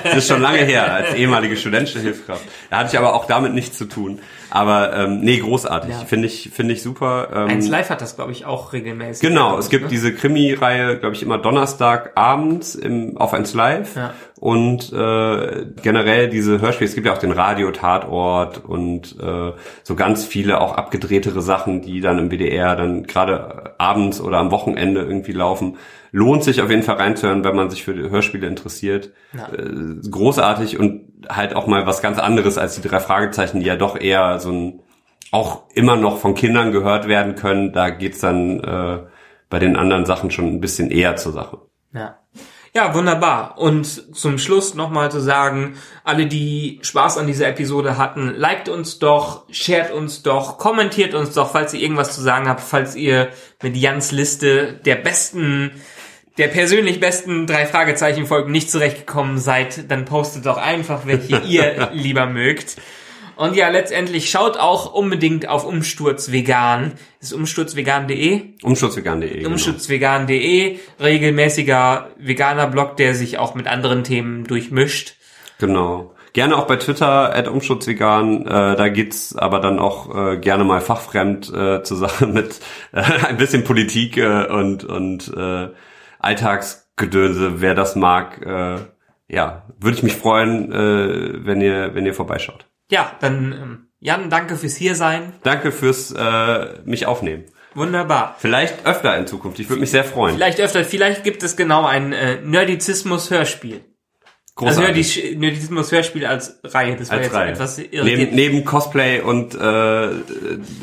[0.04, 2.44] Das ist schon lange her, als ehemalige studentische Hilfskraft.
[2.70, 4.20] Da hatte ich aber auch damit nichts zu tun.
[4.50, 5.92] Aber ähm, nee, großartig.
[5.92, 6.00] Ja.
[6.06, 7.30] Finde ich, finde ich super.
[7.34, 9.22] Ähm, Eins Live hat das, glaube ich, auch regelmäßig.
[9.28, 9.90] Genau, es gibt Ne?
[9.90, 13.96] diese Krimi-Reihe, glaube ich, immer Donnerstag abends im, auf 1 Live.
[13.96, 14.14] Ja.
[14.40, 19.54] Und äh, generell diese Hörspiele, es gibt ja auch den Radio-Tatort und äh,
[19.84, 24.52] so ganz viele auch abgedrehtere Sachen, die dann im WDR dann gerade abends oder am
[24.52, 25.78] Wochenende irgendwie laufen.
[26.12, 29.12] Lohnt sich auf jeden Fall reinzuhören, wenn man sich für die Hörspiele interessiert.
[29.36, 29.50] Ja.
[29.52, 33.76] Äh, großartig und halt auch mal was ganz anderes als die drei Fragezeichen, die ja
[33.76, 34.80] doch eher so ein
[35.32, 37.74] auch immer noch von Kindern gehört werden können.
[37.74, 39.00] Da geht's dann äh,
[39.50, 41.58] bei den anderen Sachen schon ein bisschen eher zur Sache.
[41.94, 42.20] Ja.
[42.78, 43.58] Ja, wunderbar.
[43.58, 49.00] Und zum Schluss nochmal zu sagen, alle, die Spaß an dieser Episode hatten, liked uns
[49.00, 53.30] doch, shared uns doch, kommentiert uns doch, falls ihr irgendwas zu sagen habt, falls ihr
[53.64, 55.72] mit Jans Liste der besten,
[56.38, 61.90] der persönlich besten drei Fragezeichen Folgen nicht zurechtgekommen seid, dann postet doch einfach, welche ihr
[61.94, 62.76] lieber mögt.
[63.38, 66.94] Und ja, letztendlich schaut auch unbedingt auf Umsturz Vegan.
[67.20, 68.56] Das ist umsturzvegan.de.
[68.64, 69.38] Umschutzvegan.de.
[69.38, 69.50] Genau.
[69.50, 75.16] Umschutzvegan.de, regelmäßiger veganer Blog, der sich auch mit anderen Themen durchmischt.
[75.60, 76.14] genau.
[76.34, 80.82] Gerne auch bei Twitter, at Umschutzvegan, äh, da geht's aber dann auch äh, gerne mal
[80.82, 82.60] fachfremd äh, zur Sache mit
[82.92, 85.70] äh, ein bisschen Politik äh, und, und äh,
[86.20, 88.46] Alltagsgedönse, wer das mag.
[88.46, 88.76] Äh,
[89.30, 92.67] ja, würde ich mich freuen, äh, wenn ihr, wenn ihr vorbeischaut.
[92.90, 95.34] Ja, dann ähm, Jan, danke fürs Hiersein.
[95.44, 97.46] Danke fürs äh, mich aufnehmen.
[97.74, 98.36] Wunderbar.
[98.40, 99.60] Vielleicht öfter in Zukunft.
[99.60, 100.36] Ich würde mich sehr freuen.
[100.36, 103.82] Vielleicht öfter, vielleicht gibt es genau ein äh, Nerdizismus-Hörspiel.
[104.60, 105.18] Also Großartig.
[105.18, 106.96] Nerdiz- Nerdizismus-Hörspiel als Reihe.
[106.96, 107.52] Das war als jetzt Reihe.
[107.52, 108.34] etwas Neben, irritiert.
[108.34, 109.60] neben Cosplay und äh,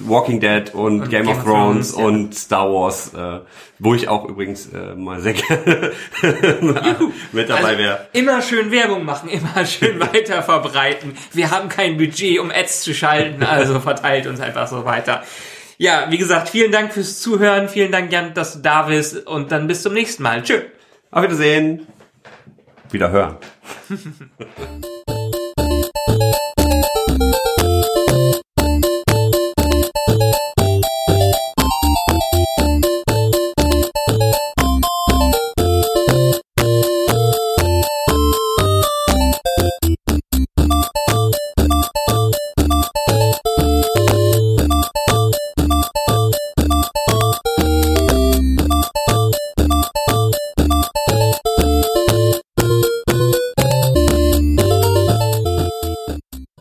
[0.06, 2.04] Walking Dead und, Game, of Thrones, ja.
[2.04, 3.40] und Star Wars, äh,
[3.80, 5.90] wo ich auch übrigens äh, mal sehr gerne
[7.32, 8.06] mit dabei Also, wäre.
[8.12, 11.16] Immer schön Werbung machen, immer schön weiter verbreiten.
[11.32, 15.22] Wir haben kein Budget, um Ads zu schalten, also verteilt uns einfach so weiter.
[15.78, 19.50] Ja, wie gesagt, vielen Dank fürs Zuhören, vielen Dank, Jan, dass du da bist und
[19.50, 20.42] dann bis zum nächsten Mal.
[20.44, 20.60] Tschö.
[21.10, 21.86] Auf Wiedersehen.
[22.90, 23.36] Wieder hören.